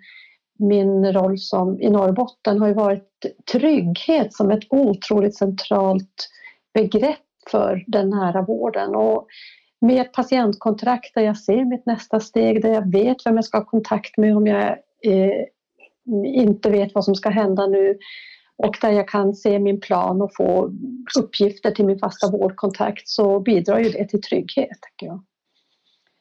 min 0.58 1.12
roll 1.12 1.38
som 1.38 1.80
i 1.80 1.90
Norrbotten 1.90 2.60
har 2.60 2.68
ju 2.68 2.74
varit 2.74 3.26
trygghet 3.52 4.34
som 4.34 4.50
ett 4.50 4.64
otroligt 4.70 5.36
centralt 5.36 6.28
begrepp 6.74 7.18
för 7.50 7.84
den 7.86 8.10
nära 8.10 8.42
vården. 8.42 8.94
Och 8.94 9.26
med 9.80 10.00
ett 10.00 10.12
patientkontrakt 10.12 11.14
där 11.14 11.22
jag 11.22 11.38
ser 11.38 11.64
mitt 11.64 11.86
nästa 11.86 12.20
steg, 12.20 12.62
där 12.62 12.72
jag 12.72 12.92
vet 12.92 13.26
vem 13.26 13.36
jag 13.36 13.44
ska 13.44 13.58
ha 13.58 13.64
kontakt 13.64 14.16
med 14.18 14.36
om 14.36 14.46
jag 14.46 14.68
eh, 15.04 15.44
inte 16.24 16.70
vet 16.70 16.94
vad 16.94 17.04
som 17.04 17.14
ska 17.14 17.28
hända 17.28 17.66
nu 17.66 17.98
och 18.56 18.76
där 18.80 18.90
jag 18.90 19.08
kan 19.08 19.34
se 19.34 19.58
min 19.58 19.80
plan 19.80 20.22
och 20.22 20.34
få 20.36 20.72
uppgifter 21.18 21.70
till 21.70 21.86
min 21.86 21.98
fasta 21.98 22.30
vårdkontakt 22.30 23.08
så 23.08 23.40
bidrar 23.40 23.78
ju 23.78 23.90
det 23.90 24.08
till 24.08 24.22
trygghet. 24.22 24.78
Tycker 24.82 25.06
jag. 25.06 25.24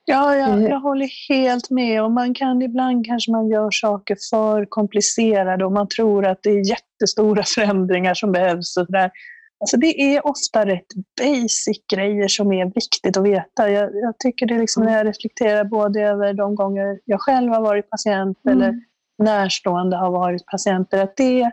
Ja, 0.09 0.35
jag, 0.35 0.49
eh. 0.49 0.69
jag 0.69 0.79
håller 0.79 1.29
helt 1.29 1.69
med. 1.69 2.03
Och 2.03 2.11
man 2.11 2.33
kan 2.33 2.61
ibland 2.61 3.05
kanske 3.05 3.31
man 3.31 3.49
gör 3.49 3.71
saker 3.71 4.17
för 4.29 4.65
komplicerade 4.65 5.65
och 5.65 5.71
man 5.71 5.87
tror 5.87 6.25
att 6.25 6.39
det 6.43 6.49
är 6.49 6.69
jättestora 6.69 7.43
förändringar 7.55 8.13
som 8.13 8.31
behövs. 8.31 8.77
Och 8.77 8.85
där. 8.89 9.11
Alltså 9.59 9.77
det 9.77 10.01
är 10.01 10.27
ofta 10.27 10.65
rätt 10.65 10.87
basic 11.21 11.85
grejer 11.93 12.27
som 12.27 12.51
är 12.51 12.65
viktigt 12.65 13.17
att 13.17 13.23
veta. 13.23 13.69
Jag, 13.71 13.89
jag 13.95 14.17
tycker 14.19 14.45
det 14.45 14.57
liksom 14.57 14.83
när 14.83 14.97
jag 14.97 15.07
reflekterar 15.07 15.63
både 15.63 16.01
över 16.01 16.33
de 16.33 16.55
gånger 16.55 16.99
jag 17.05 17.21
själv 17.21 17.53
har 17.53 17.61
varit 17.61 17.89
patient 17.89 18.37
mm. 18.45 18.57
eller 18.57 18.81
närstående 19.23 19.97
har 19.97 20.11
varit 20.11 20.45
patienter, 20.45 21.03
att 21.03 21.17
det, 21.17 21.51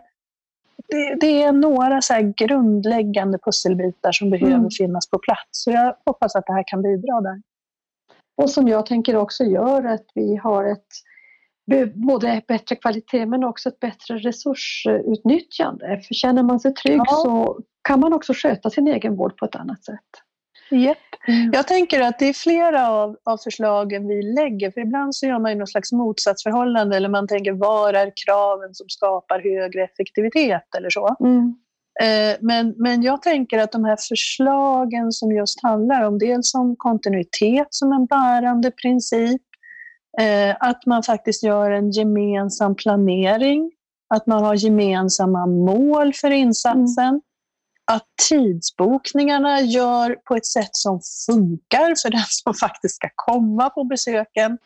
det, 0.87 1.15
det 1.19 1.43
är 1.43 1.51
några 1.51 2.01
så 2.01 2.33
grundläggande 2.37 3.37
pusselbitar 3.45 4.11
som 4.11 4.29
behöver 4.29 4.55
mm. 4.55 4.69
finnas 4.69 5.09
på 5.09 5.19
plats. 5.19 5.49
Så 5.51 5.71
jag 5.71 5.95
hoppas 6.05 6.35
att 6.35 6.45
det 6.45 6.53
här 6.53 6.63
kan 6.67 6.81
bidra 6.81 7.21
där. 7.21 7.41
Och 8.37 8.49
som 8.49 8.67
jag 8.67 8.85
tänker 8.85 9.15
också 9.15 9.43
gör 9.43 9.83
att 9.83 10.05
vi 10.13 10.35
har 10.35 10.65
ett 10.65 10.87
både 11.93 12.41
bättre 12.47 12.75
kvalitet 12.75 13.25
men 13.25 13.43
också 13.43 13.69
ett 13.69 13.79
bättre 13.79 14.17
resursutnyttjande. 14.17 16.01
För 16.07 16.13
känner 16.13 16.43
man 16.43 16.59
sig 16.59 16.73
trygg 16.73 17.01
ja. 17.05 17.05
så 17.05 17.59
kan 17.87 17.99
man 17.99 18.13
också 18.13 18.33
sköta 18.35 18.69
sin 18.69 18.87
egen 18.87 19.15
vård 19.15 19.37
på 19.37 19.45
ett 19.45 19.55
annat 19.55 19.83
sätt. 19.83 19.99
Yep. 20.71 20.97
Mm. 21.27 21.51
Jag 21.53 21.67
tänker 21.67 22.01
att 22.01 22.19
det 22.19 22.25
är 22.25 22.33
flera 22.33 22.89
av, 22.89 23.17
av 23.23 23.37
förslagen 23.37 24.07
vi 24.07 24.21
lägger, 24.21 24.71
för 24.71 24.81
ibland 24.81 25.15
så 25.15 25.25
gör 25.25 25.39
man 25.39 25.51
ju 25.51 25.57
något 25.57 25.69
slags 25.69 25.91
motsatsförhållande 25.91 26.97
eller 26.97 27.09
man 27.09 27.27
tänker 27.27 27.53
var 27.53 27.93
är 27.93 28.11
kraven 28.25 28.73
som 28.73 28.89
skapar 28.89 29.39
högre 29.39 29.83
effektivitet 29.83 30.75
eller 30.77 30.89
så. 30.89 31.15
Mm. 31.19 31.55
Eh, 32.01 32.37
men, 32.41 32.73
men 32.77 33.03
jag 33.03 33.21
tänker 33.21 33.59
att 33.59 33.71
de 33.71 33.83
här 33.83 33.97
förslagen 34.09 35.11
som 35.11 35.31
just 35.31 35.63
handlar 35.63 36.03
om 36.03 36.19
dels 36.19 36.55
om 36.55 36.75
kontinuitet 36.77 37.67
som 37.69 37.91
en 37.91 38.05
bärande 38.05 38.71
princip, 38.71 39.41
eh, 40.21 40.55
att 40.59 40.85
man 40.85 41.03
faktiskt 41.03 41.43
gör 41.43 41.71
en 41.71 41.91
gemensam 41.91 42.75
planering, 42.75 43.71
att 44.15 44.27
man 44.27 44.43
har 44.43 44.55
gemensamma 44.55 45.45
mål 45.45 46.13
för 46.13 46.31
insatsen, 46.31 47.05
mm 47.05 47.21
att 47.91 48.07
tidsbokningarna 48.29 49.61
gör 49.61 50.15
på 50.15 50.35
ett 50.35 50.45
sätt 50.45 50.69
som 50.71 50.99
funkar 51.25 52.01
för 52.01 52.09
den 52.09 52.25
som 52.27 52.53
faktiskt 52.53 52.95
ska 52.95 53.09
komma 53.15 53.69
på 53.69 53.83
besöken. 53.83 54.57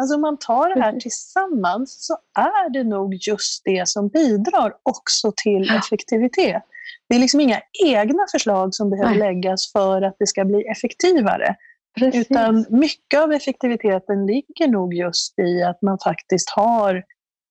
Alltså 0.00 0.14
om 0.14 0.20
man 0.20 0.38
tar 0.38 0.74
det 0.74 0.80
här 0.80 1.00
tillsammans 1.00 2.06
så 2.06 2.16
är 2.38 2.70
det 2.70 2.84
nog 2.84 3.14
just 3.14 3.62
det 3.64 3.88
som 3.88 4.08
bidrar 4.08 4.72
också 4.82 5.32
till 5.36 5.70
effektivitet. 5.70 6.62
Det 7.08 7.14
är 7.14 7.18
liksom 7.18 7.40
inga 7.40 7.60
egna 7.86 8.26
förslag 8.32 8.74
som 8.74 8.90
behöver 8.90 9.14
läggas 9.14 9.72
för 9.72 10.02
att 10.02 10.16
det 10.18 10.26
ska 10.26 10.44
bli 10.44 10.62
effektivare. 10.62 11.56
Precis. 11.98 12.30
Utan 12.30 12.66
mycket 12.68 13.20
av 13.20 13.32
effektiviteten 13.32 14.26
ligger 14.26 14.68
nog 14.68 14.94
just 14.94 15.38
i 15.38 15.62
att 15.62 15.82
man 15.82 15.98
faktiskt 16.04 16.50
har 16.50 17.04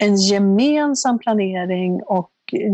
en 0.03 0.15
gemensam 0.15 1.19
planering 1.19 2.01
och 2.03 2.31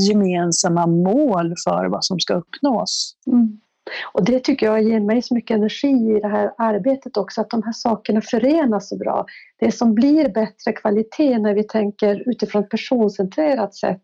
gemensamma 0.09 0.87
mål 0.87 1.53
för 1.67 1.85
vad 1.85 2.05
som 2.05 2.19
ska 2.19 2.33
uppnås. 2.33 3.15
Mm. 3.27 3.59
Och 4.13 4.25
det 4.25 4.39
tycker 4.39 4.65
jag 4.65 4.83
ger 4.83 4.99
mig 4.99 5.21
så 5.21 5.33
mycket 5.33 5.55
energi 5.55 6.15
i 6.17 6.19
det 6.19 6.27
här 6.27 6.51
arbetet 6.57 7.17
också, 7.17 7.41
att 7.41 7.49
de 7.49 7.63
här 7.63 7.71
sakerna 7.71 8.21
förenas 8.21 8.89
så 8.89 8.97
bra. 8.97 9.25
Det 9.59 9.71
som 9.71 9.95
blir 9.95 10.29
bättre 10.29 10.73
kvalitet 10.73 11.39
när 11.39 11.53
vi 11.53 11.63
tänker 11.63 12.29
utifrån 12.29 12.63
ett 12.63 12.69
personcentrerat 12.69 13.75
sätt, 13.75 14.01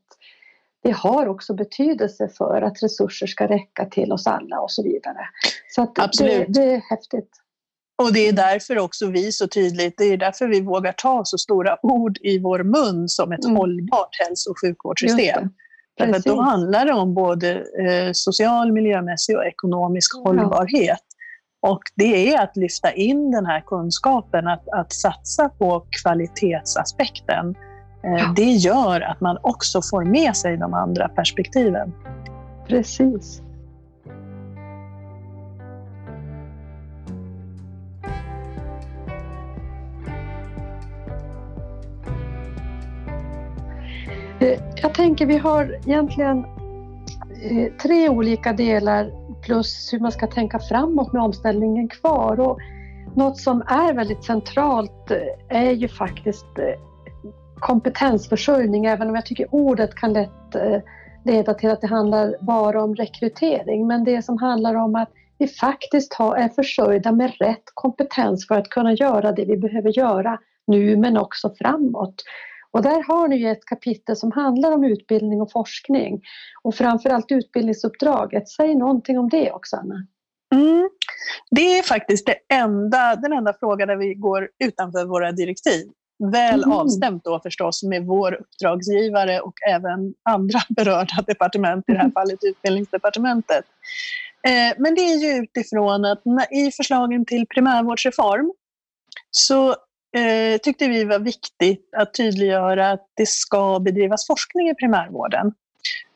det 0.84 0.92
har 0.92 1.28
också 1.28 1.54
betydelse 1.54 2.30
för 2.38 2.62
att 2.62 2.84
resurser 2.84 3.28
ska 3.28 3.48
räcka 3.48 3.86
till 3.86 4.12
oss 4.12 4.28
alla 4.28 4.60
och 4.60 4.72
så 4.72 4.84
vidare. 4.84 5.20
Så 5.76 5.82
att 5.82 6.00
Absolut. 6.00 6.46
Det, 6.48 6.62
det 6.62 6.74
är 6.74 6.82
häftigt. 6.90 7.30
Och 8.04 8.14
det 8.14 8.28
är 8.28 8.34
därför 8.34 8.78
också 8.78 9.08
vi 9.08 9.32
så 9.32 9.48
tydligt, 9.48 9.94
det 9.98 10.04
är 10.04 10.18
därför 10.18 10.48
vi 10.48 10.62
vågar 10.62 10.92
ta 10.92 11.22
så 11.26 11.38
stora 11.38 11.78
ord 11.86 12.18
i 12.22 12.40
vår 12.40 12.64
mun 12.64 13.10
som 13.10 13.32
ett 13.32 13.46
mm. 13.46 13.58
hållbart 13.58 14.16
hälso 14.20 14.52
och 14.52 14.62
sjukvårdssystem. 14.62 15.50
Därför 16.06 16.20
att 16.20 16.26
då 16.38 16.42
handlar 16.42 16.86
det 16.86 16.94
om 16.94 17.14
både 17.14 17.52
eh, 17.52 18.10
social, 18.14 18.72
miljömässig 18.72 19.38
och 19.38 19.46
ekonomisk 19.46 20.12
ja. 20.16 20.22
hållbarhet. 20.30 21.04
Och 21.62 21.82
det 21.96 22.34
är 22.34 22.44
att 22.44 22.58
lyfta 22.58 22.92
in 22.92 23.32
den 23.32 23.46
här 23.46 23.62
kunskapen, 23.62 24.48
att, 24.48 24.70
att 24.70 24.94
satsa 24.94 25.50
på 25.50 25.86
kvalitetsaspekten. 26.02 27.56
Eh, 28.04 28.12
ja. 28.12 28.34
Det 28.36 28.52
gör 28.52 29.02
att 29.02 29.22
man 29.22 29.38
också 29.42 29.82
får 29.92 30.04
med 30.04 30.36
sig 30.36 30.58
de 30.58 30.74
andra 30.74 31.10
perspektiven. 31.10 31.94
Precis. 32.68 33.42
Eh, 44.42 44.60
jag 44.76 44.94
tänker 44.94 45.26
vi 45.26 45.38
har 45.38 45.80
egentligen 45.88 46.46
eh, 47.44 47.74
tre 47.82 48.10
olika 48.10 48.54
delar 48.54 49.12
plus 49.42 49.94
hur 49.94 50.00
man 50.00 50.12
ska 50.12 50.28
tänka 50.28 50.60
framåt 50.60 51.14
med 51.14 51.22
omställningen 51.22 51.88
kvar. 51.88 52.40
Och 52.40 52.60
något 53.16 53.38
som 53.38 53.62
är 53.62 53.94
väldigt 53.94 54.24
centralt 54.24 55.12
eh, 55.12 55.58
är 55.64 55.72
ju 55.72 55.88
faktiskt 55.88 56.46
kompetensförsörjning, 57.60 58.86
även 58.86 59.10
om 59.10 59.16
jag 59.16 59.26
tycker 59.26 59.48
ordet 59.56 59.96
kan 59.96 60.14
lätt 60.14 60.56
leda 61.26 61.54
till 61.54 61.70
att 61.70 61.82
det 61.82 61.88
handlar 61.88 62.36
bara 62.42 62.84
om 62.84 62.96
rekrytering. 62.96 63.88
Men 63.88 64.04
det 64.04 64.22
som 64.22 64.38
handlar 64.38 64.76
om 64.76 64.96
att 64.96 65.10
vi 65.38 65.48
faktiskt 65.48 66.16
är 66.20 66.50
försörjda 66.50 67.12
med 67.12 67.32
rätt 67.40 67.64
kompetens 67.74 68.48
för 68.48 68.56
att 68.56 68.70
kunna 68.70 68.94
göra 68.94 69.32
det 69.32 69.46
vi 69.46 69.58
behöver 69.58 69.98
göra 69.98 70.40
nu 70.68 70.98
men 70.98 71.18
också 71.18 71.54
framåt. 71.60 72.24
Och 72.72 72.82
där 72.82 73.04
har 73.04 73.28
ni 73.28 73.44
ett 73.44 73.66
kapitel 73.66 74.16
som 74.16 74.32
handlar 74.32 74.72
om 74.72 74.84
utbildning 74.84 75.42
och 75.42 75.52
forskning 75.52 76.22
och 76.64 76.76
framförallt 76.76 77.32
utbildningsuppdraget. 77.32 78.50
Säg 78.50 78.76
någonting 78.76 79.20
om 79.20 79.30
det 79.30 79.52
också, 79.52 79.76
Anna. 79.76 80.08
Mm. 80.56 80.90
Det 81.52 81.78
är 81.80 81.84
faktiskt 81.84 82.26
det 82.26 82.56
enda, 82.56 83.16
den 83.16 83.34
enda 83.34 83.54
frågan 83.60 83.88
där 83.88 83.96
vi 83.96 84.14
går 84.14 84.50
utanför 84.64 85.06
våra 85.06 85.32
direktiv. 85.32 85.92
Väl 86.32 86.64
mm. 86.64 86.78
avstämt 86.78 87.24
då 87.24 87.40
förstås 87.40 87.84
med 87.84 88.06
vår 88.06 88.34
uppdragsgivare 88.34 89.40
och 89.40 89.54
även 89.70 90.14
andra 90.30 90.60
berörda 90.70 91.24
departement, 91.28 91.86
i 91.88 91.92
det 91.92 91.98
här 91.98 92.06
mm. 92.06 92.14
fallet 92.14 92.40
Utbildningsdepartementet. 92.44 93.66
Eh, 94.48 94.74
men 94.78 94.96
det 94.96 95.02
är 95.02 95.18
ju 95.18 95.44
utifrån 95.44 96.06
att 96.06 96.22
i 96.52 96.72
förslagen 96.72 97.26
till 97.26 97.48
primärvårdsreform 97.48 98.54
så 99.32 99.76
eh, 100.18 100.58
tyckte 100.58 100.88
vi 100.88 101.04
var 101.04 101.20
viktigt 101.20 101.90
att 101.98 102.14
tydliggöra 102.14 102.92
att 102.92 103.08
det 103.18 103.28
ska 103.28 103.80
bedrivas 103.80 104.28
forskning 104.28 104.70
i 104.70 104.76
primärvården. 104.76 105.54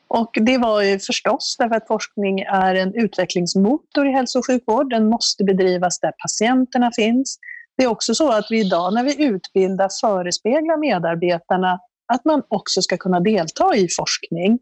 Och 0.08 0.30
det 0.40 0.58
var 0.58 0.82
ju 0.82 0.98
förstås 0.98 1.56
därför 1.58 1.76
att 1.76 1.86
forskning 1.86 2.40
är 2.40 2.74
en 2.74 2.94
utvecklingsmotor 2.94 4.08
i 4.08 4.12
hälso 4.12 4.38
och 4.38 4.46
sjukvård. 4.46 4.90
Den 4.90 5.08
måste 5.08 5.44
bedrivas 5.44 6.00
där 6.00 6.12
patienterna 6.22 6.90
finns. 6.96 7.38
Det 7.76 7.84
är 7.84 7.88
också 7.88 8.14
så 8.14 8.32
att 8.32 8.46
vi 8.50 8.60
idag 8.60 8.94
när 8.94 9.04
vi 9.04 9.24
utbildar 9.24 9.88
förespeglar 10.00 10.76
medarbetarna 10.76 11.80
att 12.12 12.24
man 12.24 12.42
också 12.48 12.82
ska 12.82 12.96
kunna 12.96 13.20
delta 13.20 13.76
i 13.76 13.88
forskning. 13.96 14.58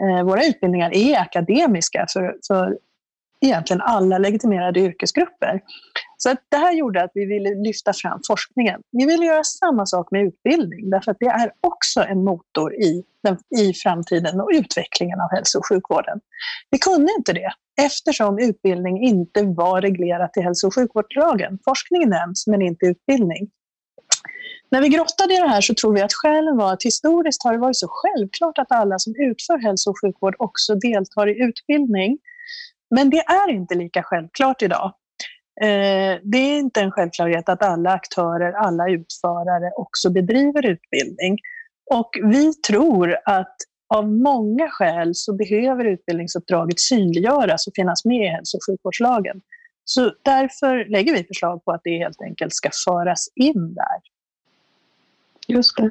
Eh, 0.00 0.24
våra 0.24 0.44
utbildningar 0.44 0.94
är 0.94 1.20
akademiska 1.20 2.06
för, 2.12 2.36
för 2.46 2.78
egentligen 3.40 3.80
alla 3.80 4.18
legitimerade 4.18 4.80
yrkesgrupper. 4.80 5.60
Så 6.16 6.30
att 6.30 6.38
det 6.48 6.56
här 6.56 6.72
gjorde 6.72 7.02
att 7.02 7.10
vi 7.14 7.26
ville 7.26 7.54
lyfta 7.54 7.92
fram 7.92 8.20
forskningen. 8.26 8.80
Vi 8.92 9.06
ville 9.06 9.26
göra 9.26 9.44
samma 9.44 9.86
sak 9.86 10.10
med 10.10 10.22
utbildning 10.22 10.90
därför 10.90 11.10
att 11.10 11.16
det 11.20 11.26
är 11.26 11.52
också 11.60 12.00
en 12.00 12.24
motor 12.24 12.74
i, 12.74 13.04
den, 13.22 13.38
i 13.58 13.72
framtiden 13.72 14.40
och 14.40 14.50
utvecklingen 14.52 15.20
av 15.20 15.30
hälso 15.30 15.58
och 15.58 15.68
sjukvården. 15.68 16.20
Vi 16.70 16.78
kunde 16.78 17.12
inte 17.18 17.32
det 17.32 17.52
eftersom 17.82 18.38
utbildning 18.38 19.02
inte 19.02 19.42
var 19.42 19.80
reglerat 19.80 20.36
i 20.36 20.40
hälso 20.40 20.66
och 20.66 20.74
sjukvårdslagen. 20.74 21.58
Forskning 21.64 22.08
nämns 22.08 22.46
men 22.46 22.62
inte 22.62 22.86
utbildning. 22.86 23.50
När 24.70 24.80
vi 24.80 24.88
grottade 24.88 25.34
i 25.34 25.36
det 25.36 25.48
här 25.48 25.60
så 25.60 25.74
tror 25.74 25.94
vi 25.94 26.02
att 26.02 26.12
skälen 26.12 26.56
var 26.56 26.72
att 26.72 26.82
historiskt 26.82 27.44
har 27.44 27.52
det 27.52 27.58
varit 27.58 27.76
så 27.76 27.88
självklart 27.90 28.58
att 28.58 28.72
alla 28.72 28.98
som 28.98 29.14
utför 29.18 29.58
hälso 29.58 29.90
och 29.90 30.00
sjukvård 30.00 30.34
också 30.38 30.74
deltar 30.74 31.28
i 31.28 31.42
utbildning. 31.42 32.18
Men 32.90 33.10
det 33.10 33.18
är 33.18 33.50
inte 33.50 33.74
lika 33.74 34.02
självklart 34.02 34.62
idag. 34.62 34.94
Eh, 35.60 36.20
det 36.22 36.38
är 36.38 36.58
inte 36.58 36.80
en 36.80 36.90
självklarhet 36.90 37.48
att 37.48 37.62
alla 37.62 37.92
aktörer, 37.92 38.52
alla 38.52 38.90
utförare 38.90 39.72
också 39.76 40.10
bedriver 40.10 40.66
utbildning. 40.66 41.38
Och 41.90 42.10
vi 42.22 42.54
tror 42.54 43.16
att 43.24 43.56
av 43.94 44.12
många 44.12 44.68
skäl 44.70 45.14
så 45.14 45.32
behöver 45.32 45.84
utbildningsuppdraget 45.84 46.80
synliggöras 46.80 47.66
och 47.66 47.72
finnas 47.76 48.04
med 48.04 48.26
i 48.26 48.28
hälso 48.28 48.56
och 48.56 48.64
sjukvårdslagen. 48.66 49.40
Så 49.84 50.12
därför 50.22 50.84
lägger 50.84 51.12
vi 51.12 51.24
förslag 51.24 51.64
på 51.64 51.72
att 51.72 51.80
det 51.84 51.98
helt 51.98 52.22
enkelt 52.22 52.54
ska 52.54 52.70
föras 52.84 53.28
in 53.34 53.74
där. 53.74 54.00
Just 55.48 55.76
det. 55.76 55.90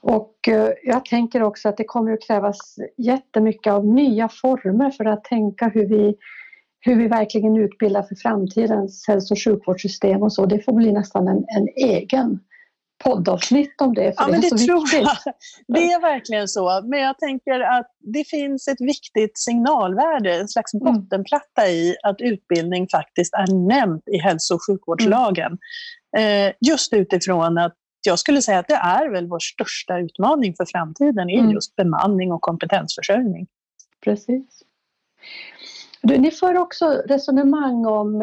Och 0.00 0.48
eh, 0.48 0.70
jag 0.82 1.04
tänker 1.04 1.42
också 1.42 1.68
att 1.68 1.76
det 1.76 1.84
kommer 1.84 2.12
att 2.12 2.26
krävas 2.26 2.76
jättemycket 2.96 3.72
av 3.72 3.86
nya 3.86 4.28
former 4.28 4.90
för 4.90 5.04
att 5.04 5.24
tänka 5.24 5.68
hur 5.68 5.86
vi, 5.86 6.16
hur 6.84 6.96
vi 6.96 7.08
verkligen 7.08 7.56
utbildar 7.56 8.02
för 8.02 8.14
framtidens 8.14 9.04
hälso 9.08 9.34
och 9.34 9.44
sjukvårdssystem 9.44 10.22
och 10.22 10.32
så. 10.32 10.46
Det 10.46 10.64
får 10.64 10.72
bli 10.72 10.92
nästan 10.92 11.28
en, 11.28 11.36
en 11.36 11.68
egen 11.76 12.40
poddavsnitt 13.04 13.80
om 13.80 13.94
det. 13.94 14.14
ja, 14.16 14.24
det 14.26 14.32
men 14.32 14.40
det, 14.40 14.48
tror 14.48 14.80
viktigt. 14.80 15.02
jag. 15.24 15.34
Det 15.66 15.92
är 15.92 16.00
verkligen 16.00 16.48
så. 16.48 16.82
Men 16.84 17.00
jag 17.00 17.18
tänker 17.18 17.60
att 17.60 17.86
det 18.00 18.24
finns 18.28 18.68
ett 18.68 18.80
viktigt 18.80 19.38
signalvärde, 19.38 20.34
en 20.34 20.48
slags 20.48 20.74
mm. 20.74 20.84
bottenplatta 20.84 21.68
i 21.68 21.96
att 22.02 22.20
utbildning 22.20 22.88
faktiskt 22.88 23.34
är 23.34 23.68
nämnt 23.68 24.08
i 24.08 24.18
hälso 24.18 24.54
och 24.54 24.60
sjukvårdslagen. 24.66 25.58
Mm. 26.16 26.48
Eh, 26.48 26.54
just 26.60 26.92
utifrån 26.92 27.58
att 27.58 27.74
jag 28.06 28.18
skulle 28.18 28.42
säga 28.42 28.58
att 28.58 28.68
det 28.68 28.74
är 28.74 29.10
väl 29.10 29.28
vår 29.28 29.38
största 29.38 29.98
utmaning 29.98 30.54
för 30.56 30.64
framtiden, 30.64 31.30
är 31.30 31.38
mm. 31.38 31.50
just 31.50 31.76
bemanning 31.76 32.32
och 32.32 32.40
kompetensförsörjning. 32.40 33.46
Precis. 34.04 34.62
Du, 36.04 36.18
ni 36.18 36.30
för 36.30 36.56
också 36.58 37.02
resonemang 37.06 37.86
om 37.86 38.22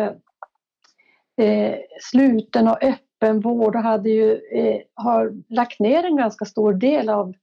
eh, 1.42 1.76
sluten 2.02 2.68
och 2.68 2.84
öppen 2.84 3.40
vård 3.40 3.76
och 3.76 3.82
hade 3.82 4.10
ju, 4.10 4.32
eh, 4.34 4.82
har 4.96 5.32
lagt 5.50 5.80
ner 5.80 6.04
en 6.04 6.18
ganska 6.18 6.46
stor 6.46 6.74
del 6.74 7.10
av, 7.10 7.34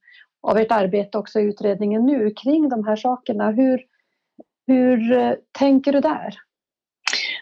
av 0.41 0.57
ert 0.57 0.71
arbete 0.71 1.17
också 1.17 1.39
i 1.39 1.43
utredningen 1.43 2.05
nu 2.05 2.31
kring 2.31 2.69
de 2.69 2.87
här 2.87 2.95
sakerna. 2.95 3.51
Hur, 3.51 3.81
hur 4.67 5.11
eh, 5.11 5.33
tänker 5.51 5.91
du 5.91 5.99
där? 5.99 6.35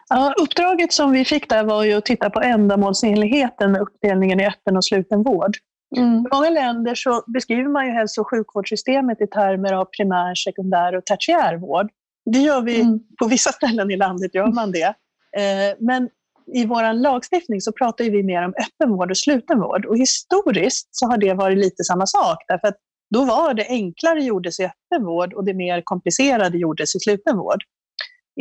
Ja, 0.10 0.34
uppdraget 0.42 0.94
som 0.94 1.12
vi 1.12 1.26
fick 1.26 1.50
där 1.50 1.64
var 1.64 1.84
ju 1.84 1.94
att 1.94 2.06
titta 2.06 2.30
på 2.30 2.42
ändamålsenligheten 2.42 3.72
med 3.72 3.82
uppdelningen 3.82 4.40
i 4.40 4.48
öppen 4.48 4.78
och 4.78 4.86
sluten 4.86 5.24
vård. 5.24 5.58
Mm. 5.98 6.20
I 6.20 6.36
många 6.36 6.50
länder 6.50 6.96
så 6.96 7.24
beskriver 7.28 7.70
man 7.70 7.86
ju 7.86 7.92
hälso 7.92 8.22
och 8.22 8.30
sjukvårdssystemet 8.30 9.22
i 9.22 9.28
termer 9.28 9.74
av 9.74 9.86
primär, 9.86 10.36
sekundär 10.36 10.96
och 10.96 11.06
tertiär 11.06 11.56
vård. 11.58 11.90
Det 12.32 12.40
gör 12.40 12.62
vi, 12.62 12.82
mm. 12.82 13.00
på 13.20 13.28
vissa 13.28 13.52
ställen 13.52 13.92
i 13.92 13.98
landet 13.98 14.36
gör 14.36 14.48
man 14.48 14.72
det. 14.72 14.94
Eh, 15.38 15.76
men 15.80 16.10
i 16.54 16.66
vår 16.66 16.94
lagstiftning 16.94 17.62
så 17.62 17.72
pratar 17.72 18.06
vi 18.06 18.24
mer 18.24 18.46
om 18.46 18.54
öppen 18.60 18.90
vård 18.90 19.12
och 19.12 19.18
sluten 19.18 19.60
vård. 19.60 19.86
Och 19.86 19.98
historiskt 19.98 20.88
så 20.92 21.06
har 21.06 21.18
det 21.18 21.34
varit 21.34 21.58
lite 21.58 21.84
samma 21.84 22.06
sak. 22.06 22.38
Därför 22.48 22.68
att 22.68 22.78
då 23.10 23.26
var 23.26 23.54
det 23.54 23.68
enklare 23.68 24.24
gjordes 24.24 24.60
i 24.60 24.66
öppen 24.66 25.06
vård 25.06 25.34
och 25.34 25.46
det 25.46 25.54
mer 25.54 25.82
komplicerade 25.84 26.58
gjordes 26.58 26.96
i 26.96 27.00
sluten 27.00 27.38
vård. 27.38 27.64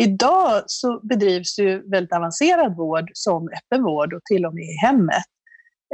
Idag 0.01 0.63
så 0.67 1.01
bedrivs 1.03 1.59
ju 1.59 1.91
väldigt 1.91 2.13
avancerad 2.13 2.77
vård 2.77 3.11
som 3.13 3.49
öppenvård 3.49 4.15
och 4.15 4.25
till 4.25 4.47
och 4.47 4.55
med 4.55 4.65
i 4.65 4.77
hemmet. 4.87 5.25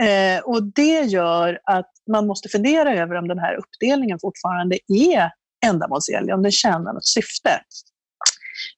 Eh, 0.03 0.45
och 0.45 0.63
det 0.63 1.01
gör 1.01 1.61
att 1.65 1.91
man 2.11 2.27
måste 2.27 2.49
fundera 2.49 2.95
över 2.95 3.15
om 3.15 3.29
den 3.29 3.39
här 3.39 3.55
uppdelningen 3.55 4.19
fortfarande 4.23 4.79
är 4.89 5.31
ändamålsenlig, 5.67 6.35
om 6.35 6.43
den 6.43 6.53
tjänar 6.53 6.93
något 6.93 7.07
syfte. 7.07 7.61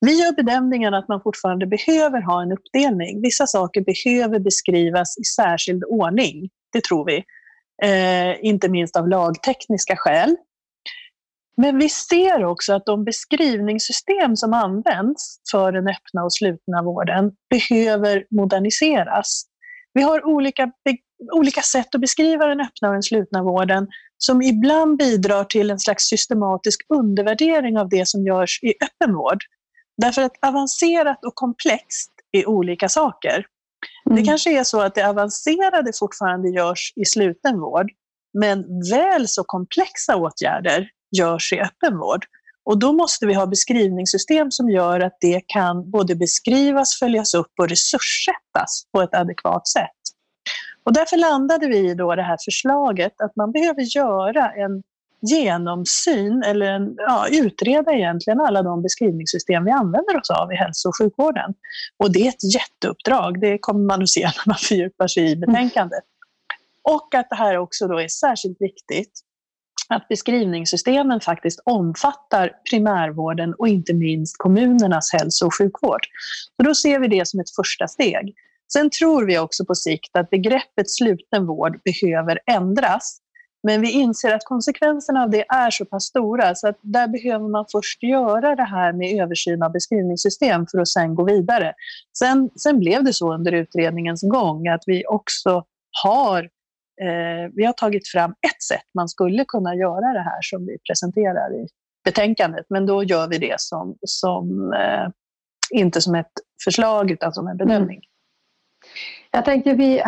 Vi 0.01 0.21
gör 0.21 0.33
bedömningen 0.33 0.95
att 0.95 1.09
man 1.09 1.21
fortfarande 1.23 1.67
behöver 1.67 2.21
ha 2.21 2.43
en 2.43 2.53
uppdelning. 2.53 3.23
Vissa 3.23 3.47
saker 3.47 3.81
behöver 3.81 4.39
beskrivas 4.39 5.19
i 5.19 5.25
särskild 5.25 5.85
ordning, 5.85 6.51
det 6.73 6.85
tror 6.85 7.07
vi. 7.07 7.25
Eh, 7.83 8.45
inte 8.45 8.69
minst 8.69 8.97
av 8.97 9.09
lagtekniska 9.09 9.97
skäl. 9.97 10.37
Men 11.57 11.79
vi 11.79 11.89
ser 11.89 12.45
också 12.45 12.75
att 12.75 12.87
de 12.87 13.05
beskrivningssystem 13.05 14.37
som 14.37 14.53
används 14.53 15.37
för 15.51 15.73
den 15.73 15.89
öppna 15.89 16.25
och 16.25 16.33
slutna 16.33 16.83
vården 16.83 17.33
behöver 17.51 18.27
moderniseras. 18.31 19.45
Vi 19.93 20.03
har 20.03 20.27
olika, 20.27 20.73
olika 21.33 21.63
sätt 21.63 21.95
att 21.95 22.01
beskriva 22.01 22.47
den 22.47 22.61
öppna 22.61 22.89
och 22.89 22.95
den 22.95 23.03
slutna 23.03 23.43
vården 23.43 23.89
som 24.27 24.43
ibland 24.43 24.99
bidrar 24.99 25.45
till 25.45 25.71
en 25.71 25.79
slags 25.79 26.05
systematisk 26.05 26.81
undervärdering 26.95 27.79
av 27.79 27.89
det 27.89 28.09
som 28.09 28.27
görs 28.27 28.61
i 28.63 28.75
öppenvård. 28.85 29.39
Därför 29.97 30.23
att 30.23 30.33
avancerat 30.47 31.25
och 31.25 31.35
komplext 31.35 32.11
är 32.33 32.49
olika 32.49 32.89
saker. 32.89 33.47
Mm. 34.07 34.17
Det 34.17 34.25
kanske 34.25 34.59
är 34.59 34.65
så 34.65 34.81
att 34.81 34.95
det 34.95 35.09
avancerade 35.09 35.93
fortfarande 35.99 36.49
görs 36.49 36.93
i 36.97 37.05
sluten 37.05 37.61
vård, 37.61 37.91
men 38.39 38.65
väl 38.91 39.29
så 39.29 39.45
komplexa 39.45 40.17
åtgärder 40.17 40.89
görs 41.19 41.53
i 41.53 41.61
öppenvård. 41.61 42.25
Och 42.65 42.79
då 42.79 42.93
måste 42.93 43.27
vi 43.27 43.35
ha 43.35 43.47
beskrivningssystem 43.47 44.51
som 44.51 44.71
gör 44.71 45.01
att 45.01 45.17
det 45.21 45.41
kan 45.47 45.91
både 45.91 46.15
beskrivas, 46.15 46.99
följas 46.99 47.35
upp 47.35 47.53
och 47.59 47.69
resurssättas 47.69 48.85
på 48.93 49.03
ett 49.03 49.15
adekvat 49.15 49.69
sätt. 49.69 49.94
Och 50.85 50.93
därför 50.93 51.17
landade 51.17 51.69
vi 51.69 51.91
i 51.91 51.95
då 51.95 52.15
det 52.15 52.23
här 52.23 52.39
förslaget 52.45 53.21
att 53.21 53.37
man 53.37 53.53
behöver 53.53 53.97
göra 53.97 54.51
en 54.51 54.83
genomsyn 55.21 56.43
eller 56.43 56.67
en, 56.67 56.95
ja, 56.97 57.27
utreda 57.31 57.93
egentligen 57.93 58.41
alla 58.41 58.63
de 58.63 58.83
beskrivningssystem 58.83 59.65
vi 59.65 59.71
använder 59.71 60.17
oss 60.21 60.31
av 60.31 60.53
i 60.53 60.57
hälso 60.57 60.89
och 60.89 60.97
sjukvården. 60.99 61.55
Och 61.97 62.13
det 62.13 62.27
är 62.27 62.29
ett 62.29 62.55
jätteuppdrag, 62.55 63.41
det 63.41 63.59
kommer 63.59 63.85
man 63.85 64.03
att 64.03 64.09
se 64.09 64.23
när 64.25 64.49
man 64.49 64.57
fördjupar 64.59 65.07
sig 65.07 65.31
i 65.31 65.37
betänkandet. 65.37 66.05
Och 66.83 67.15
att 67.15 67.31
det 67.31 67.37
här 67.37 67.59
också 67.59 67.89
då 67.89 68.01
är 68.01 68.09
särskilt 68.09 68.61
viktigt 68.61 69.21
att 69.89 70.09
beskrivningssystemen 70.09 71.21
faktiskt 71.21 71.61
omfattar 71.65 72.53
primärvården 72.71 73.55
och 73.55 73.69
inte 73.69 73.95
minst 73.95 74.39
kommunernas 74.39 75.13
hälso 75.13 75.47
och 75.47 75.55
sjukvård. 75.59 76.07
Så 76.57 76.63
då 76.63 76.75
ser 76.75 76.99
vi 76.99 77.09
det 77.09 77.29
som 77.29 77.41
ett 77.41 77.55
första 77.57 77.89
steg. 77.89 78.35
Sen 78.77 78.91
tror 78.91 79.27
vi 79.27 79.39
också 79.39 79.65
på 79.65 79.75
sikt 79.75 80.17
att 80.17 80.31
begreppet 80.31 80.91
sluten 80.91 81.47
vård 81.47 81.81
behöver 81.85 82.39
ändras. 82.47 83.21
Men 83.63 83.81
vi 83.81 83.91
inser 83.91 84.35
att 84.35 84.45
konsekvenserna 84.45 85.23
av 85.23 85.31
det 85.31 85.45
är 85.49 85.71
så 85.71 85.85
pass 85.85 86.05
stora 86.05 86.55
så 86.55 86.69
att 86.69 86.79
där 86.83 87.09
behöver 87.09 87.49
man 87.49 87.65
först 87.73 88.03
göra 88.03 88.57
det 88.57 88.65
här 88.65 88.93
med 88.93 89.23
översyn 89.23 89.63
av 89.63 89.73
beskrivningssystem 89.73 90.67
för 90.71 90.79
att 90.79 90.89
sen 90.89 91.15
gå 91.15 91.25
vidare. 91.25 91.75
Sen, 92.19 92.51
sen 92.57 92.79
blev 92.79 93.05
det 93.05 93.13
så 93.13 93.35
under 93.35 93.53
utredningens 93.53 94.23
gång 94.23 94.69
att 94.69 94.83
vi 94.87 95.05
också 95.07 95.65
har 96.03 96.43
eh, 97.01 97.51
vi 97.55 97.65
har 97.65 97.73
tagit 97.73 98.09
fram 98.09 98.31
ett 98.31 98.63
sätt 98.63 98.87
man 98.95 99.09
skulle 99.09 99.45
kunna 99.45 99.75
göra 99.75 100.13
det 100.13 100.23
här 100.23 100.43
som 100.43 100.67
vi 100.67 100.79
presenterar 100.89 101.55
i 101.55 101.67
betänkandet, 102.05 102.67
men 102.69 102.87
då 102.87 103.05
gör 103.05 103.29
vi 103.29 103.39
det 103.39 103.61
som, 103.61 103.97
som 104.07 104.73
eh, 104.73 105.09
inte 105.71 106.01
som 106.01 106.15
ett 106.15 106.33
förslag 106.65 107.11
utan 107.11 107.33
som 107.33 107.49
en 107.49 107.57
bedömning. 107.57 107.97
Mm. 107.97 108.14
Jag 109.31 109.45
tänkte 109.45 109.75
vi 109.75 110.03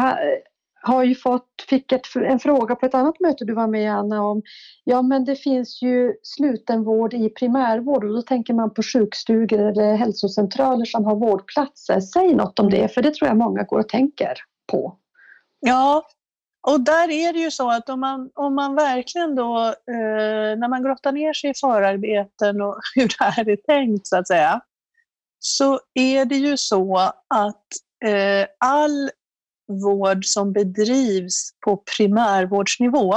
har 0.86 1.04
ju 1.04 1.14
fått, 1.14 1.48
fick 1.68 1.92
ett, 1.92 2.06
en 2.14 2.38
fråga 2.38 2.74
på 2.74 2.86
ett 2.86 2.94
annat 2.94 3.20
möte 3.20 3.44
du 3.44 3.54
var 3.54 3.66
med 3.66 3.92
Anna 3.92 4.22
om, 4.22 4.42
ja 4.84 5.02
men 5.02 5.24
det 5.24 5.36
finns 5.36 5.82
ju 5.82 6.14
slutenvård 6.22 7.14
i 7.14 7.30
primärvård 7.30 8.04
och 8.04 8.14
då 8.14 8.22
tänker 8.22 8.54
man 8.54 8.74
på 8.74 8.82
sjukstugor 8.82 9.60
eller 9.60 9.96
hälsocentraler 9.96 10.84
som 10.84 11.04
har 11.04 11.16
vårdplatser. 11.16 12.00
Säg 12.00 12.34
något 12.34 12.58
om 12.58 12.70
det, 12.70 12.94
för 12.94 13.02
det 13.02 13.14
tror 13.14 13.28
jag 13.28 13.36
många 13.36 13.62
går 13.62 13.78
och 13.78 13.88
tänker 13.88 14.34
på. 14.72 14.96
Ja, 15.60 16.06
och 16.68 16.80
där 16.80 17.10
är 17.10 17.32
det 17.32 17.38
ju 17.38 17.50
så 17.50 17.70
att 17.70 17.88
om 17.88 18.00
man, 18.00 18.30
om 18.34 18.54
man 18.54 18.74
verkligen 18.74 19.34
då, 19.34 19.66
eh, 19.66 20.58
när 20.58 20.68
man 20.68 20.82
grottar 20.82 21.12
ner 21.12 21.32
sig 21.32 21.50
i 21.50 21.54
förarbeten 21.54 22.60
och 22.60 22.80
hur 22.94 23.08
det 23.18 23.24
här 23.24 23.48
är 23.48 23.56
tänkt 23.56 24.06
så 24.06 24.16
att 24.16 24.28
säga, 24.28 24.60
så 25.38 25.80
är 25.94 26.24
det 26.24 26.36
ju 26.36 26.56
så 26.56 26.96
att 27.34 27.66
Eh, 28.04 28.46
all 28.60 29.10
vård 29.82 30.24
som 30.24 30.52
bedrivs 30.52 31.50
på 31.64 31.82
primärvårdsnivå 31.96 33.14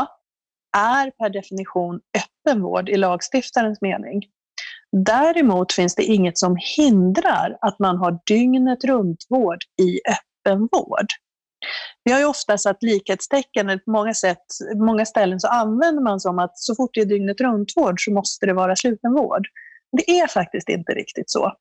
är 0.78 1.12
per 1.12 1.30
definition 1.30 2.00
öppenvård 2.18 2.90
i 2.90 2.98
lagstiftarens 2.98 3.82
mening. 3.82 4.22
Däremot 4.92 5.74
finns 5.74 5.96
det 5.96 6.04
inget 6.04 6.38
som 6.38 6.58
hindrar 6.78 7.58
att 7.62 7.80
man 7.80 7.98
har 7.98 8.20
dygnet 8.26 8.84
runt-vård 8.84 9.60
i 9.82 10.00
öppenvård. 10.10 11.06
Vi 12.04 12.12
har 12.12 12.20
ju 12.20 12.26
ofta 12.26 12.58
satt 12.58 12.84
likhetstecken, 12.84 13.80
på 13.86 13.92
många, 13.92 14.14
sätt, 14.14 14.46
många 14.76 15.06
ställen 15.06 15.40
så 15.40 15.48
använder 15.48 16.04
man 16.04 16.20
som 16.20 16.40
att 16.40 16.60
så 16.60 16.76
fort 16.76 16.90
det 16.94 17.02
är 17.02 17.06
dygnet 17.06 17.42
runt-vård 17.42 18.04
så 18.04 18.12
måste 18.12 18.46
det 18.46 18.54
vara 18.54 18.76
slutenvård. 18.76 19.48
Det 19.98 20.20
är 20.20 20.28
faktiskt 20.28 20.70
inte 20.70 20.92
riktigt 20.92 21.30
så. 21.30 21.54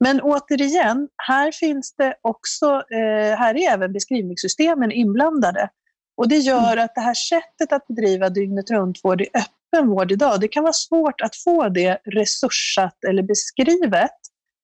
Men 0.00 0.20
återigen, 0.20 1.08
här 1.28 1.52
finns 1.52 1.94
det 1.96 2.14
också, 2.22 2.66
eh, 2.66 3.38
här 3.38 3.56
är 3.56 3.72
även 3.72 3.92
beskrivningssystemen 3.92 4.92
inblandade. 4.92 5.68
Och 6.16 6.28
det 6.28 6.36
gör 6.38 6.76
att 6.76 6.94
det 6.94 7.00
här 7.00 7.14
sättet 7.14 7.72
att 7.72 7.86
bedriva 7.86 8.28
dygnet 8.28 8.70
runt-vård 8.70 9.20
i 9.20 9.28
öppen 9.34 9.88
vård 9.88 10.12
idag, 10.12 10.40
det 10.40 10.48
kan 10.48 10.62
vara 10.62 10.72
svårt 10.72 11.20
att 11.20 11.36
få 11.36 11.68
det 11.68 11.98
resurssatt 12.04 13.04
eller 13.08 13.22
beskrivet 13.22 14.18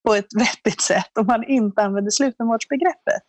på 0.07 0.15
ett 0.15 0.35
vettigt 0.39 0.81
sätt 0.81 1.19
om 1.19 1.27
man 1.27 1.45
inte 1.45 1.83
använder 1.83 2.11
slutenvårdsbegreppet. 2.11 3.23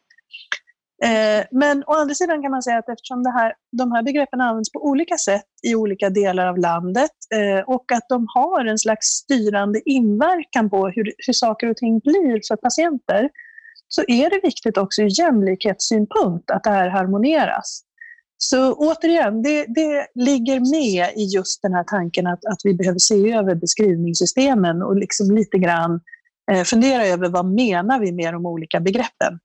Eh, 1.04 1.46
men 1.52 1.84
å 1.88 1.94
andra 1.94 2.16
sidan 2.16 2.42
kan 2.42 2.52
man 2.52 2.64
säga 2.64 2.78
att 2.78 2.90
eftersom 2.90 3.24
det 3.24 3.32
här, 3.32 3.54
de 3.72 3.92
här 3.92 4.04
begreppen 4.04 4.42
används 4.42 4.72
på 4.72 4.86
olika 4.86 5.18
sätt 5.18 5.48
i 5.64 5.76
olika 5.76 6.10
delar 6.10 6.48
av 6.48 6.58
landet 6.58 7.12
eh, 7.36 7.64
och 7.70 7.92
att 7.92 8.06
de 8.10 8.28
har 8.36 8.66
en 8.66 8.78
slags 8.78 9.06
styrande 9.06 9.82
inverkan 9.86 10.70
på 10.70 10.88
hur, 10.88 11.14
hur 11.28 11.34
saker 11.34 11.70
och 11.70 11.78
ting 11.78 12.00
blir 12.00 12.48
för 12.48 12.56
patienter, 12.56 13.30
så 13.88 14.04
är 14.08 14.30
det 14.30 14.40
viktigt 14.44 14.78
också 14.78 15.02
ur 15.02 15.20
jämlikhetssynpunkt 15.20 16.52
att 16.52 16.64
det 16.64 16.70
här 16.70 16.90
harmonieras. 16.90 17.82
Så 18.38 18.74
återigen, 18.74 19.42
det, 19.42 19.66
det 19.68 20.08
ligger 20.16 20.60
med 20.60 21.10
i 21.16 21.24
just 21.36 21.62
den 21.62 21.74
här 21.74 21.84
tanken 21.84 22.28
att, 22.28 22.46
att 22.46 22.60
vi 22.64 22.74
behöver 22.74 23.00
se 23.00 23.34
över 23.34 23.56
beskrivningssystemen 23.56 24.82
och 24.82 24.96
liksom 24.96 25.32
lite 25.32 25.58
grann 25.58 26.02
eh, 26.52 26.64
fundera 26.64 27.06
över 27.06 27.30
vad 27.30 27.46
menar 27.46 28.00
vi 28.00 28.12
med 28.12 28.34
de 28.34 28.46
olika 28.46 28.80
begreppen. 28.80 29.40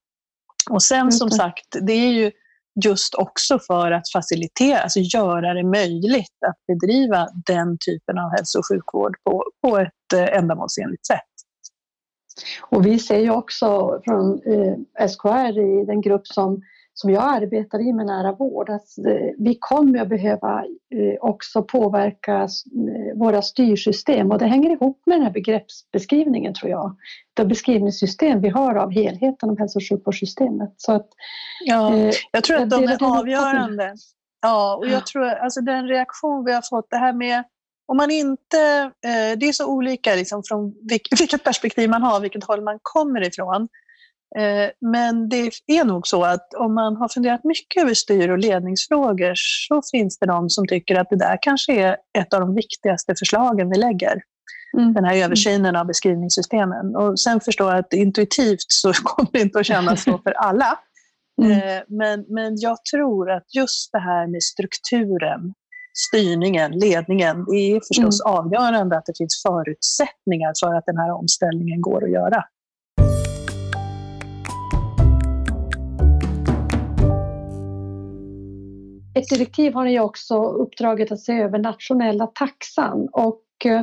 Och 0.70 0.82
sen 0.82 1.12
som 1.12 1.30
sagt, 1.30 1.76
det 1.80 1.92
är 1.92 2.12
ju 2.12 2.30
just 2.84 3.14
också 3.14 3.58
för 3.58 3.92
att 3.92 4.10
facilitera, 4.12 4.78
alltså 4.78 5.00
göra 5.00 5.54
det 5.54 5.64
möjligt 5.64 6.38
att 6.46 6.56
bedriva 6.66 7.28
den 7.46 7.78
typen 7.86 8.18
av 8.18 8.30
hälso 8.30 8.58
och 8.58 8.64
sjukvård 8.72 9.16
på, 9.24 9.44
på 9.62 9.78
ett 9.78 10.12
eh, 10.14 10.38
ändamålsenligt 10.38 11.06
sätt. 11.06 11.20
Och 12.62 12.86
vi 12.86 12.98
ser 12.98 13.18
ju 13.18 13.30
också 13.30 14.00
från 14.04 14.40
eh, 14.42 15.08
SKR 15.08 15.58
i 15.58 15.84
den 15.84 16.00
grupp 16.00 16.26
som 16.26 16.62
som 16.94 17.10
jag 17.10 17.22
arbetar 17.22 17.88
i 17.88 17.92
med 17.92 18.06
nära 18.06 18.32
vård, 18.32 18.70
att 18.70 18.98
eh, 18.98 19.30
vi 19.38 19.56
kommer 19.60 19.98
att 19.98 20.08
behöva 20.08 20.64
eh, 20.94 21.14
också 21.20 21.62
påverka 21.62 22.42
eh, 22.42 23.18
våra 23.18 23.42
styrsystem 23.42 24.30
och 24.30 24.38
det 24.38 24.46
hänger 24.46 24.70
ihop 24.70 25.02
med 25.06 25.16
den 25.16 25.24
här 25.24 25.32
begreppsbeskrivningen 25.32 26.54
tror 26.54 26.70
jag. 26.70 26.96
Det 27.34 27.44
beskrivningssystem 27.44 28.40
vi 28.40 28.48
har 28.48 28.74
av 28.74 28.90
helheten 28.90 29.50
av 29.50 29.58
hälso 29.58 29.78
och 29.78 29.88
sjukvårdssystemet. 29.88 30.74
Så 30.76 30.92
att, 30.92 31.08
ja, 31.64 31.92
jag 32.32 32.44
tror 32.44 32.56
att 32.56 32.70
de 32.70 32.84
är 32.84 33.18
avgörande. 33.18 33.94
Ja, 34.42 34.76
och 34.76 34.88
jag 34.88 35.06
tror 35.06 35.24
alltså 35.24 35.60
den 35.60 35.88
reaktion 35.88 36.44
vi 36.44 36.52
har 36.52 36.62
fått, 36.70 36.90
det 36.90 36.96
här 36.96 37.12
med 37.12 37.44
om 37.86 37.96
man 37.96 38.10
inte, 38.10 38.90
det 39.36 39.48
är 39.48 39.52
så 39.52 39.66
olika 39.66 40.14
liksom 40.14 40.42
från 40.48 40.74
vilket 41.18 41.44
perspektiv 41.44 41.90
man 41.90 42.02
har, 42.02 42.20
vilket 42.20 42.44
håll 42.44 42.62
man 42.62 42.78
kommer 42.82 43.28
ifrån. 43.28 43.68
Eh, 44.38 44.70
men 44.80 45.28
det 45.28 45.50
är 45.66 45.84
nog 45.84 46.06
så 46.06 46.24
att 46.24 46.54
om 46.54 46.74
man 46.74 46.96
har 46.96 47.08
funderat 47.08 47.44
mycket 47.44 47.82
över 47.82 47.94
styr 47.94 48.28
och 48.28 48.38
ledningsfrågor 48.38 49.32
så 49.68 49.82
finns 49.90 50.18
det 50.18 50.26
de 50.26 50.50
som 50.50 50.66
tycker 50.66 50.94
att 50.94 51.10
det 51.10 51.16
där 51.16 51.38
kanske 51.42 51.72
är 51.72 51.96
ett 52.18 52.34
av 52.34 52.40
de 52.40 52.54
viktigaste 52.54 53.14
förslagen 53.18 53.70
vi 53.70 53.78
lägger. 53.78 54.22
Mm. 54.76 54.92
Den 54.92 55.04
här 55.04 55.16
översynen 55.16 55.76
av 55.76 55.86
beskrivningssystemen. 55.86 56.96
Och 56.96 57.20
sen 57.20 57.40
förstår 57.40 57.70
jag 57.70 57.78
att 57.78 57.92
intuitivt 57.92 58.66
så 58.68 58.92
kommer 59.04 59.30
det 59.32 59.40
inte 59.40 59.58
att 59.58 59.66
kännas 59.66 60.02
så 60.04 60.18
för 60.18 60.32
alla. 60.32 60.78
Mm. 61.42 61.52
Eh, 61.52 61.82
men, 61.88 62.24
men 62.28 62.56
jag 62.56 62.84
tror 62.84 63.30
att 63.30 63.54
just 63.54 63.92
det 63.92 63.98
här 63.98 64.26
med 64.26 64.42
strukturen, 64.42 65.54
styrningen, 66.08 66.72
ledningen, 66.72 67.44
det 67.44 67.56
är 67.56 67.80
förstås 67.88 68.24
mm. 68.24 68.38
avgörande 68.38 68.96
att 68.98 69.06
det 69.06 69.18
finns 69.18 69.42
förutsättningar 69.46 70.52
för 70.60 70.74
att 70.74 70.86
den 70.86 70.96
här 70.96 71.10
omställningen 71.10 71.80
går 71.80 72.04
att 72.04 72.10
göra. 72.10 72.44
Ett 79.14 79.28
direktiv 79.28 79.74
har 79.74 79.84
ni 79.84 80.00
också 80.00 80.44
uppdraget 80.44 81.12
att 81.12 81.20
se 81.20 81.32
över 81.32 81.58
nationella 81.58 82.26
taxan 82.26 83.08
och 83.12 83.44
eh, 83.64 83.82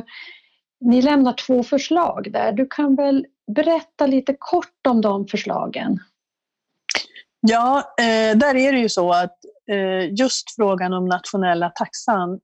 ni 0.80 1.02
lämnar 1.02 1.32
två 1.32 1.62
förslag 1.62 2.32
där. 2.32 2.52
Du 2.52 2.66
kan 2.70 2.96
väl 2.96 3.26
berätta 3.54 4.06
lite 4.06 4.36
kort 4.38 4.86
om 4.88 5.00
de 5.00 5.26
förslagen? 5.26 5.98
Ja, 7.40 7.94
eh, 7.98 8.36
där 8.36 8.56
är 8.56 8.72
det 8.72 8.78
ju 8.78 8.88
så 8.88 9.12
att 9.12 9.38
eh, 9.70 10.14
just 10.14 10.54
frågan 10.56 10.92
om 10.92 11.04
nationella 11.04 11.70
taxan, 11.70 12.40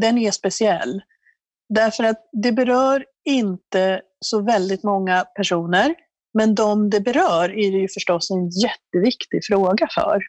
den 0.00 0.18
är 0.18 0.30
speciell. 0.30 1.02
Därför 1.68 2.04
att 2.04 2.28
det 2.32 2.52
berör 2.52 3.04
inte 3.24 4.02
så 4.20 4.42
väldigt 4.42 4.82
många 4.82 5.24
personer, 5.24 5.94
men 6.34 6.54
de 6.54 6.90
det 6.90 7.00
berör 7.00 7.50
är 7.50 7.72
det 7.72 7.78
ju 7.78 7.88
förstås 7.88 8.30
en 8.30 8.48
jätteviktig 8.48 9.44
fråga 9.44 9.88
för. 9.94 10.20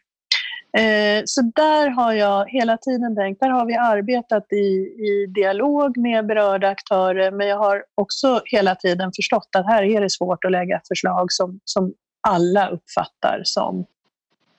Eh, 0.78 1.22
så 1.24 1.40
där 1.54 1.90
har 1.90 2.12
jag 2.12 2.50
hela 2.50 2.76
tiden 2.76 3.16
tänkt, 3.16 3.40
där 3.40 3.50
har 3.50 3.66
vi 3.66 3.74
arbetat 3.74 4.52
i, 4.52 4.56
i 4.56 5.26
dialog 5.34 5.96
med 5.96 6.26
berörda 6.26 6.68
aktörer 6.68 7.30
men 7.30 7.46
jag 7.46 7.58
har 7.58 7.84
också 7.94 8.42
hela 8.44 8.74
tiden 8.74 9.10
förstått 9.16 9.48
att 9.56 9.66
här 9.66 9.82
är 9.82 10.00
det 10.00 10.10
svårt 10.10 10.44
att 10.44 10.52
lägga 10.52 10.80
förslag 10.88 11.32
som, 11.32 11.60
som 11.64 11.92
alla 12.28 12.68
uppfattar 12.68 13.40
som 13.44 13.86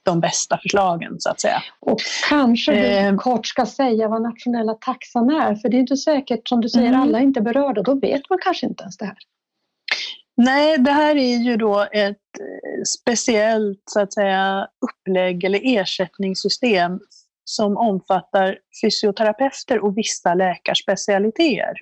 de 0.03 0.19
bästa 0.19 0.59
förslagen 0.63 1.15
så 1.19 1.29
att 1.29 1.41
säga. 1.41 1.63
Och 1.79 1.99
kanske 2.29 2.71
du 2.71 2.79
eh, 2.79 3.15
kort 3.15 3.45
ska 3.45 3.65
säga 3.65 4.07
vad 4.07 4.21
nationella 4.21 4.73
taxan 4.73 5.29
är 5.29 5.55
för 5.55 5.69
det 5.69 5.77
är 5.77 5.79
inte 5.79 5.97
säkert 5.97 6.47
som 6.47 6.61
du 6.61 6.69
säger 6.69 6.87
mm. 6.87 7.01
alla 7.01 7.19
är 7.19 7.23
inte 7.23 7.41
berörda, 7.41 7.81
då 7.81 7.99
vet 7.99 8.29
man 8.29 8.39
kanske 8.43 8.65
inte 8.65 8.83
ens 8.83 8.97
det 8.97 9.05
här. 9.05 9.17
Nej, 10.37 10.77
det 10.77 10.91
här 10.91 11.15
är 11.15 11.37
ju 11.37 11.57
då 11.57 11.87
ett 11.91 12.17
eh, 12.39 12.83
speciellt 12.99 13.83
så 13.85 13.99
att 13.99 14.13
säga, 14.13 14.67
upplägg 14.81 15.43
eller 15.43 15.61
ersättningssystem 15.63 16.99
som 17.45 17.77
omfattar 17.77 18.57
fysioterapeuter 18.83 19.83
och 19.83 19.97
vissa 19.97 20.33
läkarspecialiteter. 20.33 21.73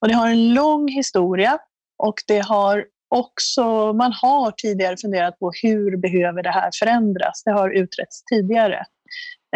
Och 0.00 0.08
det 0.08 0.14
har 0.14 0.28
en 0.28 0.54
lång 0.54 0.88
historia 0.88 1.58
och 1.98 2.14
det 2.26 2.38
har 2.38 2.84
också, 3.14 3.92
man 3.92 4.12
har 4.12 4.50
tidigare 4.50 4.96
funderat 4.96 5.38
på 5.38 5.52
hur 5.62 5.96
behöver 5.96 6.42
det 6.42 6.50
här 6.50 6.70
förändras. 6.78 7.42
Det 7.44 7.50
har 7.50 7.70
utretts 7.70 8.24
tidigare. 8.24 8.84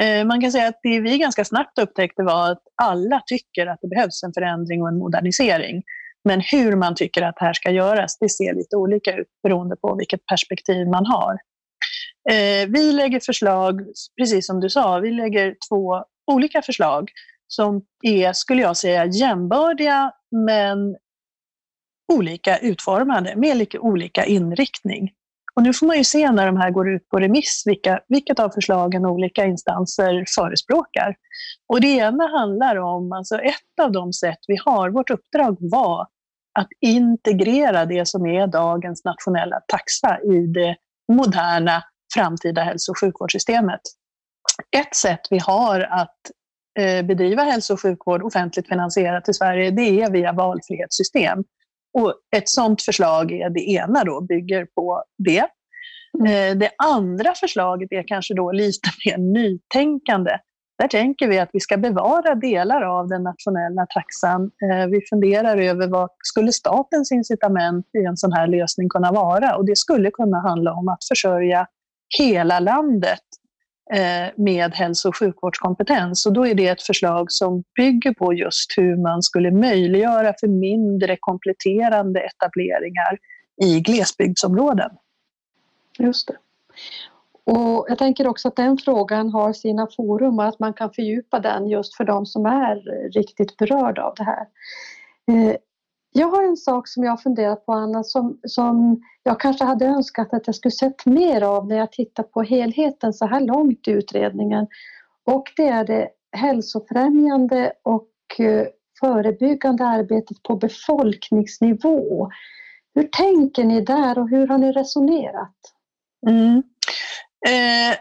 Eh, 0.00 0.24
man 0.24 0.40
kan 0.40 0.52
säga 0.52 0.68
att 0.68 0.80
det 0.82 1.00
vi 1.00 1.18
ganska 1.18 1.44
snabbt 1.44 1.78
upptäckte 1.78 2.22
var 2.22 2.50
att 2.50 2.62
alla 2.82 3.22
tycker 3.26 3.66
att 3.66 3.78
det 3.82 3.88
behövs 3.88 4.22
en 4.22 4.32
förändring 4.32 4.82
och 4.82 4.88
en 4.88 4.98
modernisering. 4.98 5.82
Men 6.24 6.40
hur 6.40 6.76
man 6.76 6.94
tycker 6.94 7.22
att 7.22 7.36
det 7.36 7.44
här 7.44 7.52
ska 7.52 7.70
göras, 7.70 8.18
det 8.18 8.28
ser 8.28 8.54
lite 8.54 8.76
olika 8.76 9.16
ut 9.16 9.28
beroende 9.42 9.76
på 9.76 9.94
vilket 9.94 10.26
perspektiv 10.26 10.88
man 10.88 11.06
har. 11.06 11.32
Eh, 12.30 12.68
vi 12.68 12.92
lägger 12.92 13.20
förslag, 13.20 13.80
precis 14.20 14.46
som 14.46 14.60
du 14.60 14.70
sa, 14.70 14.98
vi 14.98 15.10
lägger 15.10 15.56
två 15.68 16.04
olika 16.26 16.62
förslag 16.62 17.10
som 17.46 17.82
är, 18.02 18.32
skulle 18.32 18.62
jag 18.62 18.76
säga, 18.76 19.06
jämbördiga 19.06 20.12
men 20.46 20.96
olika 22.12 22.58
utformade 22.58 23.36
med 23.36 23.56
lite 23.56 23.78
olika 23.78 24.24
inriktning. 24.24 25.10
Och 25.56 25.62
nu 25.62 25.72
får 25.72 25.86
man 25.86 25.96
ju 25.96 26.04
se 26.04 26.30
när 26.30 26.46
de 26.46 26.56
här 26.56 26.70
går 26.70 26.90
ut 26.90 27.08
på 27.08 27.18
remiss 27.18 27.62
vilka, 27.66 28.00
vilket 28.08 28.38
av 28.40 28.50
förslagen 28.50 29.06
olika 29.06 29.44
instanser 29.44 30.24
förespråkar. 30.36 31.14
Och 31.68 31.80
det 31.80 31.88
ena 31.88 32.38
handlar 32.38 32.76
om, 32.76 33.12
alltså 33.12 33.38
ett 33.38 33.80
av 33.82 33.92
de 33.92 34.12
sätt 34.12 34.38
vi 34.48 34.56
har, 34.64 34.90
vårt 34.90 35.10
uppdrag 35.10 35.56
var 35.60 36.06
att 36.58 36.68
integrera 36.80 37.86
det 37.86 38.08
som 38.08 38.26
är 38.26 38.46
dagens 38.46 39.04
nationella 39.04 39.60
taxa 39.60 40.18
i 40.22 40.46
det 40.46 40.76
moderna 41.12 41.84
framtida 42.14 42.62
hälso 42.62 42.92
och 42.92 42.98
sjukvårdssystemet. 42.98 43.80
Ett 44.76 44.96
sätt 44.96 45.20
vi 45.30 45.38
har 45.38 45.80
att 45.80 46.18
eh, 46.78 47.06
bedriva 47.06 47.42
hälso 47.42 47.74
och 47.74 47.80
sjukvård 47.80 48.22
offentligt 48.22 48.68
finansierat 48.68 49.28
i 49.28 49.34
Sverige, 49.34 49.70
det 49.70 50.02
är 50.02 50.10
via 50.10 50.32
valfrihetssystem. 50.32 51.44
Och 51.94 52.14
ett 52.36 52.48
sådant 52.48 52.82
förslag 52.82 53.32
är 53.32 53.50
det 53.50 53.70
ena 53.70 54.04
då, 54.04 54.20
bygger 54.20 54.64
på 54.64 55.04
det. 55.18 55.46
Mm. 56.18 56.26
Eh, 56.26 56.58
det 56.58 56.70
andra 56.84 57.34
förslaget 57.34 57.92
är 57.92 58.08
kanske 58.08 58.34
då 58.34 58.52
lite 58.52 58.90
mer 59.06 59.18
nytänkande. 59.18 60.30
Där 60.78 60.88
tänker 60.88 61.28
vi 61.28 61.38
att 61.38 61.50
vi 61.52 61.60
ska 61.60 61.76
bevara 61.76 62.34
delar 62.34 62.82
av 62.82 63.08
den 63.08 63.22
nationella 63.22 63.86
taxan. 63.86 64.42
Eh, 64.42 64.86
vi 64.86 65.00
funderar 65.10 65.56
över 65.56 65.88
vad 65.88 66.08
skulle 66.18 66.52
statens 66.52 67.12
incitament 67.12 67.86
i 67.98 68.04
en 68.04 68.16
sån 68.16 68.32
här 68.32 68.46
lösning 68.46 68.88
kunna 68.88 69.12
vara? 69.12 69.56
Och 69.56 69.66
det 69.66 69.76
skulle 69.76 70.10
kunna 70.10 70.40
handla 70.40 70.72
om 70.72 70.88
att 70.88 71.04
försörja 71.08 71.66
hela 72.18 72.60
landet 72.60 73.20
Eh, 73.90 74.30
med 74.36 74.74
hälso 74.74 75.08
och 75.08 75.16
sjukvårdskompetens. 75.16 76.26
Och 76.26 76.32
då 76.32 76.46
är 76.46 76.54
det 76.54 76.68
ett 76.68 76.82
förslag 76.82 77.32
som 77.32 77.64
bygger 77.76 78.14
på 78.14 78.34
just 78.34 78.78
hur 78.78 78.96
man 78.96 79.22
skulle 79.22 79.50
möjliggöra 79.50 80.34
för 80.40 80.48
mindre 80.48 81.16
kompletterande 81.20 82.20
etableringar 82.20 83.18
i 83.62 83.80
glesbygdsområden. 83.80 84.90
Just 85.98 86.28
det. 86.28 86.36
Och 87.44 87.86
jag 87.88 87.98
tänker 87.98 88.26
också 88.26 88.48
att 88.48 88.56
den 88.56 88.78
frågan 88.78 89.30
har 89.30 89.52
sina 89.52 89.88
forum 89.96 90.38
och 90.38 90.44
att 90.44 90.58
man 90.58 90.72
kan 90.72 90.92
fördjupa 90.92 91.38
den 91.40 91.68
just 91.68 91.96
för 91.96 92.04
de 92.04 92.26
som 92.26 92.46
är 92.46 92.76
riktigt 93.10 93.56
berörda 93.56 94.02
av 94.02 94.14
det 94.16 94.24
här. 94.24 94.46
Eh, 95.28 95.56
jag 96.12 96.28
har 96.28 96.42
en 96.44 96.56
sak 96.56 96.88
som 96.88 97.04
jag 97.04 97.12
har 97.12 97.16
funderat 97.16 97.66
på 97.66 97.72
Anna 97.72 98.04
som, 98.04 98.40
som 98.46 99.02
jag 99.22 99.40
kanske 99.40 99.64
hade 99.64 99.86
önskat 99.86 100.34
att 100.34 100.46
jag 100.46 100.56
skulle 100.56 100.72
sett 100.72 101.06
mer 101.06 101.42
av 101.42 101.68
när 101.68 101.76
jag 101.76 101.92
tittar 101.92 102.22
på 102.22 102.42
helheten 102.42 103.12
så 103.12 103.26
här 103.26 103.40
långt 103.40 103.88
i 103.88 103.90
utredningen. 103.90 104.66
Och 105.24 105.44
det 105.56 105.68
är 105.68 105.84
det 105.84 106.08
hälsofrämjande 106.36 107.72
och 107.82 108.40
eh, 108.40 108.66
förebyggande 109.00 109.86
arbetet 109.86 110.42
på 110.42 110.56
befolkningsnivå. 110.56 112.30
Hur 112.94 113.02
tänker 113.02 113.64
ni 113.64 113.80
där 113.80 114.18
och 114.18 114.28
hur 114.28 114.46
har 114.46 114.58
ni 114.58 114.72
resonerat? 114.72 115.56
Mm. 116.26 116.62
Eh, 117.46 117.96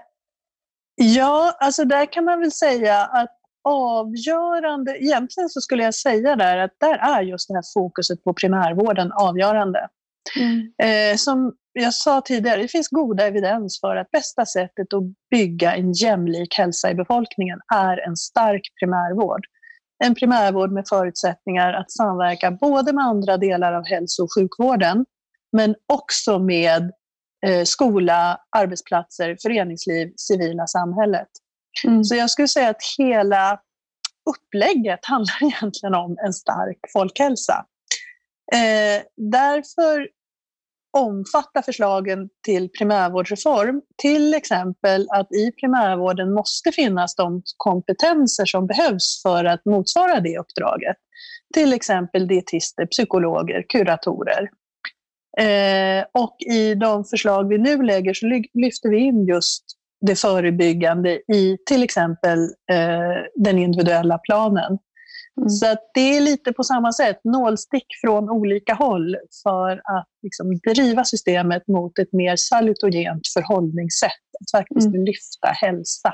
ja, 0.96 1.58
alltså 1.60 1.86
där 1.86 2.06
kan 2.06 2.26
man 2.26 2.40
väl 2.40 2.52
säga 2.52 3.06
att 3.06 3.41
avgörande, 3.64 5.04
egentligen 5.04 5.50
så 5.50 5.62
skulle 5.62 5.84
jag 5.84 5.96
säga 5.96 6.36
där 6.36 6.58
att 6.58 6.72
där 6.80 6.98
är 6.98 7.22
just 7.22 7.48
det 7.48 7.54
här 7.54 7.64
fokuset 7.74 8.24
på 8.24 8.34
primärvården 8.34 9.12
avgörande. 9.12 9.88
Mm. 10.40 10.72
Eh, 10.84 11.16
som 11.18 11.54
jag 11.74 11.94
sa 11.94 12.22
tidigare, 12.22 12.62
det 12.62 12.68
finns 12.68 12.88
goda 12.88 13.28
evidens 13.28 13.80
för 13.82 13.96
att 13.96 14.12
bästa 14.12 14.46
sättet 14.46 14.94
att 14.94 15.04
bygga 15.32 15.76
en 15.76 15.94
jämlik 15.94 16.58
hälsa 16.58 16.92
i 16.92 16.96
befolkningen 16.96 17.60
är 17.76 18.08
en 18.08 18.16
stark 18.16 18.62
primärvård. 18.80 19.46
En 20.04 20.16
primärvård 20.16 20.72
med 20.72 20.88
förutsättningar 20.90 21.74
att 21.74 21.92
samverka 21.92 22.52
både 22.52 22.94
med 22.94 23.06
andra 23.06 23.38
delar 23.38 23.74
av 23.74 23.86
hälso 23.86 24.24
och 24.24 24.30
sjukvården 24.38 25.06
men 25.52 25.76
också 25.94 26.40
med 26.40 26.92
eh, 27.46 27.64
skola, 27.64 28.38
arbetsplatser, 28.58 29.38
föreningsliv, 29.42 30.14
civila 30.18 30.68
samhället. 30.68 31.28
Mm. 31.88 32.04
Så 32.04 32.16
jag 32.16 32.30
skulle 32.30 32.48
säga 32.48 32.70
att 32.70 32.82
hela 32.98 33.60
upplägget 34.30 35.06
handlar 35.06 35.44
egentligen 35.48 35.96
om 35.96 36.18
en 36.26 36.34
stark 36.34 36.80
folkhälsa. 36.94 37.66
Eh, 38.54 39.04
därför 39.18 40.08
omfattar 40.98 41.62
förslagen 41.62 42.30
till 42.46 42.70
primärvårdsreform 42.70 43.82
till 43.98 44.34
exempel 44.34 45.08
att 45.10 45.32
i 45.32 45.52
primärvården 45.52 46.34
måste 46.34 46.72
finnas 46.72 47.16
de 47.16 47.42
kompetenser 47.58 48.46
som 48.46 48.68
behövs 48.68 49.22
för 49.22 49.46
att 49.46 49.66
motsvara 49.66 50.20
det 50.20 50.38
uppdraget. 50.38 50.98
Till 51.54 51.74
exempel 51.74 52.28
dietister, 52.28 52.86
psykologer, 52.86 53.66
kuratorer. 53.70 54.50
Eh, 55.38 56.06
och 56.14 56.36
i 56.40 56.76
de 56.76 57.06
förslag 57.06 57.50
vi 57.50 57.58
nu 57.58 57.84
lägger 57.84 58.14
så 58.14 58.26
lyfter 58.54 58.90
vi 58.90 58.98
in 58.98 59.26
just 59.26 59.64
det 60.02 60.16
förebyggande 60.16 61.12
i 61.34 61.58
till 61.66 61.84
exempel 61.84 62.40
eh, 62.72 63.24
den 63.36 63.58
individuella 63.58 64.18
planen. 64.18 64.78
Mm. 65.38 65.50
Så 65.50 65.72
att 65.72 65.92
det 65.94 66.18
är 66.18 66.22
lite 66.22 66.54
på 66.54 66.64
samma 66.64 66.94
sätt, 66.94 67.20
nålstick 67.24 67.86
från 68.02 68.30
olika 68.30 68.74
håll 68.74 69.16
för 69.44 69.72
att 69.72 70.08
liksom 70.24 70.60
driva 70.74 71.04
systemet 71.04 71.68
mot 71.68 72.00
ett 72.00 72.14
mer 72.14 72.36
salutogent 72.36 73.28
förhållningssätt, 73.34 74.12
att 74.42 74.60
faktiskt 74.60 74.88
mm. 74.88 75.06
lyfta 75.06 75.48
hälsa. 75.48 76.14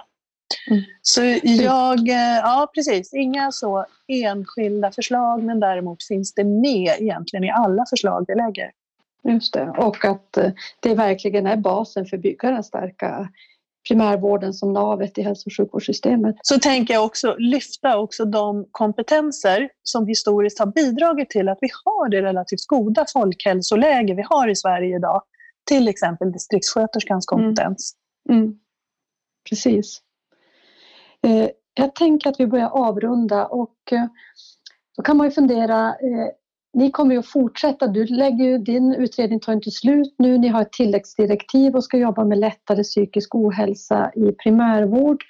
Mm. 0.71 0.83
Så 1.01 1.21
jag, 1.43 2.09
eh, 2.09 2.37
ja 2.43 2.71
precis, 2.75 3.13
inga 3.13 3.51
så 3.51 3.85
enskilda 4.07 4.91
förslag 4.91 5.43
men 5.43 5.59
däremot 5.59 6.03
finns 6.07 6.33
det 6.33 6.43
med 6.43 6.95
egentligen 6.99 7.43
i 7.43 7.51
alla 7.51 7.85
förslag 7.89 8.25
vi 8.27 8.35
lägger. 8.35 8.71
Just 9.23 9.53
det, 9.53 9.73
och 9.77 10.05
att 10.05 10.37
eh, 10.37 10.51
det 10.79 10.95
verkligen 10.95 11.47
är 11.47 11.57
basen 11.57 12.05
för 12.05 12.17
att 12.17 12.23
bygga 12.23 12.51
den 12.51 12.63
starka 12.63 13.29
primärvården 13.87 14.53
som 14.53 14.73
navet 14.73 15.17
i 15.17 15.21
hälso 15.21 15.49
och 15.49 15.53
sjukvårdssystemet. 15.57 16.35
Så 16.41 16.59
tänker 16.59 16.93
jag 16.93 17.05
också 17.05 17.35
lyfta 17.37 17.97
också 17.97 18.25
de 18.25 18.65
kompetenser 18.71 19.69
som 19.83 20.07
historiskt 20.07 20.59
har 20.59 20.65
bidragit 20.65 21.29
till 21.29 21.49
att 21.49 21.57
vi 21.61 21.69
har 21.85 22.09
det 22.09 22.21
relativt 22.21 22.67
goda 22.67 23.05
folkhälsoläge 23.13 24.13
vi 24.13 24.23
har 24.29 24.47
i 24.47 24.55
Sverige 24.55 24.95
idag. 24.95 25.23
Till 25.65 25.87
exempel 25.87 26.31
distriktssköterskans 26.31 27.31
mm. 27.31 27.45
kompetens. 27.45 27.93
Mm. 28.29 28.41
Mm. 28.43 28.59
Precis. 29.49 30.01
Eh, 31.23 31.49
jag 31.73 31.95
tänker 31.95 32.29
att 32.29 32.39
vi 32.39 32.47
börjar 32.47 32.69
avrunda 32.69 33.45
och 33.45 33.75
eh, 33.91 34.05
då 34.97 35.03
kan 35.03 35.17
man 35.17 35.27
ju 35.27 35.31
fundera 35.31 35.87
eh, 35.87 36.27
ni 36.73 36.91
kommer 36.91 37.13
ju 37.13 37.19
att 37.19 37.27
fortsätta. 37.27 37.87
Du 37.87 38.05
lägger 38.05 38.45
ju, 38.45 38.57
din 38.57 38.93
utredning 38.93 39.39
tar 39.39 39.53
inte 39.53 39.71
slut 39.71 40.15
nu. 40.17 40.37
Ni 40.37 40.47
har 40.47 40.61
ett 40.61 40.71
tilläggsdirektiv 40.71 41.75
och 41.75 41.83
ska 41.83 41.97
jobba 41.97 42.25
med 42.25 42.37
lättare 42.37 42.83
psykisk 42.83 43.35
ohälsa 43.35 44.11
i 44.15 44.31
primärvård. 44.31 45.23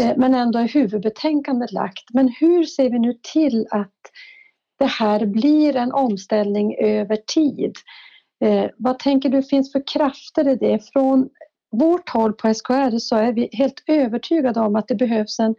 Eh, 0.00 0.12
men 0.16 0.34
ändå 0.34 0.58
är 0.58 0.68
huvudbetänkandet 0.68 1.72
lagt. 1.72 2.04
Men 2.12 2.28
hur 2.28 2.64
ser 2.64 2.90
vi 2.90 2.98
nu 2.98 3.14
till 3.32 3.66
att 3.70 4.00
det 4.78 4.86
här 4.86 5.26
blir 5.26 5.76
en 5.76 5.92
omställning 5.92 6.74
över 6.78 7.16
tid? 7.34 7.74
Eh, 8.44 8.70
vad 8.76 8.98
tänker 8.98 9.28
du 9.28 9.42
finns 9.42 9.72
för 9.72 9.82
krafter 9.86 10.48
i 10.48 10.56
det? 10.56 10.90
Från 10.92 11.28
vårt 11.70 12.08
håll 12.08 12.32
på 12.32 12.54
SKR 12.54 12.98
så 12.98 13.16
är 13.16 13.32
vi 13.32 13.48
helt 13.52 13.82
övertygade 13.86 14.60
om 14.60 14.76
att 14.76 14.88
det 14.88 14.94
behövs 14.94 15.40
en 15.40 15.54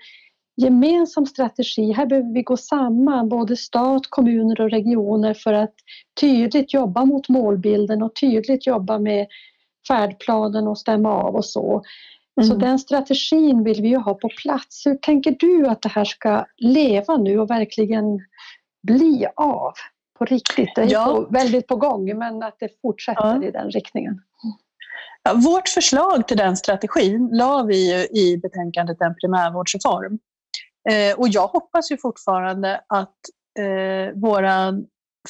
gemensam 0.55 1.25
strategi. 1.25 1.91
Här 1.91 2.05
behöver 2.05 2.33
vi 2.33 2.41
gå 2.41 2.57
samman, 2.57 3.29
både 3.29 3.57
stat, 3.57 4.01
kommuner 4.09 4.61
och 4.61 4.69
regioner 4.69 5.33
för 5.33 5.53
att 5.53 5.73
tydligt 6.21 6.73
jobba 6.73 7.05
mot 7.05 7.29
målbilden 7.29 8.03
och 8.03 8.15
tydligt 8.15 8.67
jobba 8.67 8.99
med 8.99 9.27
färdplanen 9.87 10.67
och 10.67 10.77
stämma 10.77 11.09
av 11.09 11.35
och 11.35 11.45
så. 11.45 11.83
Mm. 12.41 12.49
Så 12.49 12.55
den 12.55 12.79
strategin 12.79 13.63
vill 13.63 13.81
vi 13.81 13.87
ju 13.87 13.97
ha 13.97 14.13
på 14.13 14.29
plats. 14.41 14.85
Hur 14.85 14.95
tänker 14.95 15.35
du 15.39 15.67
att 15.67 15.81
det 15.81 15.89
här 15.89 16.05
ska 16.05 16.45
leva 16.57 17.17
nu 17.17 17.39
och 17.39 17.49
verkligen 17.49 18.19
bli 18.83 19.27
av 19.35 19.73
på 20.19 20.25
riktigt? 20.25 20.69
Det 20.75 20.81
är 20.81 20.91
ja. 20.91 21.05
på, 21.05 21.33
väldigt 21.33 21.67
på 21.67 21.75
gång 21.75 22.17
men 22.17 22.43
att 22.43 22.55
det 22.59 22.69
fortsätter 22.81 23.35
ja. 23.41 23.43
i 23.43 23.51
den 23.51 23.71
riktningen. 23.71 24.21
Ja, 25.23 25.33
vårt 25.33 25.69
förslag 25.69 26.27
till 26.27 26.37
den 26.37 26.57
strategin 26.57 27.29
la 27.31 27.63
vi 27.63 28.07
i 28.11 28.37
betänkandet 28.37 29.01
En 29.01 29.15
primärvårdsreform. 29.15 30.19
Eh, 30.89 31.19
och 31.19 31.27
jag 31.27 31.47
hoppas 31.47 31.91
ju 31.91 31.97
fortfarande 31.97 32.81
att 32.87 33.15
eh, 33.59 34.19
våra 34.21 34.73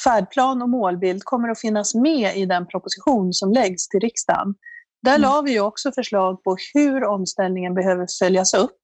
färdplan 0.04 0.62
och 0.62 0.70
målbild 0.70 1.24
kommer 1.24 1.50
att 1.50 1.60
finnas 1.60 1.96
med 1.96 2.38
i 2.38 2.46
den 2.46 2.68
proposition 2.68 3.34
som 3.34 3.52
läggs 3.52 3.88
till 3.88 4.00
riksdagen. 4.00 4.56
Där 5.02 5.16
mm. 5.16 5.22
la 5.22 5.42
vi 5.42 5.60
också 5.60 5.92
förslag 5.92 6.44
på 6.44 6.56
hur 6.74 7.04
omställningen 7.04 7.74
behöver 7.74 8.08
följas 8.20 8.54
upp. 8.54 8.78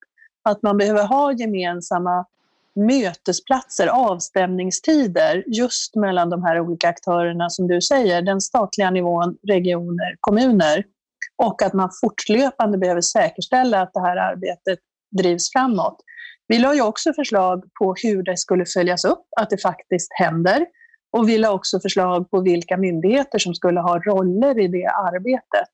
Att 0.44 0.64
man 0.64 0.78
behöver 0.78 1.08
ha 1.08 1.32
gemensamma 1.32 2.26
mötesplatser, 2.76 3.88
avstämningstider 3.88 5.44
just 5.48 5.96
mellan 5.96 6.30
de 6.30 6.44
här 6.44 6.60
olika 6.60 6.90
aktörerna 6.90 7.50
som 7.50 7.68
du 7.68 7.82
säger, 7.82 8.22
den 8.22 8.42
statliga 8.42 8.92
nivån, 8.92 9.38
regioner, 9.48 10.16
kommuner. 10.20 10.84
Och 11.36 11.62
att 11.62 11.74
man 11.74 11.90
fortlöpande 12.02 12.78
behöver 12.78 13.02
säkerställa 13.02 13.82
att 13.82 13.94
det 13.94 14.02
här 14.02 14.18
arbetet 14.18 14.80
drivs 15.18 15.52
framåt. 15.52 15.98
Vi 16.48 16.60
la 16.60 16.76
ju 16.76 16.82
också 16.82 17.14
förslag 17.14 17.64
på 17.80 17.96
hur 18.04 18.24
det 18.24 18.38
skulle 18.38 18.66
följas 18.66 19.06
upp, 19.06 19.26
att 19.42 19.50
det 19.50 19.62
faktiskt 19.62 20.08
händer. 20.14 20.66
Och 21.18 21.30
vi 21.30 21.38
la 21.38 21.52
också 21.52 21.80
förslag 21.80 22.32
på 22.32 22.42
vilka 22.42 22.78
myndigheter 22.78 23.40
som 23.40 23.54
skulle 23.54 23.80
ha 23.80 24.00
roller 24.00 24.60
i 24.60 24.68
det 24.68 24.86
arbetet. 24.88 25.70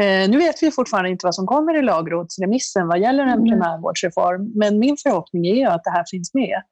Eh, 0.00 0.30
nu 0.30 0.38
vet 0.38 0.62
vi 0.62 0.70
fortfarande 0.70 1.10
inte 1.10 1.26
vad 1.26 1.34
som 1.34 1.46
kommer 1.46 1.78
i 1.78 1.82
lagrådsremissen 1.82 2.88
vad 2.88 3.00
gäller 3.00 3.22
en 3.22 3.32
mm. 3.32 3.44
primärvårdsreform, 3.44 4.52
men 4.54 4.78
min 4.78 4.96
förhoppning 5.02 5.46
är 5.46 5.68
att 5.68 5.84
det 5.84 5.90
här 5.90 6.04
finns 6.10 6.34
med. 6.34 6.62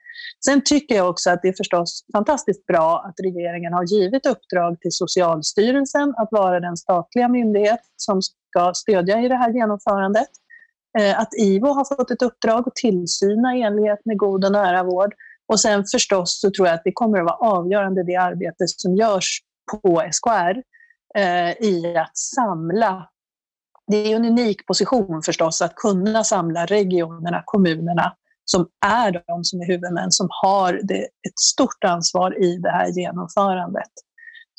Sen 0.45 0.63
tycker 0.65 0.95
jag 0.95 1.11
också 1.11 1.31
att 1.31 1.43
det 1.43 1.49
är 1.49 1.55
förstås 1.57 2.05
fantastiskt 2.13 2.67
bra 2.67 3.05
att 3.09 3.15
regeringen 3.25 3.73
har 3.73 3.85
givit 3.85 4.27
uppdrag 4.27 4.81
till 4.81 4.93
Socialstyrelsen 4.93 6.15
att 6.17 6.29
vara 6.31 6.61
den 6.61 6.77
statliga 6.77 7.29
myndighet 7.29 7.81
som 7.97 8.23
ska 8.23 8.73
stödja 8.75 9.21
i 9.21 9.29
det 9.29 9.37
här 9.37 9.53
genomförandet. 9.53 10.29
Eh, 10.99 11.21
att 11.21 11.35
IVO 11.39 11.67
har 11.67 11.97
fått 11.97 12.11
ett 12.11 12.23
uppdrag 12.23 12.69
att 12.69 12.75
tillsyna 12.75 13.57
i 13.57 13.63
enlighet 13.63 13.99
med 14.05 14.19
god 14.19 14.45
och 14.45 14.53
nära 14.53 14.83
vård. 14.83 15.15
Och 15.47 15.61
sen 15.61 15.85
förstås 15.93 16.41
så 16.41 16.51
tror 16.51 16.69
jag 16.69 16.75
att 16.75 16.85
det 16.85 16.93
kommer 16.93 17.19
att 17.19 17.25
vara 17.25 17.57
avgörande 17.57 18.03
det 18.03 18.17
arbete 18.17 18.65
som 18.67 18.97
görs 18.97 19.39
på 19.73 20.03
SKR 20.13 20.63
eh, 21.19 21.51
i 21.51 21.97
att 21.97 22.17
samla 22.17 23.09
det 23.89 24.13
är 24.13 24.17
en 24.17 24.25
unik 24.25 24.67
position 24.67 25.23
förstås 25.23 25.63
att 25.63 25.75
kunna 25.75 26.25
samla 26.25 26.67
regionerna, 26.67 27.43
kommunerna 27.45 28.15
som 28.45 28.69
är 28.87 29.23
de 29.27 29.45
som 29.45 29.61
är 29.61 29.67
huvudmän, 29.67 30.13
som 30.13 30.29
har 30.31 30.81
det, 30.83 31.03
ett 31.03 31.39
stort 31.41 31.85
ansvar 31.85 32.43
i 32.43 32.57
det 32.59 32.71
här 32.71 32.89
genomförandet. 32.89 33.91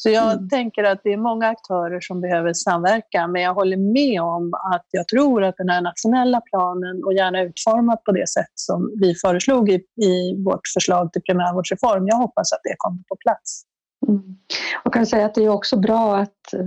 Så 0.02 0.10
jag 0.10 0.32
Mm. 0.34 0.50
tänker 0.50 0.84
att 0.84 1.02
det 1.04 1.14
är 1.14 1.18
många 1.18 1.48
aktörer 1.48 2.00
som 2.02 2.22
behöver 2.22 2.54
samverka, 2.54 3.28
men 3.28 3.42
jag 3.42 3.54
håller 3.54 3.78
med 3.78 4.22
om 4.22 4.54
att 4.54 4.86
jag 4.92 5.08
tror 5.08 5.44
att 5.44 5.58
den 5.58 5.70
här 5.70 5.82
nationella 5.82 6.42
planen, 6.42 7.04
och 7.04 7.14
gärna 7.14 7.42
utformat 7.42 8.04
på 8.04 8.12
det 8.12 8.30
sätt 8.30 8.52
som 8.56 8.92
vi 9.02 9.16
föreslog 9.16 9.70
i, 9.70 9.76
i 10.02 10.44
vårt 10.46 10.68
förslag 10.74 11.14
till 11.14 11.22
primärvårdsreform, 11.22 12.08
jag 12.08 12.16
hoppas 12.16 12.54
att 12.54 12.60
det 12.64 12.76
kommer 12.78 12.98
på 13.08 13.16
plats. 13.16 13.64
Mm. 14.08 14.38
Och 14.84 14.94
kan 14.94 15.06
säga 15.06 15.26
att 15.26 15.36
det 15.36 15.44
är 15.44 15.50
också 15.50 15.78
bra 15.78 16.18
att 16.18 16.54
eh, 16.54 16.66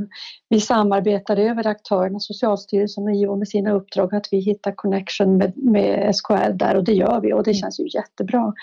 vi 0.48 0.60
samarbetar 0.60 1.36
över 1.36 1.66
aktörerna, 1.66 2.20
Socialstyrelsen 2.20 3.04
och 3.04 3.14
IVO 3.14 3.36
med 3.36 3.48
sina 3.48 3.72
uppdrag, 3.72 4.14
att 4.14 4.28
vi 4.30 4.38
hittar 4.38 4.72
connection 4.72 5.36
med, 5.36 5.52
med 5.56 6.16
SKR 6.16 6.52
där 6.52 6.76
och 6.76 6.84
det 6.84 6.92
gör 6.92 7.20
vi 7.20 7.32
och 7.32 7.44
det 7.44 7.54
känns 7.54 7.80
ju 7.80 7.88
jättebra. 7.94 8.40
Mm. 8.40 8.54